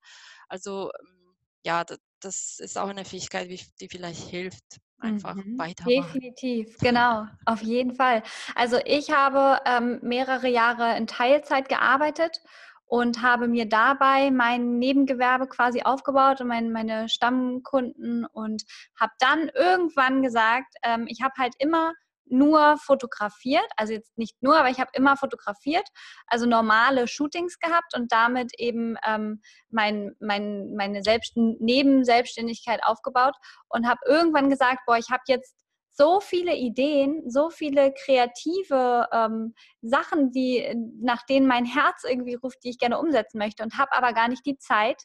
Also 0.47 0.91
ähm, 0.99 1.35
ja, 1.65 1.83
das 2.19 2.59
ist 2.59 2.77
auch 2.77 2.89
eine 2.89 3.05
Fähigkeit, 3.05 3.49
die 3.49 3.89
vielleicht 3.89 4.29
hilft, 4.29 4.79
einfach 4.99 5.35
mhm. 5.35 5.57
weitermachen. 5.57 6.13
Definitiv, 6.13 6.77
genau, 6.79 7.25
auf 7.45 7.61
jeden 7.61 7.95
Fall. 7.95 8.23
Also 8.55 8.79
ich 8.85 9.11
habe 9.11 9.61
ähm, 9.65 9.99
mehrere 10.03 10.47
Jahre 10.47 10.95
in 10.97 11.07
Teilzeit 11.07 11.67
gearbeitet 11.69 12.41
und 12.85 13.21
habe 13.21 13.47
mir 13.47 13.67
dabei 13.67 14.31
mein 14.31 14.77
Nebengewerbe 14.77 15.47
quasi 15.47 15.81
aufgebaut 15.81 16.41
und 16.41 16.47
mein, 16.47 16.71
meine 16.71 17.09
Stammkunden 17.09 18.25
und 18.25 18.63
habe 18.99 19.13
dann 19.19 19.49
irgendwann 19.49 20.21
gesagt, 20.21 20.75
ähm, 20.83 21.05
ich 21.07 21.21
habe 21.21 21.33
halt 21.37 21.53
immer 21.59 21.93
nur 22.27 22.77
fotografiert, 22.77 23.65
also 23.77 23.93
jetzt 23.93 24.17
nicht 24.17 24.41
nur, 24.41 24.57
aber 24.57 24.69
ich 24.69 24.79
habe 24.79 24.89
immer 24.93 25.15
fotografiert, 25.15 25.87
also 26.27 26.45
normale 26.45 27.07
Shootings 27.07 27.59
gehabt 27.59 27.95
und 27.95 28.11
damit 28.11 28.51
eben 28.57 28.97
ähm, 29.05 29.41
mein, 29.69 30.15
mein, 30.19 30.73
meine 30.75 31.03
Selbst 31.03 31.35
Nebenselbstständigkeit 31.35 32.83
aufgebaut 32.83 33.35
und 33.69 33.87
habe 33.87 33.99
irgendwann 34.07 34.49
gesagt, 34.49 34.79
boah, 34.85 34.97
ich 34.97 35.09
habe 35.11 35.23
jetzt 35.27 35.64
so 35.95 36.19
viele 36.19 36.55
Ideen, 36.55 37.29
so 37.29 37.49
viele 37.49 37.93
kreative 37.93 39.07
ähm, 39.11 39.55
Sachen, 39.81 40.31
die 40.31 40.75
nach 41.01 41.25
denen 41.25 41.47
mein 41.47 41.65
Herz 41.65 42.03
irgendwie 42.03 42.35
ruft, 42.35 42.63
die 42.63 42.69
ich 42.69 42.79
gerne 42.79 42.99
umsetzen 42.99 43.37
möchte 43.37 43.63
und 43.63 43.77
habe 43.77 43.93
aber 43.93 44.13
gar 44.13 44.27
nicht 44.27 44.45
die 44.45 44.57
Zeit, 44.57 45.03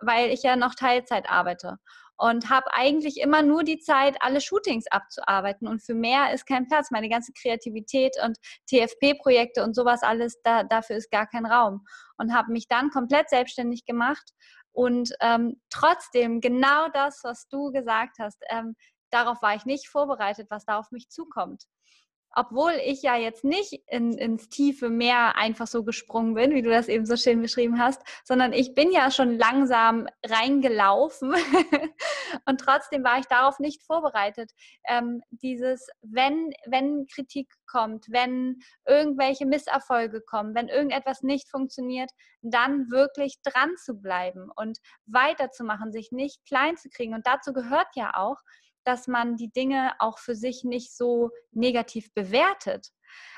weil 0.00 0.30
ich 0.30 0.42
ja 0.42 0.56
noch 0.56 0.74
Teilzeit 0.74 1.30
arbeite 1.30 1.78
und 2.18 2.50
habe 2.50 2.66
eigentlich 2.74 3.18
immer 3.18 3.42
nur 3.42 3.62
die 3.62 3.78
Zeit, 3.78 4.16
alle 4.20 4.40
Shootings 4.40 4.86
abzuarbeiten. 4.90 5.68
Und 5.68 5.82
für 5.82 5.94
mehr 5.94 6.32
ist 6.32 6.46
kein 6.46 6.66
Platz. 6.66 6.90
Meine 6.90 7.08
ganze 7.08 7.32
Kreativität 7.32 8.16
und 8.22 8.36
TFP-Projekte 8.68 9.62
und 9.62 9.74
sowas 9.74 10.02
alles, 10.02 10.40
da, 10.42 10.64
dafür 10.64 10.96
ist 10.96 11.12
gar 11.12 11.28
kein 11.28 11.46
Raum. 11.46 11.86
Und 12.16 12.34
habe 12.34 12.50
mich 12.50 12.66
dann 12.66 12.90
komplett 12.90 13.30
selbstständig 13.30 13.84
gemacht. 13.84 14.32
Und 14.72 15.12
ähm, 15.20 15.60
trotzdem 15.70 16.40
genau 16.40 16.88
das, 16.92 17.20
was 17.22 17.46
du 17.48 17.70
gesagt 17.70 18.18
hast, 18.18 18.42
ähm, 18.50 18.74
darauf 19.10 19.42
war 19.42 19.54
ich 19.54 19.64
nicht 19.64 19.88
vorbereitet, 19.88 20.48
was 20.50 20.64
da 20.64 20.78
auf 20.78 20.90
mich 20.90 21.08
zukommt 21.08 21.64
obwohl 22.34 22.72
ich 22.84 23.02
ja 23.02 23.16
jetzt 23.16 23.42
nicht 23.44 23.82
in, 23.88 24.12
ins 24.12 24.48
tiefe 24.48 24.90
Meer 24.90 25.36
einfach 25.36 25.66
so 25.66 25.82
gesprungen 25.82 26.34
bin, 26.34 26.54
wie 26.54 26.62
du 26.62 26.70
das 26.70 26.88
eben 26.88 27.06
so 27.06 27.16
schön 27.16 27.40
beschrieben 27.40 27.80
hast, 27.80 28.02
sondern 28.24 28.52
ich 28.52 28.74
bin 28.74 28.92
ja 28.92 29.10
schon 29.10 29.38
langsam 29.38 30.06
reingelaufen 30.24 31.32
und 32.46 32.60
trotzdem 32.60 33.02
war 33.02 33.18
ich 33.18 33.26
darauf 33.26 33.58
nicht 33.58 33.82
vorbereitet. 33.82 34.52
Ähm, 34.86 35.22
dieses, 35.30 35.88
wenn, 36.02 36.52
wenn 36.66 37.06
Kritik 37.12 37.52
kommt, 37.66 38.06
wenn 38.10 38.60
irgendwelche 38.86 39.46
Misserfolge 39.46 40.20
kommen, 40.20 40.54
wenn 40.54 40.68
irgendetwas 40.68 41.22
nicht 41.22 41.50
funktioniert, 41.50 42.10
dann 42.42 42.90
wirklich 42.90 43.36
dran 43.42 43.74
zu 43.76 43.94
bleiben 43.94 44.48
und 44.54 44.78
weiterzumachen, 45.06 45.92
sich 45.92 46.12
nicht 46.12 46.44
klein 46.46 46.76
zu 46.76 46.88
kriegen. 46.88 47.14
Und 47.14 47.26
dazu 47.26 47.52
gehört 47.52 47.88
ja 47.96 48.12
auch, 48.14 48.36
dass 48.88 49.06
man 49.06 49.36
die 49.36 49.52
Dinge 49.52 49.92
auch 49.98 50.18
für 50.18 50.34
sich 50.34 50.64
nicht 50.64 50.96
so 50.96 51.30
negativ 51.52 52.14
bewertet. 52.14 52.88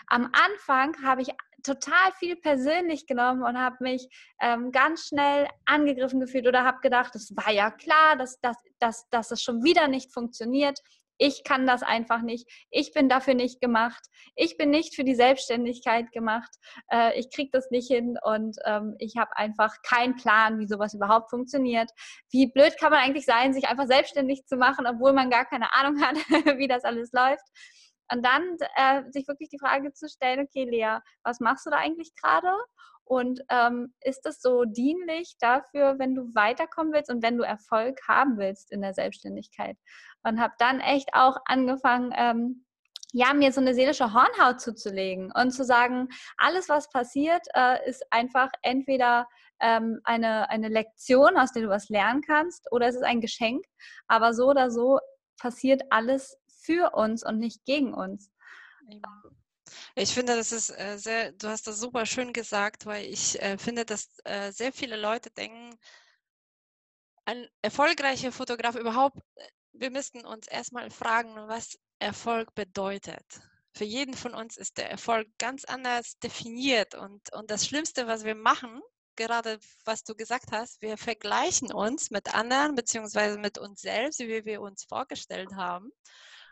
Am 0.06 0.30
Anfang 0.32 0.94
habe 1.04 1.22
ich 1.22 1.30
total 1.64 2.12
viel 2.18 2.36
persönlich 2.36 3.08
genommen 3.08 3.42
und 3.42 3.58
habe 3.58 3.76
mich 3.80 4.08
ähm, 4.40 4.70
ganz 4.70 5.08
schnell 5.08 5.48
angegriffen 5.66 6.20
gefühlt 6.20 6.46
oder 6.46 6.64
habe 6.64 6.78
gedacht, 6.80 7.16
es 7.16 7.36
war 7.36 7.52
ja 7.52 7.72
klar, 7.72 8.16
dass, 8.16 8.40
dass, 8.40 8.56
dass, 8.78 9.08
dass 9.10 9.32
es 9.32 9.42
schon 9.42 9.64
wieder 9.64 9.88
nicht 9.88 10.12
funktioniert 10.12 10.78
ich 11.20 11.44
kann 11.44 11.66
das 11.66 11.82
einfach 11.82 12.22
nicht, 12.22 12.50
ich 12.70 12.92
bin 12.94 13.08
dafür 13.08 13.34
nicht 13.34 13.60
gemacht, 13.60 14.02
ich 14.36 14.56
bin 14.56 14.70
nicht 14.70 14.96
für 14.96 15.04
die 15.04 15.14
Selbstständigkeit 15.14 16.10
gemacht, 16.12 16.50
äh, 16.90 17.18
ich 17.18 17.30
kriege 17.30 17.50
das 17.52 17.70
nicht 17.70 17.88
hin 17.88 18.16
und 18.24 18.56
ähm, 18.64 18.96
ich 18.98 19.16
habe 19.18 19.36
einfach 19.36 19.76
keinen 19.82 20.16
Plan, 20.16 20.58
wie 20.58 20.66
sowas 20.66 20.94
überhaupt 20.94 21.28
funktioniert. 21.30 21.90
Wie 22.30 22.50
blöd 22.50 22.74
kann 22.80 22.90
man 22.90 23.00
eigentlich 23.00 23.26
sein, 23.26 23.52
sich 23.52 23.68
einfach 23.68 23.86
selbstständig 23.86 24.46
zu 24.46 24.56
machen, 24.56 24.86
obwohl 24.86 25.12
man 25.12 25.28
gar 25.28 25.44
keine 25.44 25.72
Ahnung 25.74 26.00
hat, 26.00 26.16
wie 26.58 26.68
das 26.68 26.84
alles 26.84 27.12
läuft. 27.12 27.44
Und 28.12 28.24
dann 28.24 28.56
äh, 28.76 29.02
sich 29.10 29.28
wirklich 29.28 29.50
die 29.50 29.58
Frage 29.58 29.92
zu 29.92 30.08
stellen, 30.08 30.40
okay, 30.40 30.64
Lea, 30.64 30.98
was 31.22 31.38
machst 31.38 31.66
du 31.66 31.70
da 31.70 31.76
eigentlich 31.76 32.12
gerade? 32.20 32.50
Und 33.10 33.40
ähm, 33.48 33.92
ist 34.02 34.24
das 34.24 34.40
so 34.40 34.64
dienlich 34.64 35.34
dafür, 35.40 35.98
wenn 35.98 36.14
du 36.14 36.32
weiterkommen 36.32 36.92
willst 36.92 37.10
und 37.10 37.24
wenn 37.24 37.36
du 37.36 37.42
Erfolg 37.42 37.98
haben 38.06 38.38
willst 38.38 38.70
in 38.70 38.82
der 38.82 38.94
Selbstständigkeit? 38.94 39.76
Und 40.22 40.40
habe 40.40 40.54
dann 40.58 40.78
echt 40.78 41.08
auch 41.12 41.38
angefangen, 41.44 42.14
ähm, 42.16 42.64
ja, 43.12 43.34
mir 43.34 43.50
so 43.50 43.60
eine 43.60 43.74
seelische 43.74 44.14
Hornhaut 44.14 44.60
zuzulegen 44.60 45.32
und 45.32 45.50
zu 45.50 45.64
sagen, 45.64 46.06
alles, 46.36 46.68
was 46.68 46.88
passiert, 46.88 47.44
äh, 47.56 47.84
ist 47.88 48.04
einfach 48.12 48.52
entweder 48.62 49.26
ähm, 49.58 49.98
eine, 50.04 50.48
eine 50.48 50.68
Lektion, 50.68 51.36
aus 51.36 51.50
der 51.50 51.64
du 51.64 51.68
was 51.68 51.88
lernen 51.88 52.22
kannst, 52.22 52.70
oder 52.70 52.86
es 52.86 52.94
ist 52.94 53.02
ein 53.02 53.20
Geschenk. 53.20 53.64
Aber 54.06 54.34
so 54.34 54.50
oder 54.50 54.70
so 54.70 55.00
passiert 55.36 55.82
alles 55.90 56.38
für 56.62 56.94
uns 56.94 57.26
und 57.26 57.40
nicht 57.40 57.64
gegen 57.64 57.92
uns. 57.92 58.30
Ich 59.94 60.12
finde, 60.12 60.36
das 60.36 60.52
ist 60.52 60.70
äh, 60.70 60.96
sehr, 60.98 61.32
du 61.32 61.48
hast 61.48 61.66
das 61.66 61.78
super 61.78 62.06
schön 62.06 62.32
gesagt, 62.32 62.86
weil 62.86 63.06
ich 63.06 63.40
äh, 63.40 63.58
finde, 63.58 63.84
dass 63.84 64.08
äh, 64.24 64.52
sehr 64.52 64.72
viele 64.72 64.96
Leute 64.96 65.30
denken, 65.30 65.78
ein 67.24 67.48
erfolgreicher 67.62 68.32
Fotograf 68.32 68.74
überhaupt, 68.74 69.18
wir 69.72 69.90
müssten 69.90 70.24
uns 70.24 70.46
erstmal 70.48 70.90
fragen, 70.90 71.34
was 71.48 71.78
Erfolg 71.98 72.54
bedeutet. 72.54 73.24
Für 73.72 73.84
jeden 73.84 74.14
von 74.14 74.34
uns 74.34 74.56
ist 74.56 74.78
der 74.78 74.90
Erfolg 74.90 75.28
ganz 75.38 75.64
anders 75.64 76.18
definiert 76.18 76.94
und, 76.94 77.32
und 77.32 77.50
das 77.50 77.66
Schlimmste, 77.66 78.06
was 78.06 78.24
wir 78.24 78.34
machen, 78.34 78.82
gerade 79.16 79.58
was 79.84 80.02
du 80.02 80.14
gesagt 80.14 80.50
hast, 80.50 80.82
wir 80.82 80.96
vergleichen 80.96 81.72
uns 81.72 82.10
mit 82.10 82.34
anderen 82.34 82.74
beziehungsweise 82.74 83.38
mit 83.38 83.58
uns 83.58 83.82
selbst, 83.82 84.18
wie 84.20 84.44
wir 84.44 84.60
uns 84.60 84.84
vorgestellt 84.84 85.54
haben. 85.54 85.92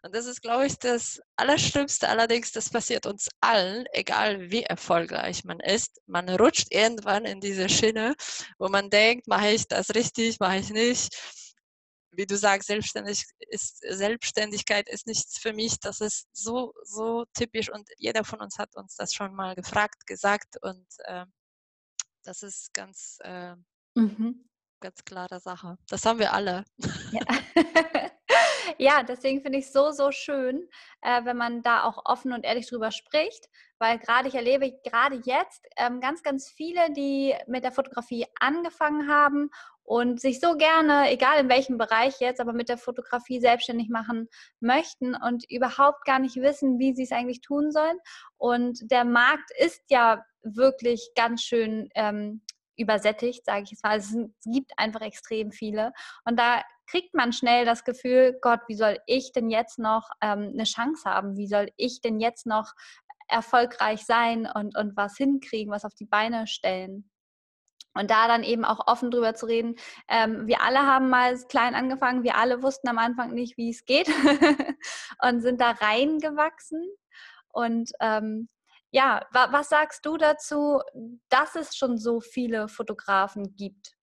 Und 0.03 0.15
das 0.15 0.27
ist, 0.27 0.43
glaube 0.43 0.67
ich, 0.67 0.79
das 0.79 1.21
Allerschlimmste. 1.37 2.09
Allerdings, 2.09 2.53
das 2.53 2.71
passiert 2.71 3.07
uns 3.07 3.29
allen, 3.41 3.87
egal 3.93 4.51
wie 4.51 4.63
erfolgreich 4.63 5.45
man 5.45 5.61
ist. 5.61 6.01
Man 6.07 6.29
rutscht 6.29 6.69
irgendwann 6.71 7.25
in 7.25 7.41
diese 7.41 7.69
Schiene, 7.69 8.15
wo 8.59 8.69
man 8.69 8.91
denkt, 8.91 9.27
mache 9.27 9.51
ich 9.51 9.67
das 9.67 9.95
richtig, 9.95 10.39
mache 10.41 10.59
ich 10.59 10.71
nicht. 10.71 11.17
Wie 12.13 12.27
du 12.27 12.37
sagst, 12.37 12.69
Selbstständig 12.69 13.25
ist, 13.51 13.79
Selbstständigkeit 13.89 14.89
ist 14.89 15.07
nichts 15.07 15.39
für 15.39 15.53
mich. 15.53 15.79
Das 15.81 16.01
ist 16.01 16.27
so, 16.33 16.73
so 16.85 17.25
typisch 17.35 17.71
und 17.71 17.89
jeder 17.99 18.25
von 18.25 18.41
uns 18.41 18.59
hat 18.59 18.75
uns 18.77 18.97
das 18.97 19.13
schon 19.13 19.35
mal 19.35 19.55
gefragt, 19.55 20.07
gesagt 20.07 20.57
und 20.63 20.87
äh, 21.05 21.27
das 22.25 22.43
ist 22.43 22.75
ganz, 22.75 23.19
äh, 23.23 23.55
mhm. 23.95 24.49
ganz 24.81 25.05
klare 25.05 25.41
Sache. 25.41 25.79
Das 25.89 26.05
haben 26.05 26.19
wir 26.19 26.33
alle. 26.33 26.65
Ja. 27.13 27.23
ja, 28.79 29.03
deswegen 29.03 29.43
finde 29.43 29.59
ich 29.59 29.67
es 29.67 29.73
so, 29.73 29.91
so 29.91 30.13
schön, 30.13 30.69
äh, 31.03 31.25
wenn 31.25 31.37
man 31.37 31.63
da 31.63 31.85
auch 31.85 32.03
offen 32.05 32.33
und 32.33 32.45
ehrlich 32.45 32.69
drüber 32.69 32.91
spricht, 32.91 33.49
weil 33.79 33.99
gerade 33.99 34.29
ich 34.29 34.35
erlebe 34.35 34.73
gerade 34.85 35.21
jetzt 35.25 35.67
ähm, 35.77 36.01
ganz, 36.01 36.23
ganz 36.23 36.49
viele, 36.49 36.93
die 36.93 37.35
mit 37.47 37.65
der 37.65 37.73
Fotografie 37.73 38.27
angefangen 38.41 39.09
haben 39.09 39.51
und 39.83 40.21
sich 40.21 40.41
so 40.41 40.57
gerne, 40.57 41.11
egal 41.11 41.41
in 41.41 41.49
welchem 41.49 41.79
Bereich 41.79 42.21
jetzt, 42.21 42.41
aber 42.41 42.53
mit 42.53 42.69
der 42.69 42.79
Fotografie 42.79 43.41
selbstständig 43.41 43.89
machen 43.89 44.29
möchten 44.61 45.15
und 45.15 45.51
überhaupt 45.51 46.05
gar 46.05 46.19
nicht 46.19 46.37
wissen, 46.37 46.79
wie 46.79 46.95
sie 46.95 47.05
es 47.05 47.13
eigentlich 47.13 47.41
tun 47.41 47.73
sollen. 47.73 47.99
Und 48.37 48.91
der 48.91 49.05
Markt 49.05 49.51
ist 49.59 49.83
ja 49.91 50.25
wirklich 50.43 51.11
ganz 51.17 51.43
schön 51.43 51.89
ähm, 51.95 52.43
übersättigt, 52.77 53.45
sage 53.45 53.65
ich 53.65 53.71
jetzt 53.71 53.83
mal. 53.83 53.93
Also 53.93 54.21
es 54.21 54.53
gibt 54.53 54.73
einfach 54.77 55.01
extrem 55.01 55.53
viele. 55.53 55.93
Und 56.25 56.39
da 56.39 56.63
kriegt 56.91 57.15
man 57.15 57.33
schnell 57.33 57.65
das 57.65 57.85
Gefühl, 57.85 58.39
Gott, 58.41 58.61
wie 58.67 58.75
soll 58.75 58.99
ich 59.07 59.33
denn 59.33 59.51
jetzt 59.51 59.79
noch 59.79 60.11
ähm, 60.21 60.51
eine 60.53 60.65
Chance 60.65 61.09
haben? 61.09 61.37
Wie 61.37 61.47
soll 61.47 61.71
ich 61.77 62.01
denn 62.01 62.19
jetzt 62.19 62.47
noch 62.47 62.73
erfolgreich 63.29 64.05
sein 64.07 64.51
und, 64.53 64.77
und 64.77 64.97
was 64.97 65.17
hinkriegen, 65.17 65.73
was 65.73 65.85
auf 65.85 65.95
die 65.95 66.07
Beine 66.07 66.47
stellen? 66.47 67.11
Und 67.95 68.11
da 68.11 68.29
dann 68.29 68.43
eben 68.43 68.65
auch 68.65 68.87
offen 68.87 69.11
drüber 69.11 69.35
zu 69.35 69.47
reden. 69.47 69.75
Ähm, 70.09 70.47
wir 70.47 70.63
alle 70.63 70.81
haben 70.81 71.11
mal 71.11 71.37
klein 71.49 71.75
angefangen, 71.75 72.23
wir 72.23 72.37
alle 72.37 72.63
wussten 72.63 72.89
am 72.89 72.99
Anfang 72.99 73.33
nicht, 73.33 73.57
wie 73.57 73.71
es 73.71 73.85
geht 73.85 74.09
und 75.23 75.41
sind 75.41 75.61
da 75.61 75.73
reingewachsen. 75.73 76.83
Und 77.49 77.91
ähm, 78.01 78.49
ja, 78.91 79.27
wa 79.33 79.53
was 79.53 79.69
sagst 79.69 80.07
du 80.07 80.17
dazu, 80.17 80.81
dass 81.29 81.55
es 81.57 81.77
schon 81.77 81.99
so 81.99 82.21
viele 82.21 82.69
Fotografen 82.69 83.57
gibt? 83.57 83.98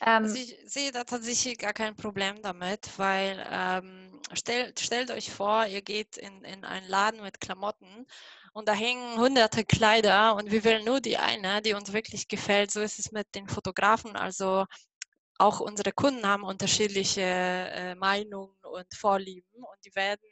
Also 0.00 0.36
ähm, 0.36 0.42
ich 0.42 0.58
sehe 0.70 0.92
da 0.92 1.04
tatsächlich 1.04 1.58
gar 1.58 1.72
kein 1.72 1.96
Problem 1.96 2.40
damit, 2.42 2.90
weil 2.98 3.44
ähm, 3.50 4.20
stellt, 4.32 4.80
stellt 4.80 5.10
euch 5.10 5.30
vor, 5.30 5.66
ihr 5.66 5.82
geht 5.82 6.16
in, 6.16 6.44
in 6.44 6.64
einen 6.64 6.88
Laden 6.88 7.22
mit 7.22 7.40
Klamotten 7.40 8.06
und 8.52 8.68
da 8.68 8.72
hängen 8.72 9.18
hunderte 9.18 9.64
Kleider 9.64 10.34
und 10.34 10.50
wir 10.50 10.64
wählen 10.64 10.84
nur 10.84 11.00
die 11.00 11.16
eine, 11.16 11.62
die 11.62 11.74
uns 11.74 11.92
wirklich 11.92 12.28
gefällt. 12.28 12.70
So 12.70 12.80
ist 12.80 12.98
es 12.98 13.12
mit 13.12 13.34
den 13.34 13.48
Fotografen. 13.48 14.16
Also 14.16 14.64
auch 15.38 15.60
unsere 15.60 15.92
Kunden 15.92 16.26
haben 16.26 16.44
unterschiedliche 16.44 17.22
äh, 17.22 17.94
Meinungen 17.94 18.56
und 18.64 18.94
Vorlieben 18.94 19.62
und 19.62 19.84
die 19.84 19.94
werden 19.94 20.26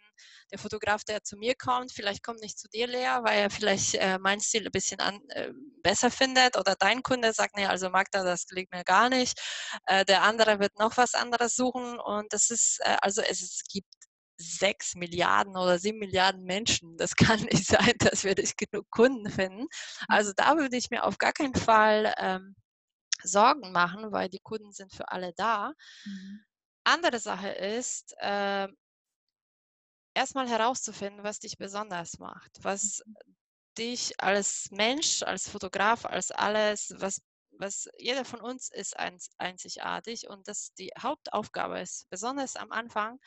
der 0.51 0.59
Fotograf, 0.59 1.05
der 1.05 1.23
zu 1.23 1.37
mir 1.37 1.55
kommt, 1.55 1.93
vielleicht 1.93 2.23
kommt 2.23 2.41
nicht 2.41 2.59
zu 2.59 2.69
dir, 2.69 2.87
Lea, 2.87 3.21
weil 3.23 3.41
er 3.41 3.51
vielleicht 3.51 3.95
äh, 3.95 4.19
mein 4.19 4.41
Stil 4.41 4.67
ein 4.67 4.73
bisschen 4.73 5.01
an, 5.01 5.21
äh, 5.31 5.53
besser 5.83 6.11
findet 6.11 6.57
oder 6.57 6.75
dein 6.77 7.03
Kunde 7.03 7.33
sagt, 7.33 7.57
nee, 7.57 7.67
also 7.67 7.91
Magda, 7.91 8.25
das 8.25 8.47
liegt 8.51 8.73
mir 8.73 8.85
gar 8.85 9.09
nicht. 9.09 9.39
Äh, 9.87 10.05
der 10.05 10.23
andere 10.23 10.61
wird 10.61 10.79
noch 10.79 10.97
was 10.97 11.15
anderes 11.15 11.55
suchen 11.57 11.99
und 11.99 12.33
das 12.33 12.51
ist, 12.51 12.81
äh, 12.83 12.97
also 13.01 13.23
es, 13.23 13.43
es 13.43 13.63
gibt 13.71 13.89
sechs 14.37 14.95
Milliarden 14.95 15.57
oder 15.57 15.79
sieben 15.79 15.99
Milliarden 15.99 16.45
Menschen. 16.45 16.97
Das 16.97 17.15
kann 17.17 17.41
nicht 17.43 17.67
sein, 17.67 17.95
dass 17.99 18.25
wir 18.25 18.35
nicht 18.35 18.57
genug 18.59 18.91
Kunden 18.91 19.31
finden. 19.31 19.63
Mhm. 19.63 19.69
Also 20.09 20.33
da 20.37 20.57
würde 20.57 20.77
ich 20.77 20.91
mir 20.91 21.05
auf 21.05 21.19
gar 21.19 21.33
keinen 21.33 21.55
Fall 21.55 22.15
ähm, 22.19 22.57
Sorgen 23.23 23.73
machen, 23.73 24.13
weil 24.13 24.29
die 24.29 24.41
Kunden 24.41 24.73
sind 24.73 24.93
für 24.93 25.11
alle 25.11 25.33
da. 25.37 25.73
Mhm. 26.05 26.45
Andere 26.85 27.19
Sache 27.19 27.49
ist, 27.49 28.15
äh, 28.19 28.69
erstmal 30.15 30.49
herauszufinden, 30.49 31.25
was 31.25 31.41
dich 31.41 31.59
besonders 31.59 32.19
macht, 32.19 32.53
was 32.63 33.03
mhm. 33.05 33.37
dich 33.79 34.21
als 34.21 34.69
Mensch, 34.71 35.23
als 35.23 35.49
Fotograf, 35.49 36.05
als 36.05 36.31
alles, 36.31 36.95
was, 36.99 37.21
was 37.59 37.89
jeder 37.99 38.25
von 38.25 38.41
uns 38.41 38.71
ist 38.71 38.97
einzigartig 38.97 40.29
und 40.29 40.49
das 40.49 40.73
die 40.79 40.91
Hauptaufgabe 40.99 41.81
ist, 41.81 42.09
besonders 42.11 42.57
am 42.57 42.73
Anfang, 42.73 43.19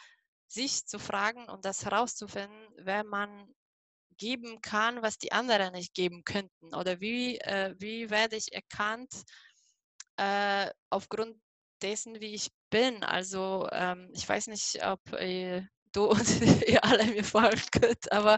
sich 0.47 0.85
zu 0.85 0.97
fragen 0.97 1.49
und 1.49 1.65
das 1.65 1.83
herauszufinden, 1.83 2.69
wer 2.77 3.03
man 3.03 3.53
geben 4.17 4.61
kann, 4.61 5.01
was 5.01 5.17
die 5.17 5.31
anderen 5.31 5.73
nicht 5.73 5.93
geben 5.93 6.23
könnten 6.23 6.73
oder 6.73 6.99
wie, 6.99 7.37
äh, 7.39 7.75
wie 7.77 8.09
werde 8.09 8.35
ich 8.35 8.53
erkannt 8.53 9.13
äh, 10.17 10.71
aufgrund 10.89 11.39
dessen, 11.81 12.19
wie 12.19 12.33
ich 12.33 12.49
bin. 12.69 13.03
Also 13.03 13.67
ähm, 13.71 14.09
ich 14.13 14.27
weiß 14.27 14.47
nicht, 14.47 14.83
ob 14.85 15.01
äh, 15.13 15.63
du 15.91 16.05
und 16.05 16.41
ihr 16.67 16.83
alle 16.83 17.05
mir 17.05 17.23
folgen 17.23 17.61
könnt, 17.71 18.11
aber 18.11 18.37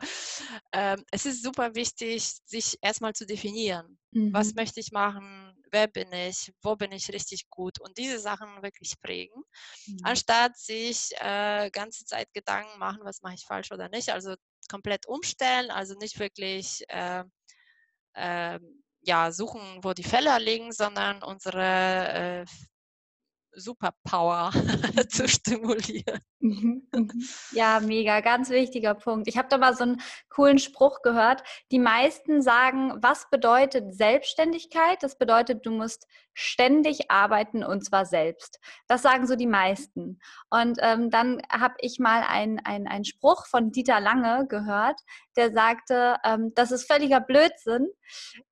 ähm, 0.71 1.03
es 1.11 1.25
ist 1.25 1.43
super 1.43 1.75
wichtig, 1.75 2.23
sich 2.45 2.77
erstmal 2.81 3.13
zu 3.13 3.25
definieren. 3.25 3.97
Mhm. 4.11 4.33
Was 4.33 4.53
möchte 4.55 4.79
ich 4.79 4.91
machen? 4.91 5.53
Wer 5.71 5.87
bin 5.87 6.11
ich? 6.11 6.51
Wo 6.61 6.75
bin 6.75 6.91
ich 6.91 7.09
richtig 7.13 7.49
gut? 7.49 7.79
Und 7.79 7.97
diese 7.97 8.19
Sachen 8.19 8.61
wirklich 8.63 8.99
prägen, 8.99 9.43
mhm. 9.87 9.99
anstatt 10.03 10.57
sich 10.57 11.11
äh, 11.19 11.69
ganze 11.71 12.05
Zeit 12.05 12.33
Gedanken 12.33 12.79
machen, 12.79 13.01
was 13.03 13.21
mache 13.21 13.35
ich 13.35 13.45
falsch 13.45 13.71
oder 13.71 13.89
nicht. 13.89 14.09
Also 14.09 14.35
komplett 14.69 15.07
umstellen, 15.07 15.71
also 15.71 15.95
nicht 15.95 16.19
wirklich 16.19 16.83
äh, 16.87 17.23
äh, 18.13 18.59
ja, 19.01 19.31
suchen, 19.31 19.79
wo 19.81 19.93
die 19.93 20.03
Fälle 20.03 20.37
liegen, 20.39 20.71
sondern 20.71 21.23
unsere 21.23 22.43
äh, 22.43 22.45
Superpower 23.59 24.51
zu 25.09 25.27
stimulieren. 25.27 26.19
Mhm, 26.39 26.87
mhm. 26.93 27.11
Ja, 27.51 27.79
mega, 27.81 28.21
ganz 28.21 28.49
wichtiger 28.49 28.95
Punkt. 28.95 29.27
Ich 29.27 29.37
habe 29.37 29.49
da 29.49 29.57
mal 29.57 29.75
so 29.75 29.83
einen 29.83 30.01
coolen 30.29 30.57
Spruch 30.57 31.01
gehört. 31.01 31.43
Die 31.71 31.79
meisten 31.79 32.41
sagen, 32.41 32.93
was 33.01 33.29
bedeutet 33.29 33.93
Selbstständigkeit? 33.93 35.03
Das 35.03 35.17
bedeutet, 35.17 35.65
du 35.65 35.71
musst 35.71 36.07
ständig 36.33 37.11
arbeiten 37.11 37.65
und 37.65 37.83
zwar 37.83 38.05
selbst. 38.05 38.59
Das 38.87 39.01
sagen 39.01 39.27
so 39.27 39.35
die 39.35 39.47
meisten. 39.47 40.19
Und 40.49 40.77
ähm, 40.81 41.09
dann 41.09 41.41
habe 41.51 41.75
ich 41.79 41.99
mal 41.99 42.23
einen 42.23 42.59
ein 42.65 43.03
Spruch 43.03 43.45
von 43.45 43.71
Dieter 43.71 43.99
Lange 43.99 44.47
gehört, 44.47 45.01
der 45.35 45.51
sagte, 45.51 46.15
ähm, 46.23 46.53
das 46.55 46.71
ist 46.71 46.89
völliger 46.89 47.19
Blödsinn. 47.19 47.89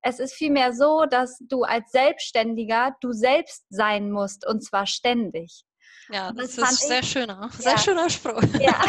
Es 0.01 0.19
ist 0.19 0.33
vielmehr 0.33 0.73
so, 0.73 1.05
dass 1.05 1.37
du 1.39 1.63
als 1.63 1.91
Selbstständiger 1.91 2.95
du 2.99 3.13
selbst 3.13 3.65
sein 3.69 4.11
musst 4.11 4.45
und 4.45 4.63
zwar 4.63 4.85
ständig. 4.97 5.63
Ja, 6.09 6.31
das, 6.31 6.55
das 6.55 6.73
ist 6.73 6.87
sehr 6.87 7.01
ich, 7.01 7.09
schöner, 7.09 7.49
sehr 7.53 7.71
ja, 7.73 7.77
schöner 7.77 8.09
Spruch. 8.09 8.41
Ja, 8.59 8.81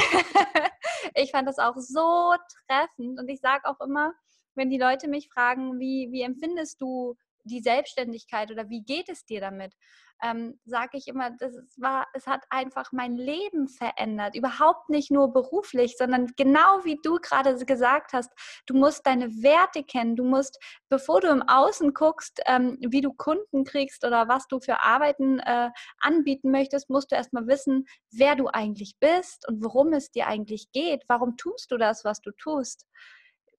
ich 1.14 1.30
fand 1.30 1.48
das 1.48 1.58
auch 1.58 1.76
so 1.76 2.34
treffend 2.66 3.18
und 3.18 3.28
ich 3.28 3.40
sage 3.40 3.64
auch 3.66 3.80
immer, 3.80 4.12
wenn 4.54 4.70
die 4.70 4.78
Leute 4.78 5.08
mich 5.08 5.28
fragen, 5.28 5.78
wie, 5.78 6.08
wie 6.10 6.22
empfindest 6.22 6.80
du 6.80 7.16
die 7.44 7.60
Selbstständigkeit 7.60 8.50
oder 8.50 8.68
wie 8.68 8.82
geht 8.82 9.08
es 9.08 9.24
dir 9.24 9.40
damit? 9.40 9.74
Ähm, 10.22 10.58
sage 10.64 10.98
ich 10.98 11.08
immer, 11.08 11.30
das 11.30 11.52
war, 11.76 12.06
es 12.14 12.26
hat 12.26 12.44
einfach 12.50 12.92
mein 12.92 13.16
Leben 13.16 13.68
verändert. 13.68 14.34
Überhaupt 14.34 14.88
nicht 14.88 15.10
nur 15.10 15.32
beruflich, 15.32 15.96
sondern 15.96 16.26
genau 16.36 16.84
wie 16.84 16.98
du 17.02 17.18
gerade 17.20 17.56
gesagt 17.64 18.12
hast, 18.12 18.30
du 18.66 18.74
musst 18.74 19.06
deine 19.06 19.28
Werte 19.42 19.84
kennen. 19.84 20.16
Du 20.16 20.24
musst, 20.24 20.58
bevor 20.88 21.20
du 21.20 21.28
im 21.28 21.42
Außen 21.42 21.94
guckst, 21.94 22.40
ähm, 22.46 22.78
wie 22.80 23.00
du 23.00 23.12
Kunden 23.12 23.64
kriegst 23.64 24.04
oder 24.04 24.28
was 24.28 24.46
du 24.48 24.60
für 24.60 24.80
Arbeiten 24.80 25.38
äh, 25.40 25.70
anbieten 26.00 26.50
möchtest, 26.50 26.90
musst 26.90 27.12
du 27.12 27.16
erstmal 27.16 27.46
wissen, 27.46 27.86
wer 28.10 28.36
du 28.36 28.48
eigentlich 28.48 28.94
bist 29.00 29.46
und 29.48 29.64
worum 29.64 29.92
es 29.92 30.10
dir 30.10 30.26
eigentlich 30.26 30.70
geht. 30.72 31.02
Warum 31.08 31.36
tust 31.36 31.70
du 31.70 31.76
das, 31.76 32.04
was 32.04 32.20
du 32.20 32.32
tust? 32.32 32.86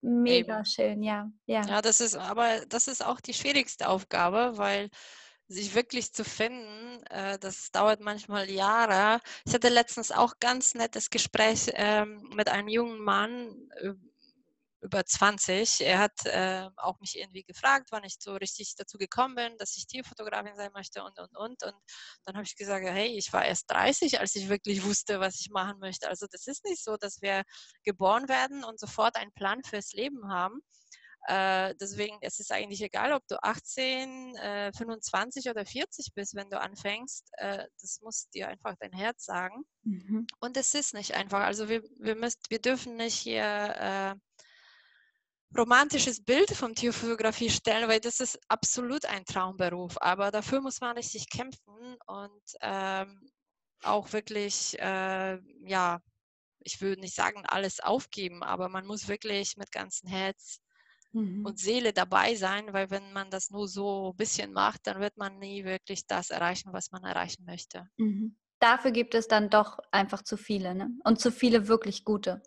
Mega 0.01 0.55
Eben. 0.55 0.65
schön, 0.65 1.03
ja, 1.03 1.29
ja. 1.45 1.61
Ja, 1.61 1.81
das 1.81 1.99
ist 1.99 2.15
aber 2.15 2.65
das 2.67 2.87
ist 2.87 3.05
auch 3.05 3.19
die 3.19 3.33
schwierigste 3.33 3.89
Aufgabe, 3.89 4.53
weil 4.57 4.89
sich 5.49 5.75
wirklich 5.75 6.13
zu 6.13 6.23
finden, 6.23 7.03
äh, 7.09 7.37
das 7.39 7.71
dauert 7.71 7.99
manchmal 7.99 8.49
Jahre. 8.49 9.19
Ich 9.45 9.53
hatte 9.53 9.69
letztens 9.69 10.11
auch 10.11 10.35
ganz 10.39 10.75
nettes 10.75 11.09
Gespräch 11.09 11.71
ähm, 11.73 12.29
mit 12.35 12.49
einem 12.49 12.67
jungen 12.67 12.99
Mann 12.99 13.69
über 14.81 15.05
20. 15.05 15.81
Er 15.81 15.99
hat 15.99 16.25
äh, 16.25 16.69
auch 16.77 16.99
mich 16.99 17.17
irgendwie 17.17 17.43
gefragt, 17.43 17.89
wann 17.91 18.03
ich 18.03 18.15
so 18.19 18.33
richtig 18.33 18.75
dazu 18.77 18.97
gekommen 18.97 19.35
bin, 19.35 19.57
dass 19.57 19.75
ich 19.75 19.87
Tierfotografin 19.87 20.55
sein 20.55 20.71
möchte 20.73 21.03
und, 21.03 21.19
und, 21.19 21.35
und. 21.35 21.63
Und 21.63 21.75
dann 22.25 22.35
habe 22.35 22.45
ich 22.45 22.55
gesagt, 22.55 22.85
hey, 22.85 23.17
ich 23.17 23.33
war 23.33 23.45
erst 23.45 23.69
30, 23.71 24.19
als 24.19 24.35
ich 24.35 24.49
wirklich 24.49 24.83
wusste, 24.83 25.19
was 25.19 25.39
ich 25.41 25.49
machen 25.49 25.79
möchte. 25.79 26.07
Also 26.07 26.27
das 26.31 26.47
ist 26.47 26.63
nicht 26.65 26.83
so, 26.83 26.95
dass 26.97 27.21
wir 27.21 27.43
geboren 27.83 28.29
werden 28.29 28.63
und 28.63 28.79
sofort 28.79 29.15
einen 29.15 29.33
Plan 29.33 29.63
fürs 29.63 29.91
Leben 29.93 30.31
haben. 30.31 30.61
Äh, 31.27 31.75
deswegen 31.79 32.17
es 32.21 32.39
ist 32.39 32.49
es 32.49 32.51
eigentlich 32.51 32.81
egal, 32.81 33.13
ob 33.13 33.27
du 33.27 33.41
18, 33.43 34.35
äh, 34.35 34.71
25 34.73 35.49
oder 35.49 35.65
40 35.65 36.13
bist, 36.15 36.35
wenn 36.35 36.49
du 36.49 36.59
anfängst. 36.59 37.29
Äh, 37.37 37.65
das 37.81 37.99
muss 38.01 38.29
dir 38.29 38.47
einfach 38.47 38.75
dein 38.79 38.93
Herz 38.93 39.25
sagen. 39.25 39.63
Mhm. 39.83 40.27
Und 40.39 40.57
es 40.57 40.73
ist 40.73 40.93
nicht 40.93 41.15
einfach. 41.15 41.41
Also 41.41 41.69
wir, 41.69 41.83
wir, 41.99 42.15
müsst, 42.15 42.49
wir 42.49 42.59
dürfen 42.59 42.95
nicht 42.95 43.15
hier 43.15 43.43
äh, 43.43 44.15
romantisches 45.57 46.23
Bild 46.23 46.51
von 46.51 46.75
Tierfotografie 46.75 47.49
stellen, 47.49 47.89
weil 47.89 47.99
das 47.99 48.19
ist 48.19 48.39
absolut 48.47 49.05
ein 49.05 49.25
Traumberuf. 49.25 49.97
Aber 50.01 50.31
dafür 50.31 50.61
muss 50.61 50.79
man 50.81 50.95
richtig 50.95 51.29
kämpfen 51.29 51.97
und 52.07 52.43
ähm, 52.61 53.29
auch 53.83 54.11
wirklich, 54.13 54.77
äh, 54.79 55.39
ja, 55.63 56.01
ich 56.61 56.81
würde 56.81 57.01
nicht 57.01 57.15
sagen, 57.15 57.45
alles 57.45 57.79
aufgeben, 57.79 58.43
aber 58.43 58.69
man 58.69 58.85
muss 58.85 59.07
wirklich 59.07 59.57
mit 59.57 59.71
ganzem 59.71 60.09
Herz 60.09 60.59
mhm. 61.11 61.45
und 61.45 61.59
Seele 61.59 61.93
dabei 61.93 62.35
sein, 62.35 62.73
weil 62.73 62.89
wenn 62.89 63.13
man 63.13 63.29
das 63.29 63.49
nur 63.49 63.67
so 63.67 64.11
ein 64.11 64.17
bisschen 64.17 64.53
macht, 64.53 64.87
dann 64.87 64.99
wird 64.99 65.17
man 65.17 65.39
nie 65.39 65.63
wirklich 65.65 66.05
das 66.07 66.29
erreichen, 66.29 66.73
was 66.73 66.91
man 66.91 67.03
erreichen 67.03 67.45
möchte. 67.45 67.87
Mhm. 67.97 68.37
Dafür 68.59 68.91
gibt 68.91 69.15
es 69.15 69.27
dann 69.27 69.49
doch 69.49 69.79
einfach 69.91 70.21
zu 70.21 70.35
viele 70.35 70.75
ne? 70.75 70.89
und 71.03 71.19
zu 71.19 71.31
viele 71.31 71.67
wirklich 71.67 72.03
gute. 72.03 72.41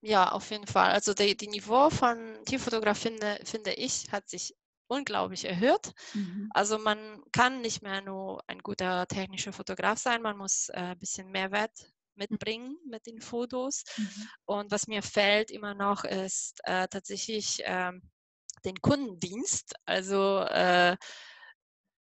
Ja, 0.00 0.30
auf 0.30 0.50
jeden 0.50 0.66
Fall. 0.66 0.92
Also 0.92 1.12
die, 1.12 1.36
die 1.36 1.48
Niveau 1.48 1.90
von 1.90 2.16
Tierfotografie, 2.46 3.08
finde, 3.08 3.40
finde 3.44 3.72
ich, 3.72 4.12
hat 4.12 4.28
sich 4.28 4.54
unglaublich 4.86 5.44
erhöht. 5.44 5.92
Mhm. 6.14 6.48
Also 6.54 6.78
man 6.78 7.22
kann 7.32 7.60
nicht 7.60 7.82
mehr 7.82 8.00
nur 8.00 8.42
ein 8.46 8.60
guter 8.60 9.06
technischer 9.06 9.52
Fotograf 9.52 9.98
sein, 9.98 10.22
man 10.22 10.36
muss 10.36 10.68
äh, 10.70 10.78
ein 10.78 10.98
bisschen 10.98 11.30
Mehrwert 11.30 11.92
mitbringen 12.18 12.76
mit 12.84 13.06
den 13.06 13.20
Fotos. 13.20 13.84
Mhm. 13.96 14.28
Und 14.44 14.70
was 14.70 14.86
mir 14.86 15.02
fällt 15.02 15.50
immer 15.50 15.74
noch 15.74 16.04
ist 16.04 16.60
äh, 16.64 16.86
tatsächlich 16.88 17.64
äh, 17.64 17.92
den 18.64 18.80
Kundendienst. 18.80 19.74
Also 19.86 20.40
äh, 20.40 20.96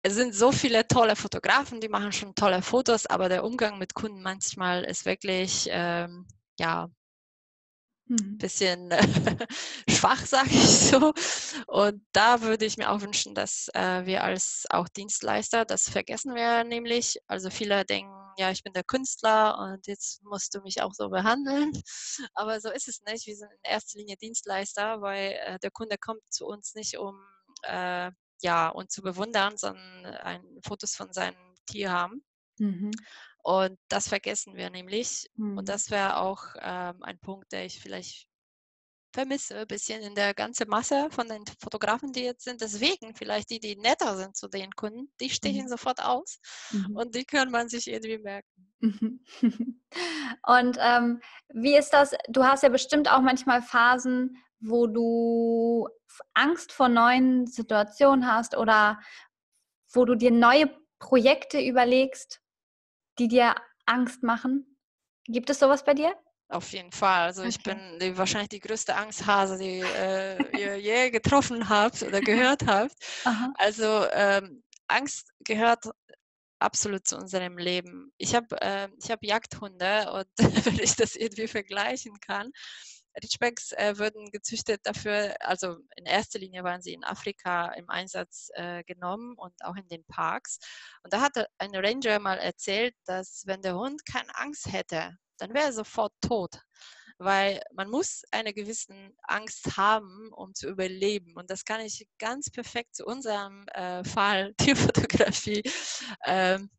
es 0.01 0.13
sind 0.13 0.35
so 0.35 0.51
viele 0.51 0.87
tolle 0.87 1.15
Fotografen, 1.15 1.81
die 1.81 1.89
machen 1.89 2.11
schon 2.11 2.35
tolle 2.35 2.61
Fotos, 2.61 3.05
aber 3.07 3.27
der 3.27 3.43
Umgang 3.43 3.77
mit 3.77 3.95
Kunden 3.95 4.21
manchmal 4.21 4.83
ist 4.83 5.05
wirklich 5.05 5.67
ähm, 5.71 6.27
ja 6.59 6.89
mhm. 8.07 8.37
bisschen 8.37 8.91
schwach, 9.89 10.25
sage 10.25 10.49
ich 10.51 10.67
so. 10.67 11.13
Und 11.67 12.05
da 12.11 12.41
würde 12.41 12.65
ich 12.65 12.77
mir 12.77 12.89
auch 12.91 13.01
wünschen, 13.01 13.35
dass 13.35 13.69
äh, 13.73 14.05
wir 14.05 14.23
als 14.23 14.65
auch 14.69 14.87
Dienstleister, 14.87 15.65
das 15.65 15.89
vergessen 15.89 16.35
wir 16.35 16.63
nämlich. 16.63 17.17
Also 17.27 17.49
viele 17.49 17.85
denken, 17.85 18.11
ja, 18.37 18.51
ich 18.51 18.63
bin 18.63 18.73
der 18.73 18.83
Künstler 18.83 19.57
und 19.57 19.87
jetzt 19.87 20.23
musst 20.23 20.53
du 20.55 20.61
mich 20.61 20.81
auch 20.81 20.93
so 20.93 21.09
behandeln. 21.09 21.71
Aber 22.33 22.59
so 22.59 22.69
ist 22.69 22.87
es 22.87 23.01
nicht. 23.01 23.25
Wir 23.27 23.35
sind 23.35 23.51
in 23.51 23.71
erster 23.71 23.97
Linie 23.99 24.17
Dienstleister, 24.17 25.01
weil 25.01 25.33
äh, 25.45 25.59
der 25.59 25.71
Kunde 25.71 25.97
kommt 25.97 26.21
zu 26.29 26.45
uns 26.45 26.75
nicht, 26.75 26.97
um 26.97 27.15
äh, 27.63 28.11
ja, 28.41 28.69
uns 28.69 28.93
zu 28.93 29.01
bewundern, 29.01 29.57
sondern 29.57 30.05
ein 30.05 30.43
Fotos 30.65 30.95
von 30.95 31.11
seinem 31.13 31.37
Tier 31.65 31.91
haben. 31.91 32.23
Mhm. 32.57 32.91
Und 33.43 33.77
das 33.89 34.07
vergessen 34.07 34.55
wir 34.55 34.69
nämlich. 34.69 35.29
Mhm. 35.35 35.57
Und 35.57 35.69
das 35.69 35.91
wäre 35.91 36.17
auch 36.17 36.41
ähm, 36.59 37.03
ein 37.03 37.19
Punkt, 37.19 37.51
der 37.51 37.65
ich 37.65 37.79
vielleicht 37.79 38.27
vermisse, 39.15 39.59
ein 39.59 39.67
bisschen 39.67 40.01
in 40.01 40.13
der 40.13 40.33
ganzen 40.33 40.67
Masse 40.67 41.07
von 41.09 41.27
den 41.27 41.43
Fotografen, 41.59 42.11
die 42.11 42.23
jetzt 42.23 42.43
sind. 42.43 42.61
Deswegen 42.61 43.15
vielleicht 43.15 43.49
die, 43.49 43.59
die 43.59 43.77
netter 43.77 44.17
sind 44.17 44.35
zu 44.35 44.47
den 44.47 44.71
Kunden, 44.73 45.09
die 45.21 45.29
stechen 45.29 45.63
mhm. 45.63 45.69
sofort 45.69 46.03
aus 46.03 46.39
mhm. 46.71 46.97
und 46.97 47.15
die 47.15 47.23
kann 47.23 47.49
man 47.49 47.69
sich 47.69 47.87
irgendwie 47.87 48.19
merken. 48.19 48.69
und 50.47 50.77
ähm, 50.79 51.21
wie 51.53 51.75
ist 51.75 51.91
das? 51.91 52.11
Du 52.27 52.43
hast 52.43 52.63
ja 52.63 52.69
bestimmt 52.69 53.09
auch 53.09 53.21
manchmal 53.21 53.61
Phasen, 53.61 54.37
wo 54.59 54.85
du 54.85 55.87
Angst 56.33 56.71
vor 56.71 56.89
neuen 56.89 57.47
Situationen 57.47 58.27
hast 58.27 58.55
oder 58.57 58.99
wo 59.93 60.05
du 60.05 60.15
dir 60.15 60.31
neue 60.31 60.69
Projekte 60.99 61.61
überlegst, 61.61 62.41
die 63.19 63.27
dir 63.27 63.55
Angst 63.85 64.23
machen? 64.23 64.77
Gibt 65.25 65.49
es 65.49 65.59
sowas 65.59 65.83
bei 65.83 65.93
dir? 65.93 66.15
Auf 66.47 66.71
jeden 66.71 66.91
Fall. 66.91 67.23
Also 67.23 67.41
okay. 67.41 67.49
ich 67.49 67.63
bin 67.63 67.99
die, 67.99 68.17
wahrscheinlich 68.17 68.49
die 68.49 68.59
größte 68.59 68.95
Angsthase, 68.95 69.57
die 69.57 69.79
äh, 69.79 70.57
ihr 70.57 70.79
je 70.79 71.09
getroffen 71.09 71.69
habt 71.69 72.03
oder 72.03 72.21
gehört 72.21 72.65
habt. 72.67 72.95
Also 73.55 74.05
ähm, 74.11 74.63
Angst 74.87 75.31
gehört 75.39 75.89
absolut 76.59 77.07
zu 77.07 77.17
unserem 77.17 77.57
Leben. 77.57 78.11
Ich 78.17 78.35
habe 78.35 78.61
äh, 78.61 78.87
hab 79.09 79.23
Jagdhunde 79.23 80.11
und 80.11 80.27
wenn 80.65 80.79
ich 80.79 80.95
das 80.95 81.15
irgendwie 81.15 81.47
vergleichen 81.47 82.19
kann, 82.19 82.51
Ridgebacks 83.21 83.71
äh, 83.73 83.97
wurden 83.97 84.31
gezüchtet 84.31 84.81
dafür, 84.83 85.35
also 85.39 85.77
in 85.95 86.05
erster 86.05 86.39
Linie 86.39 86.63
waren 86.63 86.81
sie 86.81 86.93
in 86.93 87.03
Afrika 87.03 87.71
im 87.73 87.89
Einsatz 87.89 88.49
äh, 88.53 88.83
genommen 88.83 89.35
und 89.37 89.53
auch 89.63 89.75
in 89.75 89.87
den 89.87 90.05
Parks. 90.05 90.59
Und 91.03 91.13
da 91.13 91.21
hatte 91.21 91.47
ein 91.57 91.75
Ranger 91.75 92.19
mal 92.19 92.37
erzählt, 92.37 92.95
dass 93.05 93.43
wenn 93.45 93.61
der 93.61 93.75
Hund 93.75 94.05
keine 94.05 94.35
Angst 94.35 94.71
hätte, 94.71 95.17
dann 95.37 95.53
wäre 95.53 95.65
er 95.65 95.73
sofort 95.73 96.13
tot. 96.21 96.59
Weil 97.17 97.61
man 97.73 97.89
muss 97.89 98.23
eine 98.31 98.53
gewisse 98.53 98.93
Angst 99.23 99.77
haben, 99.77 100.31
um 100.33 100.53
zu 100.53 100.67
überleben. 100.67 101.33
Und 101.35 101.49
das 101.49 101.63
kann 101.63 101.79
ich 101.79 102.05
ganz 102.19 102.49
perfekt 102.49 102.95
zu 102.95 103.05
unserem 103.05 103.65
äh, 103.69 104.03
Fall 104.03 104.53
Tierfotografie 104.57 105.63
ähm, 106.25 106.69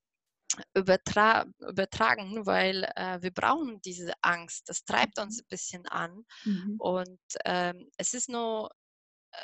übertra 0.74 1.44
übertragen, 1.60 2.46
weil 2.46 2.84
äh, 2.96 3.20
wir 3.22 3.32
brauchen 3.32 3.80
diese 3.82 4.12
Angst. 4.22 4.68
Das 4.68 4.84
treibt 4.84 5.18
uns 5.18 5.36
mhm. 5.36 5.42
ein 5.42 5.48
bisschen 5.48 5.86
an. 5.86 6.24
Mhm. 6.44 6.76
Und 6.78 7.20
ähm, 7.44 7.90
es 7.96 8.14
ist 8.14 8.28
nur, 8.28 8.70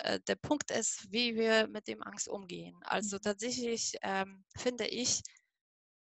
äh, 0.02 0.20
der 0.28 0.36
Punkt 0.36 0.70
ist, 0.70 1.10
wie 1.10 1.34
wir 1.34 1.68
mit 1.68 1.88
dem 1.88 2.02
Angst 2.02 2.28
umgehen. 2.28 2.76
Also 2.84 3.16
mhm. 3.16 3.22
tatsächlich 3.22 3.96
ähm, 4.02 4.44
finde 4.56 4.86
ich, 4.86 5.22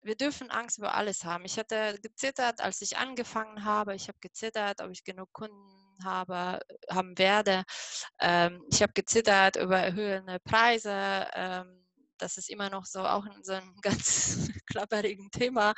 wir 0.03 0.17
dürfen 0.17 0.51
Angst 0.51 0.79
über 0.79 0.95
alles 0.95 1.25
haben. 1.25 1.45
Ich 1.45 1.59
hatte 1.59 1.99
gezittert, 2.01 2.61
als 2.61 2.81
ich 2.81 2.97
angefangen 2.97 3.65
habe. 3.65 3.95
Ich 3.95 4.09
habe 4.09 4.19
gezittert, 4.21 4.81
ob 4.81 4.91
ich 4.91 5.03
genug 5.03 5.33
Kunden 5.33 5.57
habe, 6.05 6.61
haben 6.89 7.19
werde. 7.19 7.65
Ähm, 8.21 8.63
ich 8.71 8.83
habe 8.83 8.93
gezittert 8.93 9.57
über 9.57 9.79
erhöhende 9.79 10.39
Preise. 10.41 11.27
Ähm, 11.35 11.86
das 12.19 12.37
ist 12.37 12.51
immer 12.51 12.71
noch 12.71 12.87
so 12.87 13.01
auch 13.01 13.27
in 13.27 13.45
so 13.45 13.53
einem 13.53 13.75
ganz 13.83 14.51
klapperigen 14.71 15.31
Thema, 15.31 15.75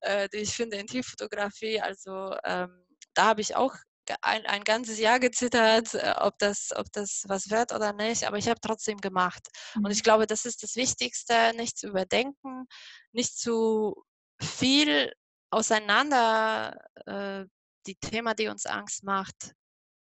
äh, 0.00 0.28
die 0.28 0.38
ich 0.38 0.54
finde 0.54 0.76
in 0.76 0.86
Tierfotografie. 0.86 1.80
Also 1.80 2.34
ähm, 2.44 2.84
da 3.14 3.26
habe 3.26 3.40
ich 3.40 3.56
auch 3.56 3.74
ein, 4.22 4.46
ein 4.46 4.64
ganzes 4.64 4.98
Jahr 4.98 5.20
gezittert, 5.20 5.94
äh, 5.94 6.14
ob, 6.18 6.38
das, 6.38 6.70
ob 6.74 6.86
das 6.92 7.24
was 7.26 7.50
wird 7.50 7.72
oder 7.72 7.92
nicht, 7.92 8.24
aber 8.24 8.38
ich 8.38 8.48
habe 8.48 8.60
trotzdem 8.60 8.98
gemacht. 8.98 9.48
Und 9.76 9.90
ich 9.90 9.98
mhm. 9.98 10.04
glaube, 10.04 10.26
das 10.26 10.44
ist 10.44 10.62
das 10.62 10.76
Wichtigste, 10.76 11.52
nicht 11.56 11.78
zu 11.78 11.88
überdenken, 11.88 12.66
nicht 13.12 13.38
zu 13.38 14.02
viel 14.40 15.12
auseinander 15.50 16.78
äh, 17.06 17.44
die 17.86 17.96
Thema, 17.96 18.34
die 18.34 18.48
uns 18.48 18.66
Angst 18.66 19.02
macht, 19.04 19.54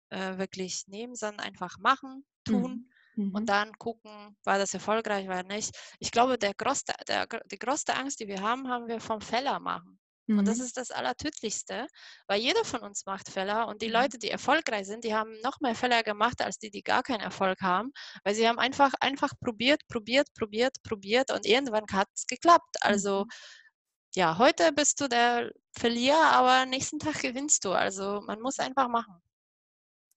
äh, 0.09 0.37
wirklich 0.37 0.87
nehmen, 0.87 1.15
sondern 1.15 1.45
einfach 1.45 1.77
machen, 1.79 2.25
tun. 2.45 2.71
Mhm. 2.71 2.90
Und 3.17 3.33
mhm. 3.33 3.45
dann 3.45 3.73
gucken, 3.73 4.37
war 4.43 4.57
das 4.57 4.73
erfolgreich, 4.73 5.27
war 5.27 5.43
nicht. 5.43 5.71
Ich 5.99 6.11
glaube, 6.11 6.37
der 6.37 6.53
größte, 6.53 6.93
der, 7.07 7.27
die 7.45 7.59
größte 7.59 7.95
Angst, 7.95 8.19
die 8.19 8.27
wir 8.27 8.41
haben, 8.41 8.69
haben 8.69 8.87
wir 8.87 8.99
vom 8.99 9.21
Fehler 9.21 9.59
machen. 9.59 9.99
Mhm. 10.27 10.39
Und 10.39 10.47
das 10.47 10.57
mhm. 10.57 10.65
ist 10.65 10.77
das 10.77 10.91
Allertödlichste, 10.91 11.87
weil 12.27 12.41
jeder 12.41 12.63
von 12.63 12.81
uns 12.81 13.05
macht 13.05 13.29
Fehler 13.29 13.67
und 13.67 13.81
die. 13.81 13.91
Leute, 13.91 14.17
die 14.17 14.29
erfolgreich 14.29 14.87
sind, 14.87 15.03
die 15.03 15.13
haben 15.13 15.37
noch 15.43 15.59
mehr 15.59 15.75
Fehler 15.75 16.03
gemacht 16.03 16.41
als 16.41 16.57
die, 16.57 16.71
die 16.71 16.81
gar 16.81 17.03
keinen 17.03 17.19
Erfolg 17.19 17.61
haben, 17.61 17.91
weil 18.23 18.33
sie 18.33 18.47
haben 18.47 18.57
einfach, 18.57 18.93
einfach 19.01 19.33
probiert, 19.41 19.81
probiert, 19.89 20.29
probiert, 20.33 20.77
probiert 20.83 21.31
und 21.31 21.45
irgendwann 21.45 21.85
hat 21.91 22.07
es 22.15 22.25
geklappt. 22.25 22.77
Also 22.79 23.25
mhm. 23.25 23.29
ja, 24.15 24.37
heute 24.37 24.71
bist 24.71 25.01
du 25.01 25.09
der 25.09 25.51
Verlierer, 25.77 26.31
aber 26.31 26.65
nächsten 26.65 26.99
Tag 26.99 27.21
gewinnst 27.21 27.65
du. 27.65 27.71
Also 27.73 28.21
man 28.25 28.39
muss 28.39 28.59
einfach 28.59 28.87
machen. 28.87 29.21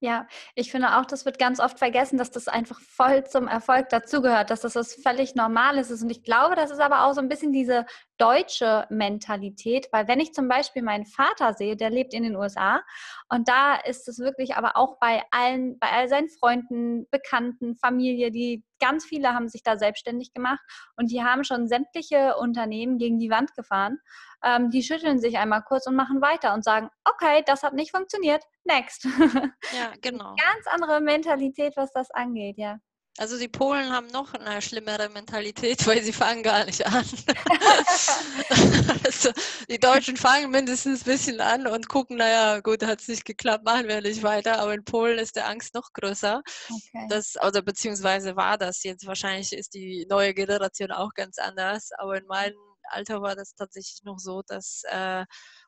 Ja, 0.04 0.26
ich 0.54 0.70
finde 0.70 0.98
auch, 0.98 1.06
das 1.06 1.24
wird 1.24 1.38
ganz 1.38 1.60
oft 1.60 1.78
vergessen, 1.78 2.18
dass 2.18 2.30
das 2.30 2.46
einfach 2.46 2.78
voll 2.78 3.24
zum 3.24 3.48
Erfolg 3.48 3.88
dazugehört, 3.88 4.50
dass 4.50 4.60
das 4.60 4.74
was 4.74 4.92
völlig 4.92 5.34
Normales 5.34 5.90
ist. 5.90 6.02
Und 6.02 6.10
ich 6.10 6.22
glaube, 6.22 6.56
das 6.56 6.70
ist 6.70 6.78
aber 6.78 7.06
auch 7.06 7.14
so 7.14 7.22
ein 7.22 7.30
bisschen 7.30 7.52
diese 7.54 7.86
deutsche 8.18 8.86
Mentalität, 8.90 9.88
weil 9.92 10.06
wenn 10.06 10.20
ich 10.20 10.32
zum 10.32 10.48
Beispiel 10.48 10.82
meinen 10.82 11.06
Vater 11.06 11.54
sehe, 11.54 11.76
der 11.76 11.90
lebt 11.90 12.14
in 12.14 12.22
den 12.22 12.36
USA 12.36 12.82
und 13.28 13.48
da 13.48 13.74
ist 13.74 14.08
es 14.08 14.18
wirklich 14.18 14.56
aber 14.56 14.76
auch 14.76 14.98
bei 14.98 15.22
allen, 15.30 15.78
bei 15.78 15.90
all 15.90 16.08
seinen 16.08 16.28
Freunden, 16.28 17.08
Bekannten, 17.10 17.76
Familie, 17.76 18.30
die 18.30 18.64
ganz 18.78 19.04
viele 19.04 19.34
haben 19.34 19.48
sich 19.48 19.62
da 19.62 19.76
selbstständig 19.76 20.32
gemacht 20.32 20.60
und 20.96 21.10
die 21.10 21.24
haben 21.24 21.44
schon 21.44 21.68
sämtliche 21.68 22.36
Unternehmen 22.36 22.98
gegen 22.98 23.18
die 23.18 23.30
Wand 23.30 23.54
gefahren. 23.54 23.98
Ähm, 24.44 24.70
die 24.70 24.82
schütteln 24.82 25.18
sich 25.18 25.38
einmal 25.38 25.62
kurz 25.62 25.86
und 25.86 25.96
machen 25.96 26.20
weiter 26.20 26.54
und 26.54 26.64
sagen, 26.64 26.90
okay, 27.04 27.42
das 27.46 27.62
hat 27.62 27.74
nicht 27.74 27.90
funktioniert, 27.90 28.44
next. 28.64 29.04
Ja, 29.72 29.92
genau. 30.00 30.36
Ganz 30.36 30.66
andere 30.66 31.00
Mentalität, 31.00 31.76
was 31.76 31.90
das 31.92 32.10
angeht, 32.10 32.58
ja. 32.58 32.78
Also 33.16 33.38
die 33.38 33.48
Polen 33.48 33.92
haben 33.92 34.08
noch 34.08 34.34
eine 34.34 34.60
schlimmere 34.60 35.08
Mentalität, 35.08 35.86
weil 35.86 36.02
sie 36.02 36.12
fangen 36.12 36.42
gar 36.42 36.64
nicht 36.64 36.84
an. 36.84 37.04
also 39.04 39.30
die 39.68 39.78
Deutschen 39.78 40.16
fangen 40.16 40.50
mindestens 40.50 41.02
ein 41.02 41.12
bisschen 41.12 41.40
an 41.40 41.68
und 41.68 41.88
gucken, 41.88 42.16
naja, 42.16 42.58
gut, 42.58 42.84
hat 42.84 43.00
es 43.00 43.08
nicht 43.08 43.24
geklappt, 43.24 43.64
machen 43.64 43.86
wir 43.86 44.00
nicht 44.00 44.24
weiter. 44.24 44.58
Aber 44.58 44.74
in 44.74 44.84
Polen 44.84 45.20
ist 45.20 45.36
der 45.36 45.48
Angst 45.48 45.74
noch 45.74 45.92
größer. 45.92 46.42
Okay. 46.68 47.06
Das, 47.08 47.36
oder 47.40 47.62
beziehungsweise 47.62 48.34
war 48.34 48.58
das 48.58 48.82
jetzt. 48.82 49.06
Wahrscheinlich 49.06 49.52
ist 49.52 49.74
die 49.74 50.06
neue 50.10 50.34
Generation 50.34 50.90
auch 50.90 51.14
ganz 51.14 51.38
anders. 51.38 51.90
Aber 51.98 52.18
in 52.18 52.26
meinem 52.26 52.58
Alter 52.90 53.22
war 53.22 53.36
das 53.36 53.54
tatsächlich 53.54 54.02
noch 54.02 54.18
so, 54.18 54.42
dass 54.42 54.82
äh, 54.90 55.24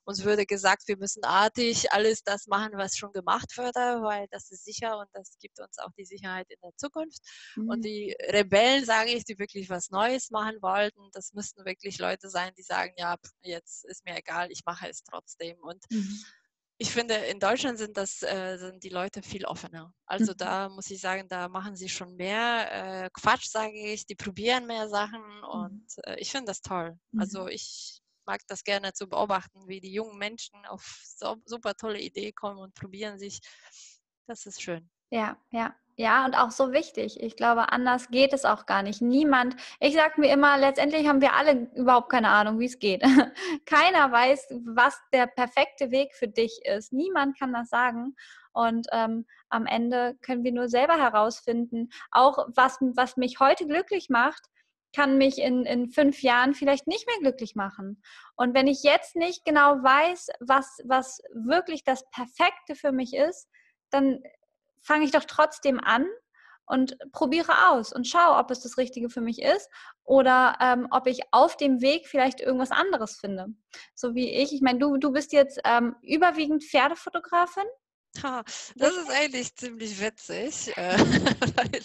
uns 0.07 0.25
würde 0.25 0.47
gesagt, 0.47 0.87
wir 0.87 0.97
müssen 0.97 1.25
artig 1.25 1.93
alles 1.93 2.23
das 2.23 2.47
machen, 2.47 2.73
was 2.75 2.97
schon 2.97 3.13
gemacht 3.13 3.57
wurde, 3.57 4.03
weil 4.03 4.27
das 4.31 4.51
ist 4.51 4.65
sicher 4.65 4.99
und 4.99 5.09
das 5.13 5.37
gibt 5.41 5.61
uns 5.61 5.79
auch 5.79 5.91
die 5.99 6.05
Sicherheit 6.05 6.47
in 6.49 6.59
der 6.63 6.75
Zukunft. 6.77 7.19
Mhm. 7.57 7.69
Und 7.69 7.85
die 7.85 8.17
Rebellen, 8.31 8.85
sage 8.85 9.11
ich, 9.11 9.25
die 9.25 9.39
wirklich 9.39 9.69
was 9.69 9.91
Neues 9.91 10.31
machen 10.31 10.57
wollten, 10.63 11.01
das 11.13 11.33
müssten 11.33 11.65
wirklich 11.65 11.99
Leute 11.99 12.31
sein, 12.31 12.53
die 12.57 12.63
sagen, 12.63 12.95
ja, 12.97 13.17
jetzt 13.43 13.85
ist 13.85 14.05
mir 14.05 14.17
egal, 14.17 14.51
ich 14.51 14.63
mache 14.65 14.89
es 14.89 15.03
trotzdem. 15.03 15.59
Und 15.61 15.85
mhm 15.91 16.25
ich 16.79 16.91
finde, 16.91 17.15
in 17.15 17.41
Deutschland 17.41 17.79
sind 17.79 17.97
das 17.97 18.23
äh, 18.23 18.59
sind 18.59 18.85
die 18.85 18.91
Leute 18.91 19.23
viel 19.23 19.47
offener. 19.47 19.95
Also 20.05 20.33
mhm. 20.33 20.37
da 20.37 20.69
muss 20.69 20.91
ich 20.91 21.01
sagen, 21.01 21.27
da 21.29 21.49
machen 21.49 21.75
sie 21.75 21.89
schon 21.89 22.17
mehr 22.17 23.05
äh, 23.05 23.11
Quatsch, 23.13 23.49
sage 23.49 23.93
ich. 23.93 24.07
Die 24.07 24.15
probieren 24.15 24.67
mehr 24.67 24.89
Sachen 24.89 25.23
mhm. 25.23 25.45
und 25.45 25.87
äh, 26.05 26.17
ich 26.19 26.31
finde 26.31 26.47
das 26.47 26.61
toll. 26.61 26.99
Mhm. 27.13 27.21
Also 27.21 27.49
ich 27.49 28.03
mag 28.27 28.41
das 28.49 28.65
gerne 28.65 28.93
zu 28.93 29.09
beobachten, 29.09 29.69
wie 29.69 29.81
die 29.81 29.93
jungen 29.93 30.19
Menschen 30.19 30.65
auf 30.67 31.03
so, 31.05 31.37
super 31.45 31.75
tolle 31.75 32.01
Ideen 32.01 32.35
kommen 32.35 32.59
und 32.59 32.75
probieren 32.75 33.19
sich. 33.19 33.41
Das 34.27 34.47
ist 34.47 34.61
schön. 34.61 34.89
Ja, 35.11 35.37
ja. 35.51 35.75
Ja, 35.99 36.27
und 36.27 36.35
auch 36.35 36.51
so 36.51 36.73
wichtig. 36.73 37.23
Ich 37.23 37.37
glaube, 37.37 37.73
anders 37.73 38.11
geht 38.11 38.35
es 38.35 38.45
auch 38.45 38.67
gar 38.67 38.83
nicht. 38.83 39.01
Niemand, 39.01 39.57
ich 39.81 39.95
sage 39.95 40.21
mir 40.21 40.31
immer, 40.31 40.59
letztendlich 40.59 41.09
haben 41.09 41.23
wir 41.23 41.33
alle 41.33 41.71
überhaupt 41.75 42.11
keine 42.11 42.29
Ahnung, 42.29 42.59
wie 42.59 42.67
es 42.67 42.79
geht. 42.79 43.01
Keiner 43.65 44.13
weiß, 44.13 44.47
was 44.67 45.01
der 45.15 45.27
perfekte 45.27 45.91
Weg 45.91 46.15
für 46.15 46.29
dich 46.29 46.61
ist. 46.67 46.93
Niemand 46.93 47.39
kann 47.39 47.55
das 47.55 47.71
sagen. 47.71 48.15
Und 48.53 48.87
ähm, 48.93 49.25
am 49.49 49.65
Ende 49.65 50.17
können 50.21 50.45
wir 50.45 50.53
nur 50.53 50.69
selber 50.69 50.99
herausfinden, 50.99 51.89
auch 52.11 52.47
was, 52.55 52.77
was 52.95 53.17
mich 53.17 53.41
heute 53.41 53.67
glücklich 53.67 54.11
macht, 54.11 54.51
kann 54.95 55.19
mich 55.19 55.39
in, 55.39 55.65
in 55.67 55.91
fünf 55.91 56.23
Jahren 56.23 56.55
vielleicht 56.55 56.87
nicht 56.87 57.07
mehr 57.07 57.19
glücklich 57.21 57.55
machen. 57.55 58.03
Und 58.37 58.55
wenn 58.55 58.67
ich 58.67 58.83
jetzt 58.83 59.17
nicht 59.17 59.45
genau 59.45 59.83
weiß, 59.83 60.29
was, 60.41 60.79
was 60.85 61.21
wirklich 61.35 61.85
das 61.85 62.09
Perfekte 62.11 62.75
für 62.75 62.93
mich 62.93 63.15
ist, 63.15 63.49
dann 63.91 64.23
fange 64.81 65.05
ich 65.05 65.11
doch 65.11 65.25
trotzdem 65.25 65.81
an 65.81 66.07
und 66.67 66.97
probiere 67.13 67.71
aus 67.71 67.93
und 67.93 68.07
schaue, 68.07 68.37
ob 68.37 68.51
es 68.51 68.61
das 68.61 68.77
Richtige 68.77 69.09
für 69.09 69.21
mich 69.21 69.41
ist 69.41 69.71
oder 70.05 70.57
ähm, 70.61 70.89
ob 70.91 71.07
ich 71.07 71.21
auf 71.31 71.57
dem 71.57 71.81
Weg 71.81 72.07
vielleicht 72.07 72.41
irgendwas 72.41 72.71
anderes 72.71 73.17
finde. 73.17 73.47
So 73.95 74.15
wie 74.15 74.31
ich. 74.31 74.53
Ich 74.53 74.63
meine, 74.63 74.79
du, 74.79 74.97
du 74.97 75.13
bist 75.13 75.33
jetzt 75.33 75.61
ähm, 75.65 75.95
überwiegend 76.03 76.65
Pferdefotografin. 76.65 77.65
Ha, 78.23 78.45
das 78.77 78.97
ist 78.97 79.11
eigentlich 79.11 79.55
ziemlich 79.55 80.01
witzig, 80.01 80.77
äh, 80.77 80.97
weil 81.57 81.81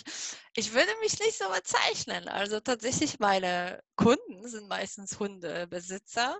ich 0.55 0.73
würde 0.73 0.91
mich 1.01 1.19
nicht 1.19 1.37
so 1.37 1.45
bezeichnen. 1.49 2.27
Also 2.27 2.59
tatsächlich 2.59 3.19
meine 3.19 3.81
Kunden 3.95 4.47
sind 4.47 4.67
meistens 4.67 5.19
Hundebesitzer, 5.19 6.37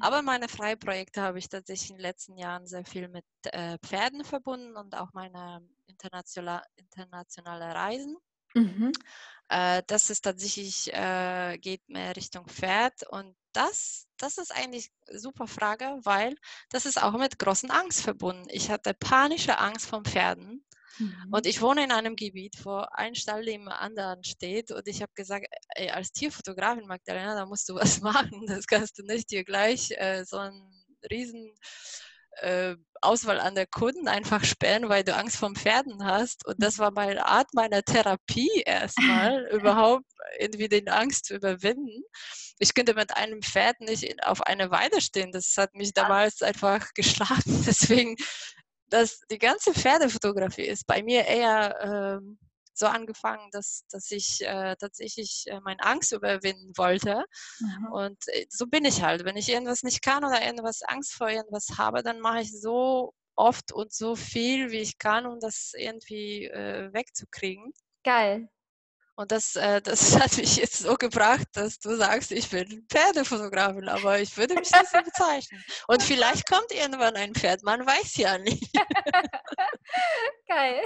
aber 0.00 0.22
meine 0.22 0.48
Freiprojekte 0.48 1.22
habe 1.22 1.38
ich 1.38 1.48
tatsächlich 1.48 1.90
in 1.90 1.96
den 1.96 2.02
letzten 2.02 2.36
Jahren 2.36 2.66
sehr 2.66 2.84
viel 2.84 3.08
mit 3.08 3.24
äh, 3.44 3.78
Pferden 3.78 4.24
verbunden 4.24 4.76
und 4.76 4.96
auch 4.96 5.12
meine 5.12 5.66
internationale, 5.86 6.62
internationale 6.76 7.74
Reisen. 7.74 8.16
Mhm. 8.54 8.92
Äh, 9.48 9.82
das 9.86 10.10
ist 10.10 10.22
tatsächlich, 10.22 10.92
äh, 10.92 11.58
geht 11.58 11.88
mehr 11.88 12.16
Richtung 12.16 12.46
Pferd 12.46 13.06
und 13.10 13.36
das, 13.52 14.06
das 14.16 14.38
ist 14.38 14.54
eigentlich 14.54 14.90
eine 15.08 15.18
super 15.18 15.46
Frage, 15.46 15.98
weil 16.02 16.34
das 16.70 16.86
ist 16.86 17.00
auch 17.02 17.12
mit 17.12 17.38
großen 17.38 17.70
Angst 17.70 18.02
verbunden. 18.02 18.48
Ich 18.48 18.70
hatte 18.70 18.94
panische 18.94 19.58
Angst 19.58 19.86
vor 19.86 20.02
Pferden. 20.02 20.64
Mhm. 20.98 21.28
Und 21.32 21.46
ich 21.46 21.60
wohne 21.60 21.84
in 21.84 21.92
einem 21.92 22.16
Gebiet, 22.16 22.64
wo 22.64 22.84
ein 22.92 23.14
Stall 23.14 23.44
neben 23.44 23.64
dem 23.64 23.72
anderen 23.72 24.22
steht. 24.24 24.70
Und 24.70 24.86
ich 24.86 25.02
habe 25.02 25.12
gesagt, 25.14 25.46
ey, 25.70 25.90
als 25.90 26.12
Tierfotografin, 26.12 26.86
Magdalena, 26.86 27.34
da 27.34 27.46
musst 27.46 27.68
du 27.68 27.74
was 27.74 28.00
machen. 28.00 28.46
Das 28.46 28.66
kannst 28.66 28.98
du 28.98 29.02
nicht 29.04 29.30
dir 29.30 29.44
gleich 29.44 29.90
äh, 29.92 30.24
so 30.24 30.38
einen 30.38 30.84
riesen 31.10 31.52
äh, 32.40 32.76
Auswahl 33.04 33.38
an 33.38 33.54
der 33.54 33.66
Kunden 33.66 34.08
einfach 34.08 34.44
sperren, 34.44 34.88
weil 34.88 35.04
du 35.04 35.14
Angst 35.14 35.36
vor 35.36 35.52
Pferden 35.52 36.04
hast. 36.04 36.46
Und 36.46 36.62
das 36.62 36.78
war 36.78 36.90
meine 36.90 37.26
Art 37.26 37.52
meiner 37.52 37.82
Therapie 37.82 38.62
erstmal, 38.64 39.46
überhaupt 39.52 40.06
irgendwie 40.38 40.68
den 40.68 40.88
Angst 40.88 41.26
zu 41.26 41.34
überwinden. 41.34 42.02
Ich 42.58 42.74
könnte 42.74 42.94
mit 42.94 43.16
einem 43.16 43.42
Pferd 43.42 43.80
nicht 43.80 44.24
auf 44.24 44.42
einer 44.42 44.70
Weide 44.70 45.00
stehen. 45.00 45.32
Das 45.32 45.54
hat 45.56 45.74
mich 45.74 45.92
damals 45.92 46.42
einfach 46.42 46.88
geschlagen. 46.94 47.64
Deswegen, 47.66 48.16
dass 48.88 49.20
die 49.30 49.38
ganze 49.38 49.74
Pferdefotografie 49.74 50.66
ist 50.66 50.86
bei 50.86 51.02
mir 51.02 51.26
eher 51.26 52.20
ähm, 52.20 52.38
so 52.74 52.86
angefangen, 52.86 53.48
dass, 53.52 53.84
dass 53.90 54.10
ich 54.10 54.40
äh, 54.42 54.76
tatsächlich 54.76 55.44
äh, 55.46 55.60
meine 55.60 55.82
Angst 55.82 56.12
überwinden 56.12 56.72
wollte. 56.76 57.24
Mhm. 57.60 57.92
Und 57.92 58.28
äh, 58.28 58.46
so 58.50 58.66
bin 58.66 58.84
ich 58.84 59.02
halt. 59.02 59.24
Wenn 59.24 59.36
ich 59.36 59.48
irgendwas 59.48 59.82
nicht 59.82 60.02
kann 60.02 60.24
oder 60.24 60.44
irgendwas 60.44 60.82
Angst 60.82 61.14
vor 61.14 61.28
irgendwas 61.28 61.78
habe, 61.78 62.02
dann 62.02 62.20
mache 62.20 62.40
ich 62.40 62.60
so 62.60 63.12
oft 63.36 63.72
und 63.72 63.92
so 63.92 64.16
viel, 64.16 64.70
wie 64.70 64.80
ich 64.80 64.98
kann, 64.98 65.26
um 65.26 65.40
das 65.40 65.72
irgendwie 65.76 66.46
äh, 66.46 66.92
wegzukriegen. 66.92 67.72
Geil. 68.04 68.48
Und 69.16 69.30
das, 69.30 69.54
äh, 69.54 69.80
das 69.80 70.18
hat 70.20 70.36
mich 70.36 70.56
jetzt 70.56 70.78
so 70.78 70.94
gebracht, 70.96 71.46
dass 71.52 71.78
du 71.78 71.94
sagst, 71.96 72.32
ich 72.32 72.50
bin 72.50 72.86
Pferdefotografin, 72.88 73.88
aber 73.88 74.18
ich 74.20 74.36
würde 74.36 74.54
mich 74.54 74.70
nicht 74.70 74.90
so 74.90 74.98
bezeichnen. 74.98 75.62
Und 75.88 76.02
vielleicht 76.02 76.48
kommt 76.50 76.72
irgendwann 76.72 77.14
ein 77.16 77.34
Pferd, 77.34 77.62
man 77.62 77.86
weiß 77.86 78.16
ja 78.16 78.38
nicht. 78.38 78.74
Geil. 80.48 80.80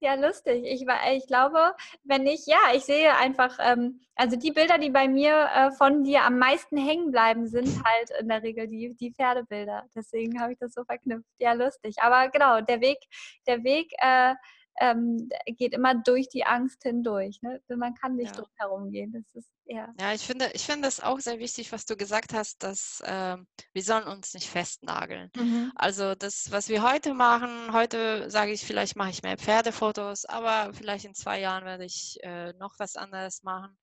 ja, 0.00 0.14
lustig. 0.14 0.64
Ich, 0.64 0.86
ich 1.12 1.26
glaube, 1.26 1.74
wenn 2.04 2.26
ich, 2.26 2.46
ja, 2.46 2.58
ich 2.74 2.84
sehe 2.84 3.14
einfach, 3.14 3.58
ähm, 3.60 4.00
also 4.14 4.36
die 4.36 4.52
Bilder, 4.52 4.78
die 4.78 4.90
bei 4.90 5.08
mir 5.08 5.48
äh, 5.54 5.70
von 5.72 6.04
dir 6.04 6.22
am 6.22 6.38
meisten 6.38 6.76
hängen 6.76 7.10
bleiben, 7.10 7.46
sind 7.46 7.82
halt 7.84 8.10
in 8.18 8.28
der 8.28 8.42
Regel 8.42 8.66
die, 8.66 8.94
die 8.94 9.12
Pferdebilder. 9.12 9.84
Deswegen 9.94 10.40
habe 10.40 10.52
ich 10.52 10.58
das 10.58 10.72
so 10.72 10.84
verknüpft. 10.84 11.28
Ja, 11.38 11.52
lustig. 11.52 11.96
Aber 12.00 12.28
genau, 12.30 12.60
der 12.60 12.80
Weg, 12.80 12.98
der 13.46 13.62
Weg, 13.62 13.92
äh, 13.98 14.34
ähm, 14.80 15.28
geht 15.46 15.74
immer 15.74 15.94
durch 15.94 16.28
die 16.28 16.44
Angst 16.44 16.82
hindurch. 16.82 17.40
Ne? 17.42 17.60
Man 17.68 17.94
kann 17.94 18.16
nicht 18.16 18.34
ja. 18.34 18.42
drum 18.42 18.50
herum 18.56 18.90
gehen. 18.90 19.12
Das 19.12 19.34
ist, 19.34 19.50
ja. 19.64 19.92
ja, 20.00 20.12
ich 20.12 20.22
finde, 20.22 20.50
ich 20.54 20.64
finde 20.64 20.88
es 20.88 21.00
auch 21.00 21.18
sehr 21.20 21.38
wichtig, 21.38 21.72
was 21.72 21.86
du 21.86 21.96
gesagt 21.96 22.32
hast, 22.32 22.62
dass 22.62 23.00
äh, 23.04 23.36
wir 23.72 23.82
sollen 23.82 24.06
uns 24.06 24.34
nicht 24.34 24.48
festnageln. 24.48 25.30
Mhm. 25.36 25.72
Also 25.74 26.14
das, 26.14 26.50
was 26.50 26.68
wir 26.68 26.82
heute 26.82 27.14
machen, 27.14 27.72
heute 27.72 28.30
sage 28.30 28.52
ich, 28.52 28.64
vielleicht 28.64 28.96
mache 28.96 29.10
ich 29.10 29.22
mehr 29.22 29.38
Pferdefotos, 29.38 30.24
aber 30.24 30.72
vielleicht 30.74 31.04
in 31.04 31.14
zwei 31.14 31.40
Jahren 31.40 31.64
werde 31.64 31.84
ich 31.84 32.18
äh, 32.22 32.52
noch 32.54 32.78
was 32.78 32.96
anderes 32.96 33.42
machen. 33.42 33.76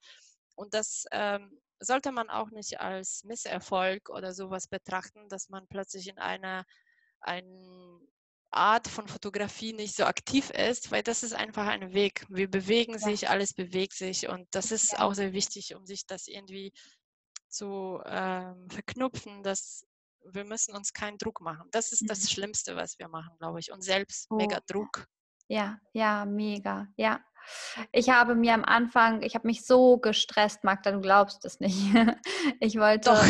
Und 0.55 0.73
das 0.73 1.05
ähm, 1.11 1.59
sollte 1.79 2.11
man 2.11 2.29
auch 2.29 2.51
nicht 2.51 2.79
als 2.79 3.23
Misserfolg 3.23 4.09
oder 4.09 4.33
sowas 4.33 4.67
betrachten, 4.67 5.27
dass 5.29 5.49
man 5.49 5.67
plötzlich 5.67 6.07
in 6.07 6.17
einer 6.17 6.65
ein 7.19 7.43
Art 8.55 8.87
von 8.87 9.07
Fotografie 9.07 9.73
nicht 9.73 9.95
so 9.95 10.05
aktiv 10.05 10.49
ist, 10.51 10.91
weil 10.91 11.03
das 11.03 11.23
ist 11.23 11.33
einfach 11.33 11.67
ein 11.67 11.93
Weg. 11.93 12.25
Wir 12.29 12.49
bewegen 12.49 12.93
ja. 12.93 12.99
sich, 12.99 13.29
alles 13.29 13.53
bewegt 13.53 13.93
sich 13.93 14.27
und 14.29 14.47
das 14.51 14.71
ist 14.71 14.93
ja. 14.93 15.01
auch 15.01 15.13
sehr 15.13 15.33
wichtig, 15.33 15.75
um 15.75 15.85
sich 15.85 16.05
das 16.05 16.27
irgendwie 16.27 16.71
zu 17.49 18.01
ähm, 18.05 18.69
verknüpfen, 18.69 19.43
dass 19.43 19.85
wir 20.31 20.43
müssen 20.43 20.75
uns 20.75 20.93
keinen 20.93 21.17
Druck 21.17 21.41
machen. 21.41 21.67
Das 21.71 21.91
ist 21.91 22.03
mhm. 22.03 22.07
das 22.07 22.29
Schlimmste, 22.31 22.75
was 22.75 22.97
wir 22.97 23.07
machen, 23.07 23.35
glaube 23.37 23.59
ich. 23.59 23.71
Und 23.71 23.81
selbst 23.81 24.27
oh. 24.29 24.35
mega 24.35 24.59
Druck. 24.67 25.05
Ja, 25.47 25.77
ja, 25.93 26.25
mega, 26.25 26.87
ja. 26.97 27.23
Ich 27.91 28.09
habe 28.09 28.35
mir 28.35 28.53
am 28.53 28.63
Anfang, 28.63 29.21
ich 29.21 29.35
habe 29.35 29.47
mich 29.47 29.65
so 29.65 29.97
gestresst, 29.97 30.63
Magda, 30.63 30.91
du 30.91 31.01
glaubst 31.01 31.45
es 31.45 31.59
nicht. 31.59 31.75
Ich 32.59 32.77
wollte. 32.77 33.09
Doch. 33.09 33.23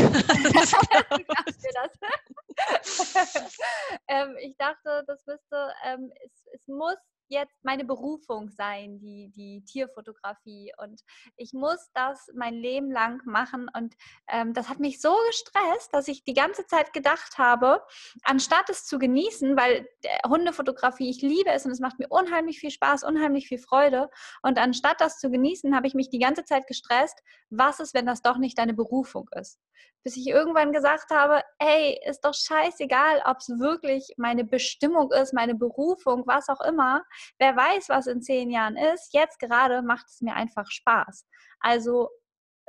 ähm, 4.08 4.36
ich 4.40 4.56
dachte, 4.58 5.04
das 5.08 5.26
müsste, 5.26 5.74
ähm, 5.86 6.12
es, 6.24 6.32
es 6.54 6.68
muss 6.68 6.98
jetzt 7.28 7.64
meine 7.64 7.86
Berufung 7.86 8.50
sein, 8.50 9.00
die, 9.00 9.32
die 9.36 9.64
Tierfotografie. 9.66 10.72
Und 10.78 11.02
ich 11.38 11.54
muss 11.54 11.90
das 11.94 12.30
mein 12.36 12.54
Leben 12.54 12.92
lang 12.92 13.22
machen. 13.26 13.70
Und 13.76 13.96
ähm, 14.28 14.54
das 14.54 14.70
hat 14.70 14.80
mich 14.80 15.02
so 15.02 15.16
gestresst, 15.28 15.94
dass 15.94 16.08
ich 16.08 16.24
die 16.24 16.34
ganze 16.34 16.66
Zeit 16.66 16.94
gedacht 16.94 17.38
habe, 17.38 17.82
anstatt 18.24 18.70
es 18.70 18.86
zu 18.86 19.00
genießen, 19.00 19.58
weil 19.58 19.88
Hundefotografie, 20.28 21.10
ich 21.10 21.22
liebe 21.22 21.50
es 21.50 21.66
und 21.66 21.72
es 21.72 21.80
macht 21.80 22.00
mir 22.00 22.08
unheimlich 22.10 22.60
viel 22.60 22.72
Spaß, 22.72 23.04
unheimlich 23.04 23.48
viel 23.48 23.60
Freude. 23.60 24.10
Und 24.42 24.58
anstatt 24.58 25.02
das 25.02 25.20
zu 25.20 25.30
genießen, 25.30 25.76
habe 25.76 25.88
ich 25.88 25.94
mich 25.94 26.10
die 26.10 26.20
ganze 26.20 26.44
Zeit 26.44 26.68
gestresst, 26.68 27.22
was 27.50 27.80
ist, 27.80 27.94
wenn 27.94 28.06
das 28.06 28.22
doch 28.22 28.38
nicht 28.38 28.58
deine 28.58 28.74
Berufung 28.74 29.30
ist? 29.40 29.60
Bis 30.04 30.18
ich 30.18 30.28
irgendwann 30.28 30.72
gesagt 30.72 31.10
habe, 31.10 31.42
hey, 31.60 32.00
ist 32.06 32.22
doch 32.22 32.34
scheißegal, 32.34 33.24
ob 33.26 33.38
es 33.38 33.50
wirklich 33.60 34.14
meine 34.18 34.44
Bestimmung 34.44 35.12
ist, 35.12 35.34
meine 35.34 35.56
Berufung, 35.56 36.24
was 36.28 36.50
auch 36.50 36.62
immer. 36.62 37.04
Wer 37.40 37.56
weiß, 37.56 37.90
was 37.90 38.08
in 38.08 38.22
zehn 38.22 38.52
Jahren 38.52 38.78
ist. 38.78 39.14
Jetzt 39.14 39.40
gerade 39.40 39.82
macht 39.82 40.08
es 40.08 40.22
mir 40.22 40.36
einfach 40.36 40.70
Spaß. 40.70 41.26
Also 41.60 42.10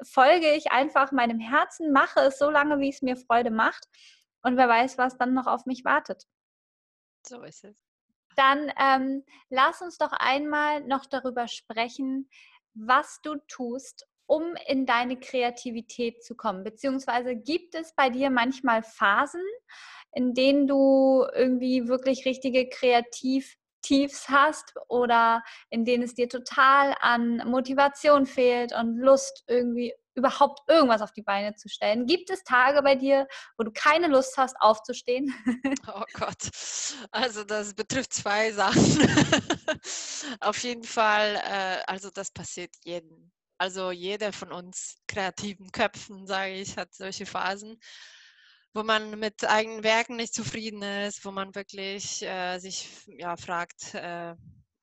folge 0.02 0.52
ich 0.52 0.72
einfach 0.72 1.12
meinem 1.12 1.40
Herzen, 1.40 1.92
mache 1.92 2.20
es 2.20 2.38
so 2.38 2.50
lange, 2.50 2.80
wie 2.80 2.90
es 2.90 3.02
mir 3.02 3.16
Freude 3.16 3.50
macht. 3.50 3.86
Und 4.42 4.56
wer 4.56 4.68
weiß, 4.68 4.96
was 4.98 5.16
dann 5.16 5.34
noch 5.34 5.46
auf 5.46 5.66
mich 5.66 5.84
wartet. 5.84 6.24
So 7.26 7.42
ist 7.42 7.64
es. 7.64 7.84
Dann 8.36 8.72
ähm, 8.78 9.24
lass 9.48 9.80
uns 9.80 9.98
doch 9.98 10.12
einmal 10.12 10.82
noch 10.82 11.06
darüber 11.06 11.48
sprechen, 11.48 12.28
was 12.74 13.20
du 13.22 13.36
tust, 13.48 14.06
um 14.26 14.54
in 14.66 14.86
deine 14.86 15.18
Kreativität 15.18 16.24
zu 16.24 16.34
kommen? 16.36 16.64
Beziehungsweise 16.64 17.36
gibt 17.36 17.74
es 17.74 17.94
bei 17.94 18.10
dir 18.10 18.30
manchmal 18.30 18.82
Phasen, 18.82 19.44
in 20.12 20.34
denen 20.34 20.66
du 20.66 21.26
irgendwie 21.34 21.88
wirklich 21.88 22.24
richtige 22.24 22.68
Kreativtiefs 22.68 24.28
hast 24.28 24.74
oder 24.88 25.42
in 25.70 25.84
denen 25.84 26.02
es 26.02 26.14
dir 26.14 26.28
total 26.28 26.94
an 27.00 27.42
Motivation 27.48 28.26
fehlt 28.26 28.72
und 28.74 28.96
Lust 28.96 29.44
irgendwie 29.46 29.94
überhaupt 30.16 30.60
irgendwas 30.68 31.02
auf 31.02 31.12
die 31.12 31.22
Beine 31.22 31.54
zu 31.54 31.68
stellen. 31.68 32.06
Gibt 32.06 32.30
es 32.30 32.42
Tage 32.42 32.82
bei 32.82 32.94
dir, 32.94 33.28
wo 33.58 33.64
du 33.64 33.70
keine 33.70 34.08
Lust 34.08 34.36
hast, 34.36 34.56
aufzustehen? 34.58 35.32
Oh 35.88 36.04
Gott, 36.14 36.50
also 37.12 37.44
das 37.44 37.74
betrifft 37.74 38.12
zwei 38.12 38.50
Sachen. 38.50 38.82
auf 40.40 40.58
jeden 40.64 40.82
Fall, 40.82 41.36
äh, 41.36 41.82
also 41.86 42.10
das 42.10 42.32
passiert 42.32 42.70
jeden 42.84 43.30
also 43.58 43.90
jeder 43.90 44.32
von 44.32 44.52
uns 44.52 44.96
kreativen 45.06 45.70
Köpfen, 45.72 46.26
sage 46.26 46.54
ich, 46.54 46.76
hat 46.76 46.94
solche 46.94 47.26
Phasen, 47.26 47.78
wo 48.74 48.82
man 48.82 49.18
mit 49.18 49.44
eigenen 49.44 49.82
Werken 49.84 50.16
nicht 50.16 50.34
zufrieden 50.34 50.82
ist, 50.82 51.24
wo 51.24 51.30
man 51.30 51.54
wirklich 51.54 52.22
äh, 52.22 52.58
sich 52.58 52.88
ja, 53.06 53.36
fragt, 53.36 53.94
äh, 53.94 54.34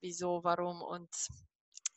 wieso, 0.02 0.44
warum 0.44 0.82
und 0.82 1.10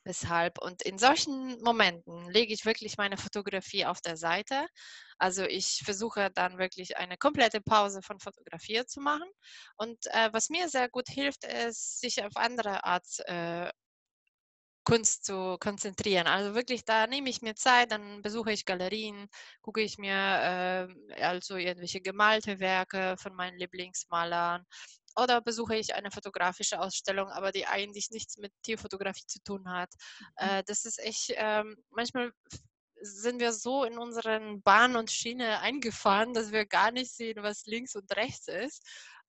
weshalb. 0.04 0.58
Und 0.62 0.82
in 0.82 0.98
solchen 0.98 1.60
Momenten 1.62 2.30
lege 2.30 2.54
ich 2.54 2.64
wirklich 2.64 2.96
meine 2.96 3.16
Fotografie 3.16 3.84
auf 3.86 4.00
der 4.00 4.16
Seite. 4.16 4.66
Also 5.18 5.44
ich 5.44 5.82
versuche 5.84 6.30
dann 6.32 6.58
wirklich 6.58 6.96
eine 6.96 7.16
komplette 7.16 7.60
Pause 7.60 8.00
von 8.02 8.20
Fotografie 8.20 8.84
zu 8.86 9.00
machen. 9.00 9.28
Und 9.76 9.98
äh, 10.06 10.32
was 10.32 10.48
mir 10.48 10.68
sehr 10.68 10.88
gut 10.88 11.08
hilft, 11.08 11.44
ist, 11.44 12.00
sich 12.00 12.24
auf 12.24 12.36
andere 12.36 12.84
Art 12.84 13.06
äh, 13.26 13.70
Kunst 14.86 15.24
zu 15.24 15.56
konzentrieren. 15.58 16.28
Also 16.28 16.54
wirklich, 16.54 16.84
da 16.84 17.08
nehme 17.08 17.28
ich 17.28 17.42
mir 17.42 17.56
Zeit, 17.56 17.90
dann 17.90 18.22
besuche 18.22 18.52
ich 18.52 18.64
Galerien, 18.64 19.26
gucke 19.60 19.82
ich 19.82 19.98
mir 19.98 20.14
äh, 20.14 21.22
also 21.22 21.56
irgendwelche 21.56 22.00
gemalte 22.00 22.60
Werke 22.60 23.16
von 23.18 23.34
meinen 23.34 23.58
Lieblingsmalern 23.58 24.64
oder 25.16 25.40
besuche 25.40 25.74
ich 25.76 25.94
eine 25.96 26.12
fotografische 26.12 26.80
Ausstellung, 26.80 27.28
aber 27.30 27.50
die 27.50 27.66
eigentlich 27.66 28.10
nichts 28.10 28.36
mit 28.36 28.52
Tierfotografie 28.62 29.26
zu 29.26 29.40
tun 29.42 29.68
hat. 29.68 29.90
Mhm. 30.20 30.48
Äh, 30.48 30.62
das 30.66 30.84
ist 30.84 31.00
echt, 31.00 31.30
äh, 31.30 31.64
manchmal 31.90 32.30
sind 33.00 33.40
wir 33.40 33.52
so 33.52 33.84
in 33.84 33.98
unseren 33.98 34.62
Bahn 34.62 34.94
und 34.94 35.10
Schiene 35.10 35.60
eingefahren, 35.60 36.32
dass 36.32 36.52
wir 36.52 36.64
gar 36.64 36.92
nicht 36.92 37.12
sehen, 37.12 37.42
was 37.42 37.66
links 37.66 37.96
und 37.96 38.14
rechts 38.16 38.46
ist. 38.48 38.86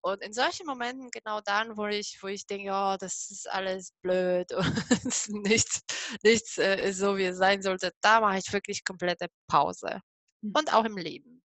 Und 0.08 0.22
in 0.24 0.32
solchen 0.32 0.66
Momenten, 0.66 1.12
genau 1.12 1.42
dann, 1.42 1.76
wo 1.76 1.86
ich, 1.88 2.18
wo 2.22 2.28
ich 2.28 2.46
denke, 2.48 2.72
oh, 2.72 2.96
das 2.98 3.30
ist 3.30 3.50
alles 3.50 3.92
blöd 4.02 4.50
und 4.54 5.44
nichts, 5.44 5.84
nichts 6.24 6.58
äh, 6.58 6.90
ist 6.90 7.00
so, 7.00 7.18
wie 7.18 7.26
es 7.26 7.38
sein 7.38 7.62
sollte, 7.62 7.92
da 8.02 8.22
mache 8.22 8.38
ich 8.38 8.54
wirklich 8.54 8.86
komplette 8.86 9.28
Pause. 9.48 10.00
Mhm. 10.42 10.54
Und 10.56 10.74
auch 10.74 10.86
im 10.86 10.96
Leben. 10.96 11.44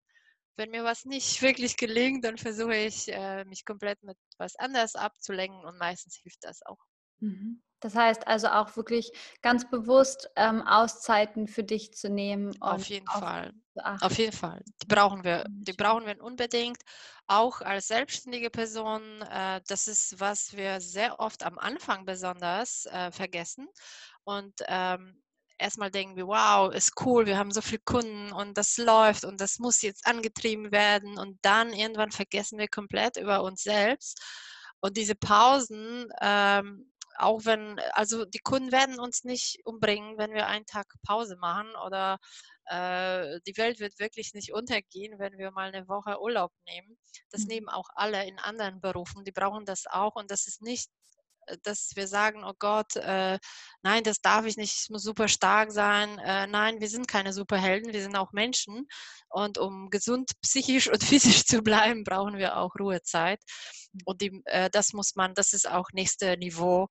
Wenn 0.56 0.70
mir 0.70 0.84
was 0.84 1.04
nicht 1.04 1.42
wirklich 1.42 1.76
gelingt, 1.76 2.24
dann 2.24 2.38
versuche 2.38 2.76
ich, 2.76 3.08
äh, 3.08 3.44
mich 3.46 3.64
komplett 3.64 4.00
mit 4.04 4.16
was 4.38 4.54
anderes 4.56 4.94
abzulenken 4.94 5.64
und 5.64 5.78
meistens 5.78 6.20
hilft 6.22 6.44
das 6.44 6.64
auch. 6.64 6.78
Mhm. 7.22 7.62
Das 7.80 7.96
heißt 7.96 8.28
also 8.28 8.46
auch 8.46 8.76
wirklich 8.76 9.10
ganz 9.42 9.68
bewusst 9.68 10.30
ähm, 10.36 10.62
Auszeiten 10.62 11.48
für 11.48 11.64
dich 11.64 11.92
zu 11.94 12.08
nehmen. 12.08 12.54
Auf 12.62 12.84
jeden 12.84 13.08
Fall. 13.08 13.52
Auf 14.00 14.18
jeden 14.18 14.32
Fall. 14.32 14.62
Die 14.82 14.86
brauchen 14.86 15.24
wir. 15.24 15.44
Die 15.48 15.72
brauchen 15.72 16.06
wir 16.06 16.22
unbedingt. 16.22 16.78
Auch 17.26 17.60
als 17.60 17.88
selbstständige 17.88 18.50
Person. 18.50 19.02
Äh, 19.22 19.60
das 19.66 19.88
ist, 19.88 20.20
was 20.20 20.52
wir 20.56 20.80
sehr 20.80 21.18
oft 21.18 21.42
am 21.44 21.58
Anfang 21.58 22.04
besonders 22.04 22.86
äh, 22.86 23.10
vergessen. 23.10 23.66
Und 24.22 24.54
ähm, 24.68 25.20
erstmal 25.58 25.90
denken 25.90 26.14
wir, 26.14 26.28
wow, 26.28 26.72
ist 26.72 26.92
cool, 27.04 27.26
wir 27.26 27.38
haben 27.38 27.50
so 27.50 27.62
viele 27.62 27.82
Kunden 27.84 28.32
und 28.32 28.58
das 28.58 28.76
läuft 28.76 29.24
und 29.24 29.40
das 29.40 29.58
muss 29.58 29.82
jetzt 29.82 30.06
angetrieben 30.06 30.70
werden. 30.70 31.18
Und 31.18 31.38
dann 31.42 31.72
irgendwann 31.72 32.12
vergessen 32.12 32.58
wir 32.58 32.68
komplett 32.68 33.16
über 33.16 33.42
uns 33.42 33.62
selbst. 33.62 34.22
Und 34.80 34.96
diese 34.96 35.14
Pausen, 35.14 36.08
ähm, 36.20 36.91
auch 37.18 37.44
wenn, 37.44 37.78
also 37.92 38.24
die 38.24 38.38
Kunden 38.38 38.72
werden 38.72 38.98
uns 38.98 39.24
nicht 39.24 39.60
umbringen, 39.64 40.18
wenn 40.18 40.32
wir 40.32 40.46
einen 40.46 40.66
Tag 40.66 40.86
Pause 41.06 41.36
machen 41.36 41.74
oder 41.84 42.18
äh, 42.66 43.40
die 43.46 43.56
Welt 43.56 43.80
wird 43.80 43.98
wirklich 43.98 44.34
nicht 44.34 44.52
untergehen, 44.52 45.18
wenn 45.18 45.38
wir 45.38 45.50
mal 45.50 45.72
eine 45.72 45.88
Woche 45.88 46.20
Urlaub 46.20 46.52
nehmen. 46.66 46.98
Das 47.30 47.42
mhm. 47.42 47.48
nehmen 47.48 47.68
auch 47.68 47.88
alle 47.94 48.26
in 48.26 48.38
anderen 48.38 48.80
Berufen, 48.80 49.24
die 49.24 49.32
brauchen 49.32 49.64
das 49.64 49.86
auch 49.86 50.14
und 50.16 50.30
das 50.30 50.46
ist 50.46 50.62
nicht 50.62 50.90
dass 51.62 51.90
wir 51.94 52.06
sagen, 52.06 52.44
oh 52.44 52.54
Gott, 52.58 52.96
äh, 52.96 53.38
nein, 53.82 54.02
das 54.04 54.20
darf 54.20 54.46
ich 54.46 54.56
nicht, 54.56 54.82
ich 54.82 54.90
muss 54.90 55.02
super 55.02 55.28
stark 55.28 55.72
sein. 55.72 56.18
Äh, 56.18 56.46
nein, 56.46 56.80
wir 56.80 56.88
sind 56.88 57.08
keine 57.08 57.32
Superhelden, 57.32 57.92
wir 57.92 58.02
sind 58.02 58.16
auch 58.16 58.32
Menschen. 58.32 58.86
Und 59.28 59.58
um 59.58 59.90
gesund 59.90 60.30
psychisch 60.42 60.88
und 60.88 61.02
physisch 61.02 61.44
zu 61.44 61.62
bleiben, 61.62 62.04
brauchen 62.04 62.36
wir 62.36 62.56
auch 62.56 62.74
Ruhezeit. 62.78 63.40
Und 64.04 64.22
die, 64.22 64.42
äh, 64.46 64.70
das 64.70 64.92
muss 64.92 65.16
man, 65.16 65.34
das 65.34 65.52
ist 65.52 65.68
auch 65.68 65.90
nächste 65.92 66.36
Niveau. 66.36 66.88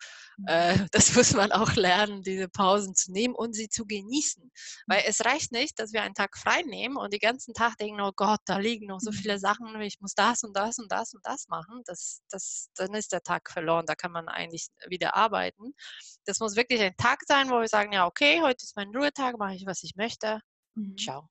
Äh, 0.47 0.75
mhm. 0.75 0.87
das 0.91 1.15
muss 1.15 1.33
man 1.33 1.51
auch 1.51 1.73
lernen, 1.75 2.21
diese 2.21 2.47
Pausen 2.47 2.95
zu 2.95 3.11
nehmen 3.11 3.35
und 3.35 3.53
sie 3.53 3.69
zu 3.69 3.85
genießen. 3.85 4.51
Weil 4.87 5.03
es 5.07 5.25
reicht 5.25 5.51
nicht, 5.51 5.79
dass 5.79 5.93
wir 5.93 6.03
einen 6.03 6.13
Tag 6.13 6.37
frei 6.37 6.61
nehmen 6.63 6.97
und 6.97 7.13
den 7.13 7.19
ganzen 7.19 7.53
Tag 7.53 7.77
denken, 7.77 8.01
oh 8.01 8.11
Gott, 8.15 8.39
da 8.45 8.57
liegen 8.57 8.87
noch 8.87 8.99
so 8.99 9.11
viele 9.11 9.35
mhm. 9.35 9.39
Sachen, 9.39 9.81
ich 9.81 9.99
muss 9.99 10.13
das 10.13 10.43
und 10.43 10.55
das 10.55 10.77
und 10.77 10.91
das 10.91 11.13
und 11.13 11.25
das 11.25 11.47
machen. 11.47 11.81
Das, 11.85 12.21
das, 12.29 12.69
dann 12.75 12.93
ist 12.93 13.11
der 13.11 13.21
Tag 13.21 13.49
verloren, 13.51 13.85
da 13.85 13.95
kann 13.95 14.11
man 14.11 14.27
eigentlich 14.27 14.40
wieder 14.87 15.15
arbeiten. 15.15 15.73
Das 16.25 16.39
muss 16.39 16.55
wirklich 16.55 16.81
ein 16.81 16.95
Tag 16.97 17.19
sein, 17.27 17.49
wo 17.49 17.59
wir 17.59 17.67
sagen, 17.67 17.93
ja, 17.93 18.05
okay, 18.05 18.41
heute 18.41 18.63
ist 18.63 18.75
mein 18.75 18.95
Ruhetag, 18.95 19.37
mache 19.37 19.55
ich, 19.55 19.65
was 19.65 19.83
ich 19.83 19.95
möchte. 19.95 20.39
Mhm. 20.75 20.97
Ciao. 20.97 21.29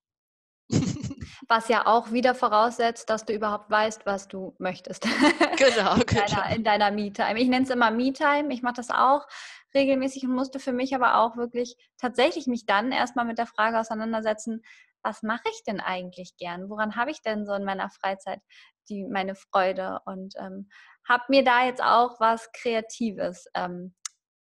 Was 1.49 1.69
ja 1.69 1.87
auch 1.87 2.13
wieder 2.13 2.35
voraussetzt, 2.35 3.11
dass 3.11 3.25
du 3.25 3.33
überhaupt 3.33 3.71
weißt, 3.71 4.07
was 4.07 4.29
du 4.29 4.55
möchtest. 4.59 5.05
Genau, 5.57 5.95
in, 5.95 6.07
deiner, 6.07 6.27
genau. 6.27 6.55
in 6.55 6.65
deiner 6.65 6.91
Me-Time. 6.91 7.39
Ich 7.39 7.49
nenne 7.49 7.65
es 7.65 7.71
immer 7.71 7.91
Me-Time. 7.91 8.53
Ich 8.53 8.63
mache 8.63 8.75
das 8.75 8.91
auch 8.91 9.27
regelmäßig 9.75 10.25
und 10.25 10.35
musste 10.35 10.59
für 10.59 10.73
mich 10.73 10.95
aber 10.95 11.17
auch 11.19 11.37
wirklich 11.37 11.77
tatsächlich 11.99 12.47
mich 12.47 12.65
dann 12.65 12.93
erstmal 12.93 13.27
mit 13.27 13.37
der 13.37 13.47
Frage 13.47 13.79
auseinandersetzen, 13.79 14.63
was 15.03 15.23
mache 15.23 15.49
ich 15.51 15.63
denn 15.67 15.81
eigentlich 15.81 16.37
gern? 16.37 16.69
Woran 16.69 16.97
habe 16.97 17.11
ich 17.11 17.23
denn 17.23 17.47
so 17.47 17.53
in 17.55 17.65
meiner 17.65 17.91
Freizeit 17.91 18.41
die, 18.89 19.05
meine 19.05 19.35
Freude? 19.35 20.01
Und 20.07 20.35
ähm, 20.39 20.69
habe 21.09 21.25
mir 21.29 21.45
da 21.45 21.65
jetzt 21.65 21.83
auch 21.83 22.21
was 22.21 22.51
Kreatives 22.53 23.47
ähm, 23.55 23.95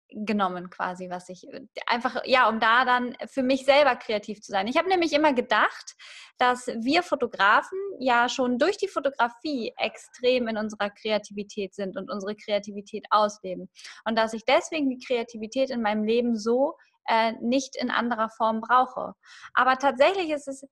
genommen 0.10 0.70
quasi, 0.70 1.10
was 1.10 1.30
ich 1.30 1.47
äh, 1.51 1.62
einfach, 1.88 2.22
ja, 2.26 2.47
um 2.47 2.60
da 2.60 2.86
dann 2.86 3.16
für 3.28 3.43
mich 3.43 3.66
selber 3.66 3.95
kreativ 3.95 4.41
zu 4.41 4.51
sein. 4.51 4.68
Ich 4.68 4.78
habe 4.78 4.88
nämlich 4.88 5.14
immer 5.14 5.34
gedacht, 5.34 5.95
dass 6.38 6.68
wir 6.68 7.03
Fotografen 7.03 7.78
ja 7.99 8.30
schon 8.30 8.58
durch 8.58 8.78
die 8.78 8.88
Fotografie 8.88 9.74
extrem 9.78 10.47
in 10.47 10.58
unserer 10.58 10.89
Kreativität 10.89 11.74
sind 11.74 11.97
und 11.97 12.12
unsere 12.12 12.36
Kreativität 12.36 13.06
ausleben. 13.10 13.70
Und 14.06 14.18
dass 14.18 14.34
ich 14.34 14.45
deswegen 14.45 14.89
die 14.89 15.03
Kreativität 15.06 15.70
in 15.70 15.82
meinem 15.82 16.03
Leben 16.03 16.38
so 16.38 16.76
äh, 17.08 17.34
nicht 17.41 17.76
in 17.76 17.91
anderer 17.91 18.30
Form 18.30 18.62
brauche. 18.62 19.14
Aber 19.53 19.78
tatsächlich 19.78 20.30
ist 20.30 20.47
es 20.47 20.66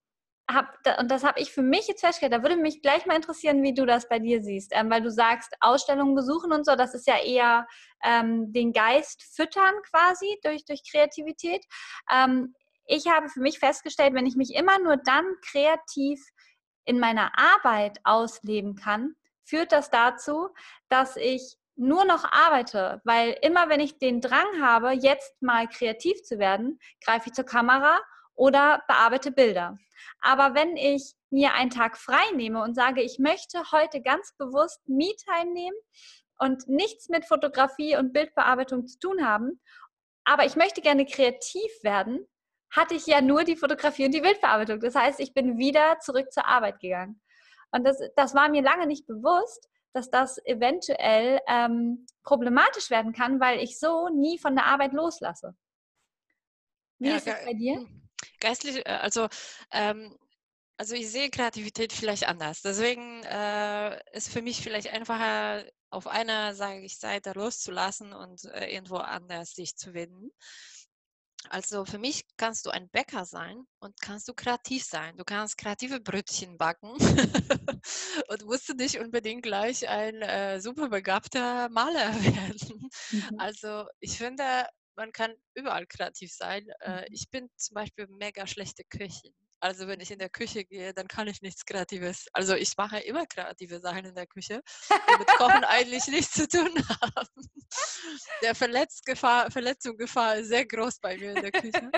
hab, 0.52 0.78
und 1.00 1.10
das 1.10 1.24
habe 1.24 1.40
ich 1.40 1.52
für 1.52 1.62
mich 1.62 1.88
jetzt 1.88 2.02
festgestellt, 2.02 2.34
da 2.34 2.42
würde 2.42 2.58
mich 2.58 2.82
gleich 2.82 3.06
mal 3.06 3.16
interessieren, 3.16 3.64
wie 3.64 3.74
du 3.74 3.86
das 3.86 4.10
bei 4.10 4.20
dir 4.20 4.44
siehst, 4.44 4.72
ähm, 4.74 4.90
weil 4.90 5.02
du 5.02 5.10
sagst, 5.10 5.54
Ausstellungen 5.62 6.16
besuchen 6.16 6.52
und 6.52 6.66
so, 6.66 6.76
das 6.76 6.94
ist 6.94 7.08
ja 7.08 7.18
eher 7.18 7.66
ähm, 8.04 8.52
den 8.52 8.74
Geist 8.74 9.24
füttern 9.36 9.74
quasi 9.90 10.38
durch, 10.44 10.66
durch 10.66 10.82
Kreativität. 10.90 11.64
Ähm, 12.12 12.54
ich 12.86 13.08
habe 13.08 13.30
für 13.30 13.40
mich 13.40 13.60
festgestellt, 13.60 14.14
wenn 14.14 14.26
ich 14.26 14.36
mich 14.36 14.54
immer 14.54 14.80
nur 14.80 14.98
dann 14.98 15.26
kreativ 15.50 16.22
in 16.86 17.00
meiner 17.00 17.32
Arbeit 17.38 18.00
ausleben 18.04 18.76
kann, 18.76 19.16
führt 19.46 19.72
das 19.72 19.90
dazu, 19.90 20.50
dass 20.90 21.16
ich 21.16 21.58
nur 21.76 22.05
noch 22.05 22.24
arbeite, 22.32 23.01
weil 23.03 23.36
immer 23.41 23.69
wenn 23.69 23.80
ich 23.80 23.97
den 23.97 24.21
Drang 24.21 24.61
habe, 24.61 24.91
jetzt 24.91 25.41
mal 25.41 25.67
kreativ 25.67 26.21
zu 26.24 26.39
werden, 26.39 26.80
greife 27.03 27.30
ich 27.30 27.34
zur 27.34 27.45
Kamera 27.45 27.99
oder 28.36 28.84
bearbeite 28.88 29.32
Bilder. 29.32 29.78
Aber 30.21 30.55
wenn 30.55 30.78
ich 30.78 31.13
mir 31.30 31.53
einen 31.53 31.69
Tag 31.69 31.97
frei 31.97 32.24
nehme 32.36 32.61
und 32.61 32.76
sage, 32.76 33.01
ich 33.01 33.19
möchte 33.19 33.71
heute 33.71 34.01
ganz 34.01 34.36
bewusst 34.38 34.82
Me-Time 34.88 35.51
nehmen 35.51 35.78
und 36.39 36.67
nichts 36.67 37.09
mit 37.09 37.26
Fotografie 37.26 37.97
und 37.97 38.13
Bildbearbeitung 38.13 38.86
zu 38.86 38.99
tun 38.99 39.26
haben, 39.26 39.59
aber 40.26 40.45
ich 40.45 40.55
möchte 40.55 40.82
gerne 40.82 41.05
kreativ 41.05 41.71
werden, 41.82 42.28
hatte 42.71 42.95
ich 42.95 43.05
ja 43.05 43.21
nur 43.21 43.43
die 43.43 43.55
Fotografie 43.55 44.05
und 44.05 44.13
die 44.13 44.21
Bildbearbeitung. 44.21 44.80
Das 44.80 44.95
heißt, 44.95 45.19
ich 45.19 45.34
bin 45.34 45.57
wieder 45.57 45.99
zurück 45.99 46.32
zur 46.32 46.47
Arbeit 46.47 46.80
gegangen. 46.80 47.21
Und 47.71 47.84
das, 47.86 47.97
das 48.15 48.34
war 48.34 48.49
mir 48.49 48.61
lange 48.61 48.88
nicht 48.88 49.05
bewusst, 49.05 49.67
dass 49.94 50.10
das 50.10 50.38
eventuell 50.46 51.39
ähm, 51.48 52.06
problematisch 52.24 52.89
werden 52.89 53.14
kann, 53.14 53.39
weil 53.39 53.60
ich 53.60 53.80
so 53.80 54.10
nie 54.10 54.38
von 54.38 54.56
der 54.56 54.66
Arbeit 54.66 54.94
loslasse. 54.94 55.56
Wie 57.00 57.10
ja, 57.10 57.18
ist 57.18 57.28
es 57.28 57.46
bei 57.46 57.54
dir? 57.54 57.76
Hm. 57.76 58.10
Geistlich, 58.39 58.86
äh, 58.86 58.89
also 58.89 59.28
ähm, 59.72 60.18
also 60.78 60.96
ich 60.96 61.10
sehe 61.10 61.30
Kreativität 61.30 61.94
vielleicht 61.94 62.28
anders. 62.28 62.62
Deswegen 62.62 63.24
äh, 63.24 64.00
ist 64.12 64.30
für 64.30 64.41
mich 64.41 64.62
vielleicht 64.62 64.91
einfacher, 64.91 65.66
auf 65.89 66.08
einer, 66.08 66.56
sage 66.56 66.82
ich, 66.82 66.98
Seite 66.98 67.34
loszulassen 67.34 68.14
und 68.14 68.46
äh, 68.46 68.74
irgendwo 68.74 68.98
anders 68.98 69.52
sich 69.54 69.76
zu 69.76 69.94
wenden. 69.94 70.32
Also 71.50 71.86
für 71.86 72.00
mich 72.00 72.26
kannst 72.38 72.66
du 72.66 72.70
ein 72.70 72.89
Bäcker 72.89 73.26
sein 73.26 73.64
und 73.80 74.00
kannst 74.02 74.28
du 74.28 74.34
kreativ 74.34 74.84
sein. 74.84 75.16
Du 75.18 75.24
kannst 75.24 75.58
kreative 75.58 76.00
Brötchen 76.00 76.58
backen 76.58 76.96
und 78.28 78.45
musst 78.45 78.70
du 78.70 78.74
nicht 78.74 78.99
unbedingt 78.99 79.43
gleich 79.43 79.88
ein 79.88 80.22
äh, 80.22 80.59
super 80.59 80.89
begabter 80.89 81.70
Maler 81.70 82.14
werden. 82.24 82.89
Mhm. 83.11 83.39
Also 83.39 83.86
ich 83.99 84.18
finde, 84.18 84.66
man 84.95 85.11
kann 85.11 85.34
überall 85.55 85.86
kreativ 85.88 86.32
sein. 86.34 86.66
Äh, 86.82 87.01
mhm. 87.01 87.05
ich 87.11 87.30
bin 87.30 87.49
zum 87.55 87.76
Beispiel 87.76 88.07
mega 88.09 88.47
schlechte 88.47 88.84
Köchin. 88.86 89.34
Also 89.59 89.88
wenn 89.88 90.01
ich 90.01 90.11
in 90.11 90.20
der 90.20 90.30
Küche 90.30 90.66
gehe, 90.66 90.93
dann 90.93 91.07
kann 91.07 91.30
ich 91.30 91.41
nichts 91.41 91.66
Kreatives. 91.66 92.28
Also 92.34 92.53
ich 92.53 92.76
mache 92.76 92.99
immer 92.99 93.26
kreative 93.26 93.80
Sachen 93.80 94.03
in 94.03 94.14
der 94.14 94.28
Küche, 94.28 94.61
die 94.89 95.18
mit 95.18 95.28
Kochen 95.38 95.64
eigentlich 95.64 96.05
nichts 96.07 96.34
zu 96.34 96.49
tun 96.49 96.70
haben. 96.89 97.49
Der 98.41 98.55
Verletzungsgefahr, 98.55 99.49
Verletzungsgefahr 99.51 100.36
ist 100.36 100.49
sehr 100.49 100.66
groß 100.66 100.99
bei 100.99 101.18
mir 101.18 101.32
in 101.32 101.41
der 101.41 101.51
Küche. 101.53 101.91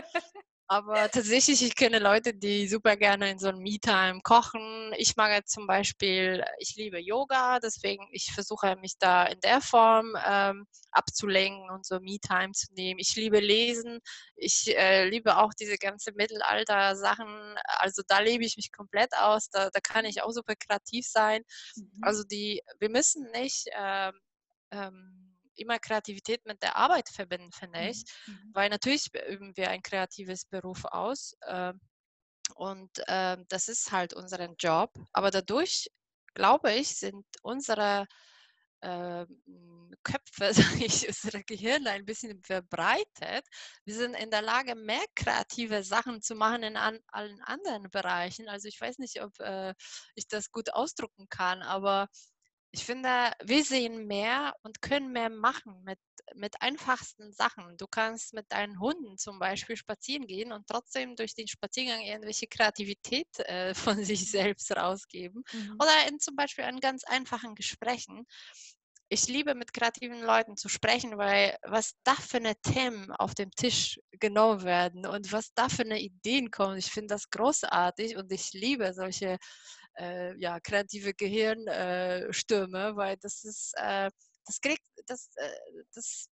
Aber 0.68 1.10
tatsächlich, 1.12 1.62
ich 1.62 1.76
kenne 1.76 2.00
Leute, 2.00 2.34
die 2.34 2.68
super 2.68 2.98
gerne 2.98 3.30
in 3.30 3.38
so 3.38 3.50
einem 3.50 3.60
Me-Time 3.60 4.22
kochen. 4.24 4.94
Ich 4.98 5.16
mag 5.16 5.32
jetzt 5.32 5.52
zum 5.52 5.68
Beispiel, 5.68 6.44
ich 6.58 6.76
liebe 6.76 7.00
Yoga, 7.00 7.60
deswegen 7.60 8.08
ich 8.12 8.32
versuche 8.34 8.76
mich 8.78 8.98
da 8.98 9.26
in 9.26 9.40
der 9.42 9.62
Form 9.62 10.16
ähm, 10.26 10.66
abzulenken 10.92 11.70
und 11.70 11.86
so 11.86 12.00
Me-Time 12.00 12.52
zu 12.54 12.74
nehmen. 12.74 13.00
Ich 13.00 13.16
liebe 13.16 13.40
Lesen. 13.40 14.00
Ich 14.36 14.76
äh, 14.76 15.08
liebe 15.08 15.38
auch 15.38 15.54
diese 15.54 15.78
ganze 15.78 16.14
Mittelalter-Sachen. 16.14 17.56
Also 17.78 18.02
da 18.08 18.20
lebe 18.20 18.44
ich 18.44 18.56
mich 18.58 18.72
komplett 18.72 19.14
aus. 19.20 19.50
Da, 19.52 19.70
da 19.70 19.80
kann 19.82 20.06
ich 20.06 20.24
auch 20.24 20.32
super 20.32 20.56
kreativ 20.56 21.06
sein. 21.08 21.44
Mhm. 21.76 21.92
Also 22.02 22.24
die, 22.24 22.62
wir 22.80 22.90
müssen 22.90 23.30
nicht 23.32 23.68
ähm, 23.78 24.14
ähm, 24.72 25.25
immer 25.58 25.80
Kreativität 25.80 26.46
mit 26.46 26.62
der 26.62 26.76
Arbeit 26.76 27.10
verbinden, 27.10 27.52
finde 27.52 27.90
ich. 27.90 28.04
Mhm, 28.26 28.34
mhm. 28.34 28.52
Weil 28.54 28.70
natürlich 28.70 29.10
üben 29.28 29.56
wir 29.56 29.70
ein 29.70 29.82
kreatives 29.82 30.46
Beruf 30.46 30.86
aus. 30.86 31.36
Äh, 31.42 31.74
und 32.56 32.92
äh, 33.08 33.38
das 33.50 33.68
ist 33.68 33.92
halt 33.92 34.14
unser 34.14 34.48
Job. 34.60 34.92
Aber 35.14 35.32
dadurch, 35.32 35.90
glaube 36.34 36.74
ich, 36.74 36.90
sind 36.90 37.26
unsere 37.42 38.06
äh, 38.82 39.26
Köpfe, 40.04 40.54
sage 40.54 40.86
ich, 40.86 41.08
unsere 41.08 41.44
Gehirne 41.44 41.92
ein 41.92 42.06
bisschen 42.06 42.42
verbreitet. 42.44 43.46
Wir 43.86 43.96
sind 43.96 44.14
in 44.16 44.30
der 44.30 44.42
Lage, 44.42 44.76
mehr 44.76 45.04
kreative 45.16 45.84
Sachen 45.84 46.22
zu 46.22 46.36
machen 46.36 46.64
in 46.64 46.78
an, 46.78 47.00
allen 47.08 47.42
anderen 47.42 47.90
Bereichen. 47.90 48.48
Also 48.48 48.68
ich 48.68 48.80
weiß 48.80 49.00
nicht, 49.00 49.22
ob 49.22 49.40
äh, 49.40 49.74
ich 50.16 50.28
das 50.28 50.52
gut 50.52 50.74
ausdrucken 50.74 51.28
kann, 51.30 51.62
aber 51.64 52.08
ich 52.76 52.84
finde, 52.84 53.32
wir 53.42 53.64
sehen 53.64 54.06
mehr 54.06 54.54
und 54.64 54.82
können 54.82 55.14
mehr 55.14 55.30
machen 55.30 55.82
mit, 55.86 55.98
mit 56.34 56.62
einfachsten 56.62 57.32
Sachen. 57.32 57.78
Du 57.78 57.88
kannst 57.88 58.34
mit 58.34 58.52
deinen 58.52 58.82
Hunden 58.82 59.18
zum 59.18 59.40
Beispiel 59.40 59.78
spazieren 59.78 60.28
gehen 60.28 60.52
und 60.52 60.68
trotzdem 60.68 61.16
durch 61.16 61.34
den 61.36 61.48
Spaziergang 61.48 62.02
irgendwelche 62.02 62.48
Kreativität 62.48 63.30
äh, 63.40 63.74
von 63.76 64.04
sich 64.04 64.30
selbst 64.30 64.70
rausgeben. 64.76 65.42
Mhm. 65.54 65.76
Oder 65.76 66.10
in 66.10 66.20
zum 66.20 66.36
Beispiel 66.36 66.66
an 66.66 66.82
ganz 66.82 67.06
einfachen 67.06 67.56
Gesprächen. 67.56 68.28
Ich 69.08 69.30
liebe 69.30 69.56
mit 69.56 69.72
kreativen 69.72 70.22
Leuten 70.22 70.58
zu 70.58 70.68
sprechen, 70.68 71.18
weil 71.18 71.56
was 71.62 71.94
da 72.04 72.16
für 72.16 72.38
eine 72.38 72.56
Themen 72.58 73.10
auf 73.12 73.36
dem 73.36 73.52
Tisch 73.52 74.02
genommen 74.12 74.64
werden 74.64 75.06
und 75.06 75.32
was 75.32 75.54
da 75.54 75.70
für 75.70 75.84
eine 75.84 76.02
Ideen 76.02 76.52
kommen, 76.52 76.78
ich 76.78 76.92
finde 76.92 77.14
das 77.14 77.30
großartig 77.30 78.18
und 78.18 78.30
ich 78.34 78.52
liebe 78.52 78.94
solche 78.94 79.38
äh, 79.98 80.36
ja, 80.38 80.60
kreative 80.60 81.14
Gehirnstürme, 81.14 82.88
äh, 82.90 82.96
weil 82.96 83.18
das 83.18 83.44
ist, 83.44 83.74
äh, 83.78 84.10
das 84.46 84.62
kriegt, 84.62 84.86
das, 85.08 85.30
äh, 85.36 85.50
das 85.94 86.28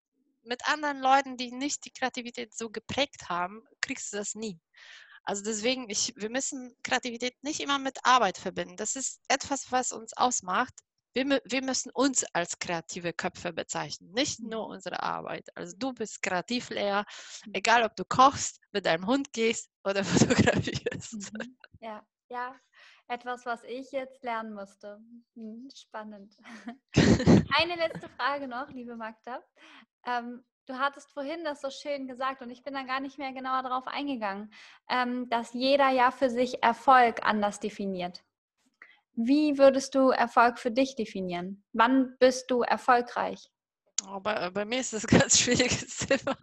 mit 0.42 0.66
anderen 0.66 1.00
Leuten, 1.00 1.36
die 1.36 1.52
nicht 1.52 1.84
die 1.84 1.92
Kreativität 1.92 2.54
so 2.54 2.70
geprägt 2.70 3.28
haben, 3.28 3.62
kriegst 3.80 4.12
du 4.12 4.16
das 4.16 4.34
nie. 4.34 4.58
Also 5.24 5.42
deswegen, 5.42 5.88
ich, 5.90 6.14
wir 6.16 6.30
müssen 6.30 6.74
Kreativität 6.82 7.34
nicht 7.42 7.60
immer 7.60 7.78
mit 7.78 7.98
Arbeit 8.04 8.38
verbinden. 8.38 8.76
Das 8.76 8.96
ist 8.96 9.20
etwas, 9.28 9.70
was 9.70 9.92
uns 9.92 10.16
ausmacht. 10.16 10.74
Wir, 11.12 11.40
wir 11.44 11.62
müssen 11.62 11.90
uns 11.90 12.24
als 12.32 12.58
kreative 12.58 13.12
Köpfe 13.12 13.52
bezeichnen, 13.52 14.12
nicht 14.12 14.40
nur 14.40 14.66
mhm. 14.66 14.74
unsere 14.74 15.02
Arbeit. 15.02 15.48
Also 15.56 15.76
du 15.76 15.92
bist 15.92 16.22
Kreativlehrer, 16.22 17.04
mhm. 17.46 17.54
egal 17.54 17.82
ob 17.82 17.96
du 17.96 18.04
kochst, 18.04 18.60
mit 18.72 18.86
deinem 18.86 19.06
Hund 19.06 19.32
gehst 19.32 19.68
oder 19.84 20.04
fotografierst. 20.04 21.14
Mhm. 21.14 21.56
Ja, 21.80 22.02
ja, 22.30 22.54
etwas, 23.08 23.44
was 23.44 23.62
ich 23.64 23.90
jetzt 23.92 24.22
lernen 24.22 24.54
musste. 24.54 25.00
Hm, 25.34 25.68
spannend. 25.74 26.36
Eine 27.56 27.74
letzte 27.76 28.08
Frage 28.10 28.48
noch, 28.48 28.68
liebe 28.70 28.96
Magda. 28.96 29.42
Ähm, 30.06 30.44
du 30.66 30.78
hattest 30.78 31.12
vorhin 31.12 31.44
das 31.44 31.60
so 31.60 31.70
schön 31.70 32.06
gesagt 32.06 32.40
und 32.40 32.50
ich 32.50 32.62
bin 32.62 32.74
da 32.74 32.84
gar 32.84 33.00
nicht 33.00 33.18
mehr 33.18 33.32
genauer 33.32 33.62
darauf 33.62 33.86
eingegangen, 33.86 34.52
ähm, 34.88 35.28
dass 35.28 35.52
jeder 35.52 35.90
ja 35.90 36.10
für 36.12 36.30
sich 36.30 36.62
Erfolg 36.62 37.26
anders 37.26 37.58
definiert. 37.58 38.22
Wie 39.14 39.58
würdest 39.58 39.94
du 39.96 40.10
Erfolg 40.10 40.58
für 40.58 40.70
dich 40.70 40.94
definieren? 40.94 41.64
Wann 41.72 42.16
bist 42.20 42.50
du 42.50 42.62
erfolgreich? 42.62 43.50
Oh, 44.08 44.18
bei, 44.20 44.34
äh, 44.46 44.50
bei, 44.50 44.64
mir 44.64 44.80
ist 44.80 44.92
das 44.92 45.04
ein 45.04 45.18
ganz 45.20 45.38
schwieriges 45.38 45.98
Thema. 45.98 46.36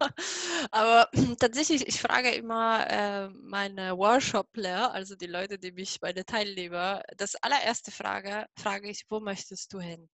Aber 0.70 1.08
tatsächlich, 1.40 1.86
ich 1.86 2.00
frage 2.00 2.30
immer 2.30 2.86
äh, 2.88 3.28
meine 3.30 3.96
Workshopler, 3.98 4.92
also 4.92 5.16
die 5.16 5.26
Leute, 5.26 5.58
die 5.58 5.72
mich, 5.72 6.00
meine 6.00 6.24
Teilnehmer, 6.24 7.02
das 7.16 7.34
allererste 7.36 7.90
Frage, 7.90 8.46
frage 8.56 8.88
ich, 8.88 9.04
wo 9.08 9.20
möchtest 9.20 9.72
du 9.72 9.80
hin? 9.80 10.08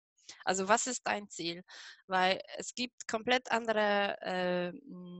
Also 0.44 0.68
was 0.68 0.86
ist 0.86 1.06
dein 1.06 1.28
Ziel? 1.28 1.62
Weil 2.06 2.40
es 2.56 2.74
gibt 2.74 3.08
komplett 3.08 3.50
andere 3.50 4.16
äh, 4.20 4.72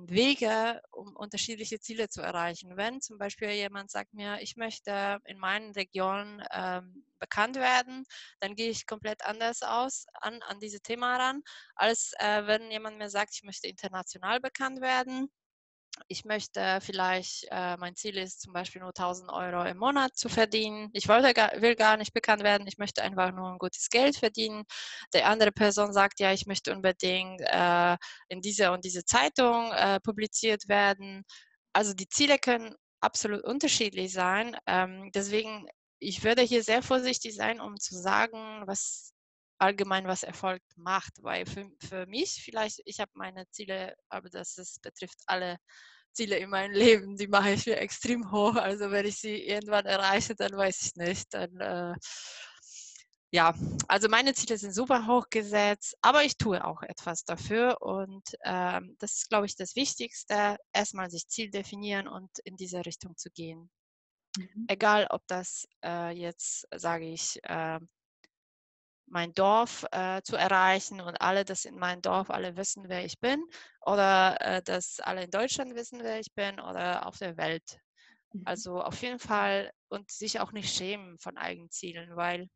Wege, 0.07 0.81
um 0.93 1.17
unterschiedliche 1.17 1.81
Ziele 1.81 2.09
zu 2.09 2.23
erreichen. 2.23 2.77
Wenn 2.77 3.01
zum 3.01 3.19
Beispiel 3.19 3.51
jemand 3.51 3.91
sagt 3.91 4.15
mir, 4.15 4.41
ich 4.41 4.57
möchte 4.57 5.19
in 5.25 5.39
meinen 5.39 5.73
Regionen 5.73 6.43
ähm, 6.53 7.05
bekannt 7.21 7.57
werden, 7.57 8.05
dann 8.41 8.57
gehe 8.57 8.71
ich 8.71 8.87
komplett 8.87 9.25
anders 9.25 9.63
aus 9.63 10.07
an, 10.15 10.43
an 10.43 10.59
diese 10.61 10.81
Thema 10.81 11.17
ran, 11.17 11.43
als 11.77 12.13
äh, 12.19 12.47
wenn 12.47 12.71
jemand 12.71 12.99
mir 12.99 13.11
sagt, 13.11 13.35
ich 13.35 13.43
möchte 13.45 13.69
international 13.69 14.41
bekannt 14.41 14.81
werden 14.81 15.31
ich 16.09 16.25
möchte 16.25 16.79
vielleicht, 16.81 17.47
äh, 17.51 17.77
mein 17.77 17.95
Ziel 17.97 18.17
ist 18.17 18.41
zum 18.41 18.53
Beispiel 18.53 18.81
nur 18.81 18.93
1000 18.93 19.31
Euro 19.31 19.65
im 19.65 19.79
Monat 19.79 20.17
zu 20.17 20.29
verdienen. 20.29 20.91
Ich 20.93 21.09
wollte, 21.09 21.35
will 21.61 21.77
gar 21.77 21.97
nicht 21.97 22.13
bekannt 22.13 22.43
werden, 22.43 22.67
ich 22.67 22.79
möchte 22.79 23.03
einfach 23.03 23.33
nur 23.33 23.49
ein 23.51 23.59
gutes 23.59 23.89
Geld 23.91 24.17
verdienen. 24.17 24.65
Die 25.15 25.23
andere 25.23 25.53
Person 25.53 25.93
sagt, 25.93 26.21
ja, 26.21 26.33
ich 26.33 26.47
möchte 26.47 26.73
unbedingt 26.73 27.41
äh, 27.43 27.97
in 28.29 28.41
dieser 28.41 28.73
und 28.73 28.85
diese 28.85 29.05
Zeitung 29.05 29.73
äh, 29.73 30.01
publiziert 30.01 30.69
werden. 30.69 31.25
Also 31.73 31.95
die 31.95 32.09
Ziele 32.09 32.39
können 32.39 32.75
absolut 33.01 33.45
unterschiedlich 33.45 34.13
sein. 34.13 34.57
Ähm, 34.67 35.11
deswegen, 35.15 35.67
ich 36.01 36.25
würde 36.25 36.43
hier 36.43 36.65
sehr 36.65 36.83
vorsichtig 36.83 37.35
sein, 37.35 37.61
um 37.61 37.79
zu 37.79 37.95
sagen, 37.97 38.63
was 38.67 39.13
allgemein 39.59 40.07
was 40.07 40.23
Erfolg 40.23 40.63
macht, 40.77 41.23
weil 41.23 41.47
für, 41.47 41.71
für 41.79 42.07
mich 42.07 42.43
vielleicht, 42.43 42.81
ich 42.87 42.99
habe 42.99 43.11
meine 43.15 43.49
Ziele, 43.51 43.95
aber 44.09 44.31
das 44.31 44.57
ist, 44.59 44.81
betrifft 44.83 45.19
alle 45.27 45.59
Ziele 46.13 46.39
in 46.39 46.51
meinem 46.51 46.73
Leben, 46.73 47.17
die 47.17 47.29
mache 47.29 47.53
ich 47.53 47.67
mir 47.67 47.77
extrem 47.77 48.31
hoch. 48.33 48.57
Also 48.57 48.91
wenn 48.91 49.07
ich 49.07 49.19
sie 49.19 49.47
irgendwann 49.47 49.87
erreiche, 49.87 50.35
dann 50.35 50.57
weiß 50.57 50.83
ich 50.87 50.97
nicht. 50.97 51.33
Dann, 51.35 51.61
äh, 51.61 51.95
ja, 53.33 53.55
also 53.87 54.09
meine 54.09 54.35
Ziele 54.35 54.59
sind 54.59 54.75
super 54.75 55.07
hoch 55.07 55.27
gesetzt, 55.31 55.95
aber 56.01 56.25
ich 56.25 56.37
tue 56.37 56.65
auch 56.65 56.83
etwas 56.83 57.25
dafür 57.25 57.81
und 57.81 58.25
ähm, 58.45 58.97
das 58.99 59.19
ist, 59.19 59.29
glaube 59.29 59.47
ich, 59.47 59.55
das 59.57 59.77
Wichtigste, 59.77 60.57
erstmal 60.73 61.11
sich 61.11 61.29
Ziel 61.29 61.51
definieren 61.51 62.09
und 62.09 62.31
in 62.45 62.57
diese 62.57 62.85
Richtung 62.85 63.17
zu 63.17 63.31
gehen. 63.31 63.71
Mhm. 64.37 64.69
Egal, 64.69 65.07
ob 65.11 65.27
das 65.27 65.67
äh, 65.85 66.11
jetzt, 66.13 66.67
sage 66.75 67.07
ich, 67.07 67.41
äh, 67.45 67.81
mein 69.07 69.33
Dorf 69.35 69.85
äh, 69.91 70.23
zu 70.23 70.37
erreichen 70.37 71.01
und 71.01 71.21
alle, 71.21 71.45
dass 71.45 71.65
in 71.65 71.77
meinem 71.79 72.01
Dorf 72.03 72.31
alle 72.31 72.57
wissen, 72.57 72.85
wer 72.89 73.05
ich 73.05 73.19
bin 73.19 73.45
oder 73.81 74.37
äh, 74.41 74.63
dass 74.63 75.01
alle 75.01 75.25
in 75.25 75.31
Deutschland 75.31 75.75
wissen, 75.75 76.01
wer 76.03 76.21
ich 76.21 76.33
bin 76.35 76.61
oder 76.61 77.07
auf 77.07 77.19
der 77.19 77.37
Welt. 77.37 77.81
Mhm. 78.35 78.45
Also 78.45 78.83
auf 78.83 79.03
jeden 79.03 79.19
Fall 79.21 79.73
und 79.89 80.11
sich 80.13 80.41
auch 80.41 80.53
nicht 80.53 80.75
schämen 80.75 81.19
von 81.21 81.39
eigenen 81.39 81.71
Zielen, 81.71 82.17
weil 82.17 82.49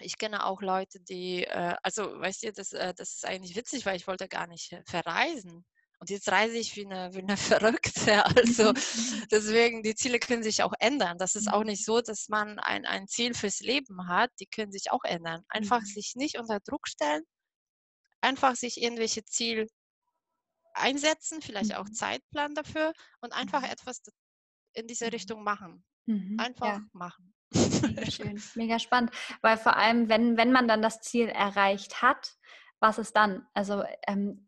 ich 0.00 0.18
kenne 0.18 0.46
auch 0.46 0.62
Leute, 0.62 1.00
die, 1.00 1.44
äh, 1.44 1.76
also 1.82 2.20
weißt 2.20 2.44
du, 2.44 2.52
das, 2.52 2.72
äh, 2.72 2.94
das 2.94 3.14
ist 3.16 3.26
eigentlich 3.26 3.56
witzig, 3.56 3.86
weil 3.86 3.96
ich 3.96 4.06
wollte 4.08 4.28
gar 4.28 4.46
nicht 4.48 4.76
verreisen. 4.86 5.64
Und 6.00 6.10
jetzt 6.10 6.30
reise 6.30 6.56
ich 6.56 6.76
wie 6.76 6.86
eine, 6.86 7.12
wie 7.14 7.22
eine 7.22 7.36
Verrückte. 7.36 8.24
Also 8.24 8.72
mhm. 8.72 9.26
deswegen, 9.30 9.82
die 9.82 9.94
Ziele 9.94 10.18
können 10.18 10.42
sich 10.42 10.62
auch 10.62 10.72
ändern. 10.78 11.18
Das 11.18 11.34
ist 11.34 11.48
auch 11.48 11.60
mhm. 11.60 11.66
nicht 11.66 11.84
so, 11.84 12.00
dass 12.00 12.28
man 12.28 12.58
ein, 12.58 12.86
ein 12.86 13.08
Ziel 13.08 13.34
fürs 13.34 13.60
Leben 13.60 14.08
hat. 14.08 14.30
Die 14.40 14.46
können 14.46 14.72
sich 14.72 14.90
auch 14.90 15.04
ändern. 15.04 15.42
Einfach 15.48 15.80
mhm. 15.80 15.86
sich 15.86 16.12
nicht 16.14 16.38
unter 16.38 16.60
Druck 16.60 16.88
stellen, 16.88 17.22
einfach 18.20 18.54
sich 18.54 18.80
irgendwelche 18.80 19.24
Ziele 19.24 19.66
einsetzen, 20.74 21.42
vielleicht 21.42 21.74
auch 21.74 21.88
Zeitplan 21.88 22.54
dafür 22.54 22.92
und 23.20 23.32
einfach 23.32 23.64
etwas 23.64 24.00
in 24.74 24.86
diese 24.86 25.12
Richtung 25.12 25.42
machen. 25.42 25.84
Einfach 26.38 26.66
ja. 26.66 26.80
machen. 26.92 27.34
Mega 27.52 28.10
schön, 28.10 28.42
mega 28.54 28.78
spannend. 28.78 29.10
Weil 29.42 29.58
vor 29.58 29.76
allem, 29.76 30.08
wenn, 30.08 30.38
wenn 30.38 30.52
man 30.52 30.66
dann 30.66 30.80
das 30.80 31.00
Ziel 31.00 31.28
erreicht 31.28 32.00
hat, 32.00 32.34
was 32.80 32.98
ist 32.98 33.14
dann? 33.14 33.46
Also 33.52 33.84
ähm, 34.06 34.47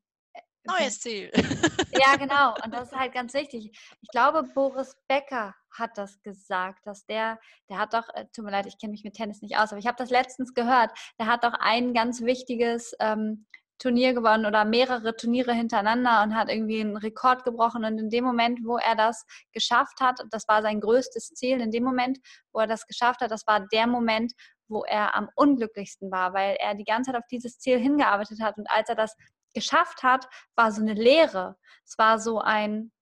Neues 0.65 1.01
Ziel. 1.01 1.31
Ja, 1.99 2.17
genau. 2.19 2.55
Und 2.65 2.73
das 2.75 2.93
ist 2.93 2.97
halt 2.99 3.13
ganz 3.13 3.33
wichtig. 3.35 3.71
Ich 4.01 4.09
glaube, 4.11 4.43
Boris 4.55 4.97
Becker 5.09 5.55
hat 5.71 5.97
das 5.97 6.21
gesagt, 6.23 6.87
dass 6.87 7.07
der, 7.07 7.39
der 7.69 7.79
hat 7.79 7.95
doch, 7.95 8.09
äh, 8.15 8.27
tut 8.35 8.45
mir 8.45 8.51
leid, 8.51 8.67
ich 8.67 8.79
kenne 8.79 8.91
mich 8.91 9.05
mit 9.05 9.15
Tennis 9.15 9.41
nicht 9.41 9.57
aus, 9.57 9.71
aber 9.73 9.79
ich 9.79 9.87
habe 9.87 9.97
das 9.97 10.11
letztens 10.11 10.53
gehört, 10.55 10.91
der 11.19 11.27
hat 11.27 11.45
doch 11.45 11.55
ein 11.55 11.95
ganz 11.95 12.23
wichtiges 12.23 12.93
ähm, 13.01 13.47
Turnier 13.79 14.13
gewonnen 14.13 14.45
oder 14.45 14.67
mehrere 14.67 15.17
Turniere 15.17 15.55
hintereinander 15.55 16.23
und 16.23 16.37
hat 16.37 16.51
irgendwie 16.51 16.81
einen 16.81 16.99
Rekord 16.99 17.45
gebrochen. 17.45 17.85
Und 17.85 17.99
in 17.99 18.11
dem 18.11 18.25
Moment, 18.25 18.61
wo 18.63 18.77
er 18.77 18.95
das 18.95 19.25
geschafft 19.53 20.01
hat, 20.01 20.21
das 20.31 20.47
war 20.49 20.61
sein 20.61 20.81
größtes 20.81 21.33
Ziel, 21.35 21.61
in 21.61 21.71
dem 21.71 21.85
Moment, 21.85 22.19
wo 22.53 22.61
er 22.61 22.67
das 22.67 22.87
geschafft 22.87 23.23
hat, 23.23 23.31
das 23.31 23.47
war 23.47 23.67
der 23.73 23.87
Moment, 23.87 24.35
wo 24.69 24.85
er 24.85 25.17
am 25.17 25.31
unglücklichsten 25.35 26.11
war, 26.11 26.35
weil 26.35 26.57
er 26.61 26.75
die 26.75 26.85
ganze 26.85 27.11
Zeit 27.11 27.21
auf 27.21 27.27
dieses 27.31 27.59
Ziel 27.59 27.79
hingearbeitet 27.79 28.41
hat. 28.43 28.59
Und 28.59 28.71
als 28.71 28.89
er 28.91 28.95
das 28.95 29.17
geschafft 29.55 30.03
hat, 30.03 30.29
war 30.57 30.73
so 30.73 30.81
eine 30.81 30.95
Lehre. 30.95 31.57
Es 31.85 31.99
war 31.99 32.19
so 32.19 32.41
ein, 32.41 32.93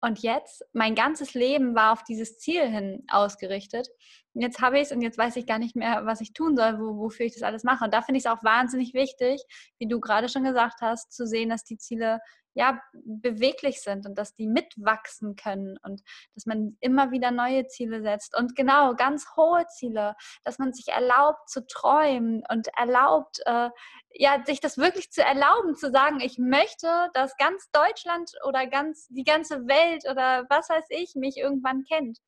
und 0.00 0.20
jetzt, 0.20 0.64
mein 0.72 0.94
ganzes 0.94 1.34
Leben 1.34 1.74
war 1.74 1.92
auf 1.92 2.04
dieses 2.04 2.38
Ziel 2.38 2.66
hin 2.68 3.04
ausgerichtet. 3.08 3.88
Und 4.34 4.42
jetzt 4.42 4.60
habe 4.60 4.78
ich 4.78 4.84
es 4.84 4.92
und 4.92 5.00
jetzt 5.00 5.18
weiß 5.18 5.36
ich 5.36 5.46
gar 5.46 5.58
nicht 5.58 5.74
mehr, 5.74 6.04
was 6.04 6.20
ich 6.20 6.32
tun 6.32 6.56
soll, 6.56 6.78
wo, 6.78 6.98
wofür 6.98 7.26
ich 7.26 7.32
das 7.32 7.42
alles 7.42 7.64
mache. 7.64 7.84
Und 7.84 7.94
da 7.94 8.02
finde 8.02 8.18
ich 8.18 8.26
es 8.26 8.30
auch 8.30 8.44
wahnsinnig 8.44 8.94
wichtig, 8.94 9.42
wie 9.78 9.88
du 9.88 9.98
gerade 9.98 10.28
schon 10.28 10.44
gesagt 10.44 10.80
hast, 10.80 11.12
zu 11.12 11.26
sehen, 11.26 11.48
dass 11.48 11.64
die 11.64 11.78
Ziele 11.78 12.20
ja, 12.56 12.80
beweglich 12.94 13.82
sind 13.82 14.06
und 14.06 14.16
dass 14.16 14.32
die 14.32 14.46
mitwachsen 14.46 15.36
können 15.36 15.76
und 15.82 16.02
dass 16.34 16.46
man 16.46 16.78
immer 16.80 17.10
wieder 17.10 17.30
neue 17.30 17.66
Ziele 17.66 18.00
setzt 18.00 18.34
und 18.34 18.56
genau 18.56 18.94
ganz 18.94 19.26
hohe 19.36 19.66
Ziele, 19.66 20.16
dass 20.42 20.58
man 20.58 20.72
sich 20.72 20.88
erlaubt 20.88 21.50
zu 21.50 21.66
träumen 21.66 22.42
und 22.50 22.68
erlaubt, 22.74 23.40
äh, 23.44 23.68
ja, 24.14 24.42
sich 24.46 24.60
das 24.60 24.78
wirklich 24.78 25.10
zu 25.10 25.22
erlauben, 25.22 25.76
zu 25.76 25.90
sagen, 25.90 26.18
ich 26.20 26.38
möchte, 26.38 27.10
dass 27.12 27.36
ganz 27.36 27.70
Deutschland 27.72 28.32
oder 28.48 28.66
ganz 28.66 29.06
die 29.08 29.24
ganze 29.24 29.66
Welt 29.68 30.04
oder 30.10 30.46
was 30.48 30.70
weiß 30.70 30.86
ich 30.88 31.14
mich 31.14 31.36
irgendwann 31.36 31.84
kennt 31.84 32.20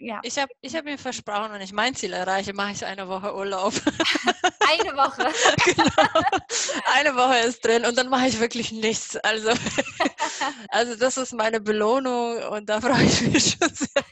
ja. 0.00 0.20
Ich 0.22 0.38
habe 0.38 0.52
ich 0.60 0.74
hab 0.74 0.84
mir 0.84 0.98
versprochen, 0.98 1.52
wenn 1.52 1.60
ich 1.60 1.72
mein 1.72 1.94
Ziel 1.94 2.12
erreiche, 2.12 2.52
mache 2.52 2.72
ich 2.72 2.84
eine 2.84 3.08
Woche 3.08 3.34
Urlaub. 3.34 3.74
eine 4.68 4.96
Woche. 4.96 5.32
genau. 5.64 6.22
Eine 6.94 7.14
Woche 7.16 7.38
ist 7.46 7.64
drin 7.64 7.84
und 7.84 7.96
dann 7.96 8.08
mache 8.08 8.26
ich 8.28 8.40
wirklich 8.40 8.72
nichts. 8.72 9.16
Also, 9.16 9.50
also 10.70 10.96
das 10.96 11.16
ist 11.16 11.32
meine 11.34 11.60
Belohnung 11.60 12.42
und 12.50 12.68
da 12.68 12.80
freue 12.80 13.04
ich 13.04 13.20
mich 13.22 13.56
schon 13.58 13.74
sehr. 13.74 14.04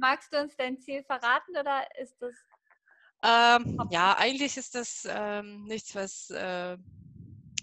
Magst 0.00 0.32
du 0.32 0.40
uns 0.40 0.56
dein 0.56 0.78
Ziel 0.80 1.04
verraten 1.04 1.56
oder 1.58 1.86
ist 2.00 2.16
das 2.20 2.34
Ähm, 3.22 3.80
ja, 3.90 4.16
eigentlich 4.16 4.56
ist 4.56 4.74
das 4.74 5.06
ähm, 5.10 5.64
nichts, 5.64 5.94
was, 5.94 6.30
äh, 6.30 6.76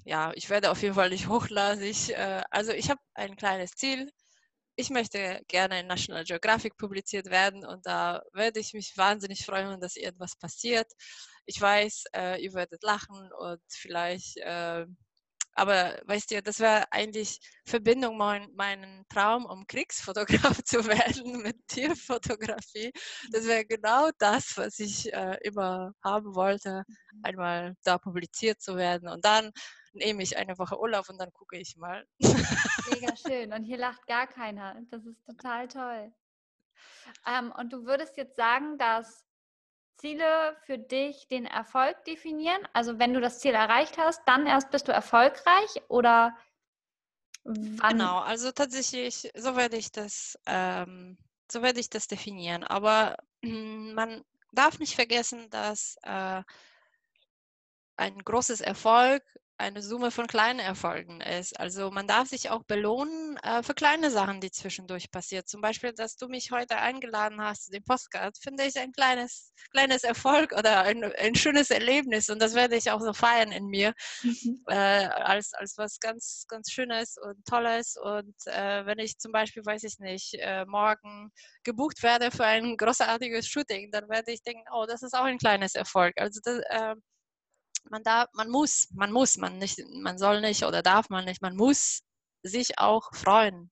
ja, 0.04 0.32
ich 0.36 0.50
werde 0.50 0.72
auf 0.72 0.82
jeden 0.82 0.96
Fall 0.96 1.10
nicht 1.10 1.28
hochladen. 1.28 1.82
äh, 1.82 2.44
also 2.52 2.72
ich 2.72 2.90
habe 2.90 3.00
ein 3.14 3.36
kleines 3.36 3.72
Ziel. 3.72 4.12
Ich 4.78 4.90
möchte 4.90 5.42
gerne 5.48 5.80
in 5.80 5.88
National 5.88 6.26
Geographic 6.26 6.76
publiziert 6.78 7.30
werden 7.30 7.66
und 7.66 7.86
da 7.86 8.22
werde 8.34 8.60
ich 8.60 8.74
mich 8.74 8.98
wahnsinnig 8.98 9.46
freuen, 9.46 9.80
dass 9.80 9.96
irgendwas 9.96 10.36
passiert. 10.36 10.92
Ich 11.46 11.62
weiß, 11.62 12.06
äh, 12.16 12.44
ihr 12.44 12.54
werdet 12.54 12.84
lachen 12.84 13.32
und 13.40 13.62
vielleicht 13.70 14.38
äh, 14.38 14.86
aber 15.56 15.98
weißt 16.06 16.32
du, 16.32 16.42
das 16.44 16.60
wäre 16.60 16.84
eigentlich 16.92 17.40
Verbindung 17.66 18.18
mein, 18.18 18.52
meinen 18.56 19.06
Traum, 19.10 19.46
um 19.46 19.66
Kriegsfotograf 19.68 20.62
zu 20.66 20.86
werden 20.86 21.42
mit 21.42 21.68
Tierfotografie. 21.68 22.92
Das 23.32 23.48
wäre 23.48 23.66
genau 23.66 24.10
das, 24.20 24.58
was 24.58 24.80
ich 24.80 25.12
äh, 25.14 25.38
immer 25.44 25.94
haben 26.04 26.36
wollte, 26.36 26.84
mhm. 26.88 27.22
einmal 27.24 27.76
da 27.84 27.98
publiziert 27.98 28.62
zu 28.62 28.76
werden. 28.76 29.08
Und 29.08 29.24
dann 29.26 29.52
nehme 29.94 30.24
ich 30.24 30.38
eine 30.38 30.58
Woche 30.58 30.80
Urlaub 30.80 31.10
und 31.10 31.20
dann 31.20 31.32
gucke 31.32 31.58
ich 31.58 31.76
mal. 31.78 32.06
Mega 32.20 33.16
schön. 33.28 33.54
Und 33.54 33.64
hier 33.64 33.78
lacht 33.78 34.06
gar 34.08 34.28
keiner. 34.28 34.80
Das 34.92 35.06
ist 35.06 35.26
total 35.26 35.68
toll. 35.68 36.14
Ähm, 37.26 37.54
und 37.58 37.72
du 37.72 37.86
würdest 37.86 38.18
jetzt 38.18 38.36
sagen, 38.36 38.78
dass 38.78 39.25
Ziele 39.98 40.56
für 40.66 40.78
dich 40.78 41.28
den 41.28 41.46
Erfolg 41.46 42.04
definieren? 42.06 42.62
Also 42.74 43.00
wenn 43.00 43.14
du 43.14 43.22
das 43.22 43.40
Ziel 43.40 43.54
erreicht 43.54 43.98
hast, 43.98 44.22
dann 44.26 44.46
erst 44.48 44.72
bist 44.72 44.88
du 44.88 44.92
erfolgreich 44.92 45.82
oder 45.88 46.36
wann? 47.44 47.98
Genau, 47.98 48.20
also 48.20 48.52
tatsächlich, 48.52 49.32
so 49.36 49.56
werde 49.56 49.78
ich 49.78 49.92
das, 49.92 50.38
ähm, 50.46 51.18
so 51.52 51.62
werde 51.62 51.80
ich 51.80 51.90
das 51.90 52.08
definieren. 52.08 52.64
Aber 52.64 53.16
hm, 53.44 53.94
man 53.94 54.24
darf 54.52 54.80
nicht 54.80 54.96
vergessen, 54.96 55.50
dass 55.50 55.98
äh, 56.04 56.42
ein 57.98 58.18
großes 58.20 58.62
Erfolg 58.62 59.24
eine 59.58 59.82
Summe 59.82 60.12
von 60.12 60.28
kleinen 60.28 60.60
Erfolgen 60.60 61.22
ist. 61.22 61.60
Also 61.60 61.90
man 61.90 62.08
darf 62.08 62.30
sich 62.30 62.50
auch 62.50 62.64
belohnen 62.64 63.38
äh, 63.38 63.64
für 63.64 63.74
kleine 63.74 64.12
Sachen, 64.12 64.42
die 64.42 64.52
zwischendurch 64.52 65.12
passiert. 65.12 65.48
Zum 65.48 65.62
Beispiel, 65.62 65.94
dass 65.94 66.18
du 66.18 66.28
mich 66.28 66.52
heute 66.52 66.78
eingeladen 66.78 67.42
hast, 67.42 67.74
den 67.74 67.84
Postcard, 67.84 68.38
finde 68.38 68.66
ich 68.66 68.78
ein 68.78 68.92
kleines, 68.92 69.54
kleines 69.72 70.04
Erfolg 70.04 70.52
oder 70.52 70.82
ein, 70.82 71.04
ein 71.04 71.36
schönes 71.36 71.70
Erlebnis 71.70 72.30
und 72.30 72.42
das 72.42 72.54
werde 72.54 72.76
ich 72.76 72.92
auch 72.92 73.00
so 73.00 73.14
feiern 73.14 73.52
in 73.52 73.68
mir 73.68 73.94
mhm. 74.24 74.62
äh, 74.68 74.76
als, 74.76 75.54
als 75.54 75.78
was 75.78 76.00
ganz, 76.00 76.46
ganz 76.50 76.72
Schönes 76.72 77.16
und 77.22 77.46
Tolles. 77.46 77.96
Und 78.02 78.36
äh, 78.48 78.86
wenn 78.86 79.00
ich 79.00 79.18
zum 79.18 79.32
Beispiel, 79.32 79.66
weiß 79.66 79.84
ich 79.84 80.00
nicht, 80.00 80.36
äh, 80.40 80.66
morgen 80.66 81.32
gebucht 81.64 82.04
werde 82.04 82.32
für 82.32 82.46
ein 82.46 82.76
großartiges 82.78 83.48
Shooting, 83.48 83.92
dann 83.92 84.10
werde 84.10 84.34
ich 84.34 84.44
denken, 84.44 84.64
oh, 84.74 84.86
das 84.86 85.02
ist 85.02 85.14
auch 85.14 85.24
ein 85.24 85.38
kleines 85.38 85.76
Erfolg. 85.76 86.14
Also 86.18 86.40
das, 86.44 86.62
ähm, 86.70 87.02
man 87.90 88.04
darf, 88.04 88.30
man 88.34 88.50
muss, 88.50 88.88
man 88.92 89.12
muss, 89.12 89.38
man 89.38 89.58
nicht, 89.58 89.80
man 89.94 90.18
soll 90.18 90.42
nicht 90.42 90.64
oder 90.64 90.82
darf 90.82 91.10
man 91.10 91.26
nicht, 91.26 91.42
man 91.42 91.56
muss 91.56 92.04
sich 92.44 92.80
auch 92.80 93.14
freuen 93.14 93.72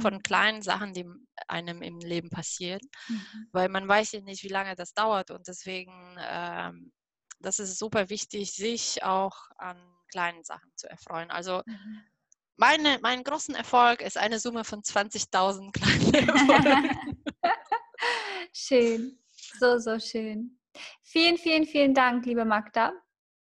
von 0.00 0.14
mhm. 0.14 0.22
kleinen 0.22 0.62
Sachen, 0.62 0.92
die 0.92 1.06
einem 1.48 1.82
im 1.82 1.98
Leben 2.00 2.30
passieren, 2.30 2.80
mhm. 3.08 3.48
weil 3.52 3.68
man 3.68 3.86
weiß 3.86 4.12
ja 4.12 4.20
nicht, 4.20 4.42
wie 4.42 4.48
lange 4.48 4.74
das 4.74 4.94
dauert 4.94 5.30
und 5.30 5.46
deswegen, 5.46 6.16
ähm, 6.18 6.92
das 7.40 7.58
ist 7.58 7.78
super 7.78 8.08
wichtig, 8.10 8.52
sich 8.52 9.02
auch 9.04 9.36
an 9.56 9.76
kleinen 10.10 10.44
Sachen 10.44 10.70
zu 10.76 10.88
erfreuen. 10.88 11.30
Also 11.30 11.62
mhm. 11.66 12.02
meine, 12.56 12.98
mein 13.02 13.22
großen 13.22 13.54
Erfolg 13.54 14.00
ist 14.00 14.16
eine 14.16 14.38
Summe 14.38 14.64
von 14.64 14.82
20.000 14.82 15.72
kleinen 15.72 16.14
Erfolgen. 16.28 17.18
schön, 18.52 19.18
so, 19.58 19.78
so 19.78 19.98
schön. 19.98 20.58
Vielen, 21.02 21.38
vielen, 21.38 21.66
vielen 21.66 21.94
Dank, 21.94 22.26
liebe 22.26 22.44
Magda. 22.44 22.92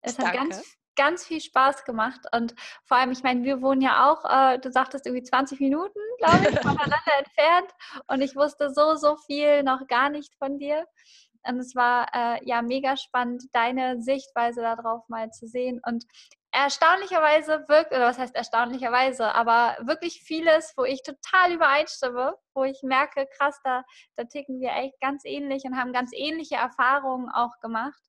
Es 0.01 0.17
hat 0.17 0.33
ganz, 0.33 0.77
ganz 0.95 1.25
viel 1.25 1.41
Spaß 1.41 1.85
gemacht 1.85 2.21
und 2.33 2.55
vor 2.85 2.97
allem, 2.97 3.11
ich 3.11 3.23
meine, 3.23 3.43
wir 3.43 3.61
wohnen 3.61 3.81
ja 3.81 4.09
auch, 4.11 4.25
äh, 4.25 4.59
du 4.59 4.71
sagtest 4.71 5.05
irgendwie 5.05 5.23
20 5.23 5.59
Minuten, 5.59 5.99
glaube 6.17 6.49
ich, 6.49 6.59
voneinander 6.59 6.97
entfernt 7.19 7.71
und 8.07 8.21
ich 8.21 8.35
wusste 8.35 8.73
so, 8.73 8.95
so 8.95 9.15
viel 9.17 9.63
noch 9.63 9.87
gar 9.87 10.09
nicht 10.09 10.35
von 10.35 10.57
dir. 10.57 10.85
Und 11.43 11.59
es 11.59 11.75
war 11.75 12.07
äh, 12.13 12.45
ja 12.45 12.61
mega 12.61 12.97
spannend, 12.97 13.43
deine 13.53 14.01
Sichtweise 14.01 14.61
darauf 14.61 15.07
mal 15.07 15.31
zu 15.31 15.47
sehen. 15.47 15.79
Und 15.85 16.03
erstaunlicherweise 16.51 17.65
wirkt, 17.67 17.91
oder 17.91 18.07
was 18.07 18.17
heißt 18.17 18.35
erstaunlicherweise, 18.35 19.33
aber 19.33 19.77
wirklich 19.81 20.21
vieles, 20.23 20.73
wo 20.75 20.83
ich 20.83 21.03
total 21.03 21.53
übereinstimme, 21.53 22.35
wo 22.53 22.63
ich 22.63 22.81
merke, 22.83 23.27
krass, 23.37 23.59
da, 23.63 23.83
da 24.15 24.25
ticken 24.25 24.59
wir 24.59 24.71
echt 24.71 24.99
ganz 24.99 25.23
ähnlich 25.23 25.63
und 25.65 25.77
haben 25.77 25.93
ganz 25.93 26.11
ähnliche 26.13 26.55
Erfahrungen 26.55 27.29
auch 27.29 27.59
gemacht. 27.61 28.01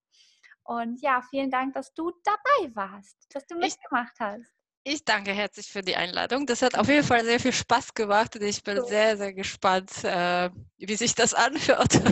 Und 0.69 1.01
ja, 1.01 1.23
vielen 1.31 1.51
Dank, 1.51 1.73
dass 1.73 1.95
du 1.95 2.13
dabei 2.23 2.75
warst, 2.75 3.17
dass 3.33 3.47
du 3.47 3.55
mitgemacht 3.55 4.13
ich, 4.17 4.21
hast. 4.21 4.53
Ich 4.85 5.03
danke 5.03 5.33
herzlich 5.33 5.67
für 5.67 5.81
die 5.81 5.97
Einladung. 5.97 6.45
Das 6.45 6.61
hat 6.61 6.77
auf 6.77 6.89
jeden 6.89 7.05
Fall 7.07 7.25
sehr 7.25 7.41
viel 7.41 7.55
Spaß 7.55 7.95
gemacht 7.95 8.37
und 8.37 8.43
ich 8.43 8.63
bin 8.63 8.77
cool. 8.79 8.87
sehr, 8.87 9.17
sehr 9.17 9.33
gespannt, 9.33 9.91
äh, 10.05 10.51
wie 10.77 10.95
sich 10.95 11.15
das 11.15 11.33
anhört. 11.35 11.95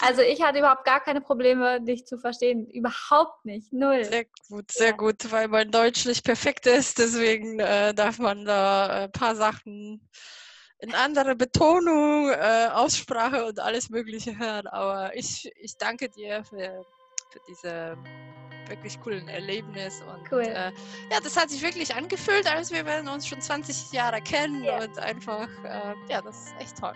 also 0.00 0.22
ich 0.22 0.40
hatte 0.40 0.60
überhaupt 0.60 0.86
gar 0.86 1.00
keine 1.00 1.20
Probleme, 1.20 1.82
dich 1.82 2.06
zu 2.06 2.16
verstehen. 2.16 2.66
Überhaupt 2.70 3.44
nicht. 3.44 3.70
Null. 3.70 4.04
Sehr 4.04 4.24
gut, 4.48 4.72
sehr 4.72 4.88
ja. 4.88 4.96
gut, 4.96 5.30
weil 5.30 5.48
mein 5.48 5.70
Deutsch 5.70 6.06
nicht 6.06 6.24
perfekt 6.24 6.66
ist. 6.66 6.98
Deswegen 6.98 7.60
äh, 7.60 7.92
darf 7.92 8.18
man 8.18 8.46
da 8.46 8.86
ein 8.86 9.02
äh, 9.02 9.08
paar 9.10 9.36
Sachen 9.36 10.08
in 10.80 10.94
andere 10.94 11.34
Betonung, 11.34 12.30
äh, 12.30 12.68
Aussprache 12.72 13.46
und 13.46 13.60
alles 13.60 13.90
Mögliche 13.90 14.38
hören. 14.38 14.66
Aber 14.68 15.14
ich, 15.16 15.50
ich 15.60 15.76
danke 15.76 16.08
dir 16.08 16.44
für, 16.44 16.84
für 17.30 17.40
diese 17.48 17.96
wirklich 18.68 19.00
coolen 19.00 19.28
Erlebnis 19.28 20.02
und 20.02 20.30
cool. 20.30 20.42
äh, 20.42 20.70
ja, 21.10 21.20
das 21.22 21.36
hat 21.36 21.50
sich 21.50 21.62
wirklich 21.62 21.94
angefühlt, 21.94 22.46
als 22.46 22.70
wir 22.70 22.84
werden 22.84 23.08
uns 23.08 23.26
schon 23.26 23.40
20 23.40 23.92
Jahre 23.92 24.20
kennen 24.20 24.62
yeah. 24.62 24.84
und 24.84 24.98
einfach, 24.98 25.48
äh, 25.64 25.94
ja, 26.08 26.20
das 26.20 26.48
ist 26.48 26.54
echt 26.60 26.78
toll. 26.78 26.94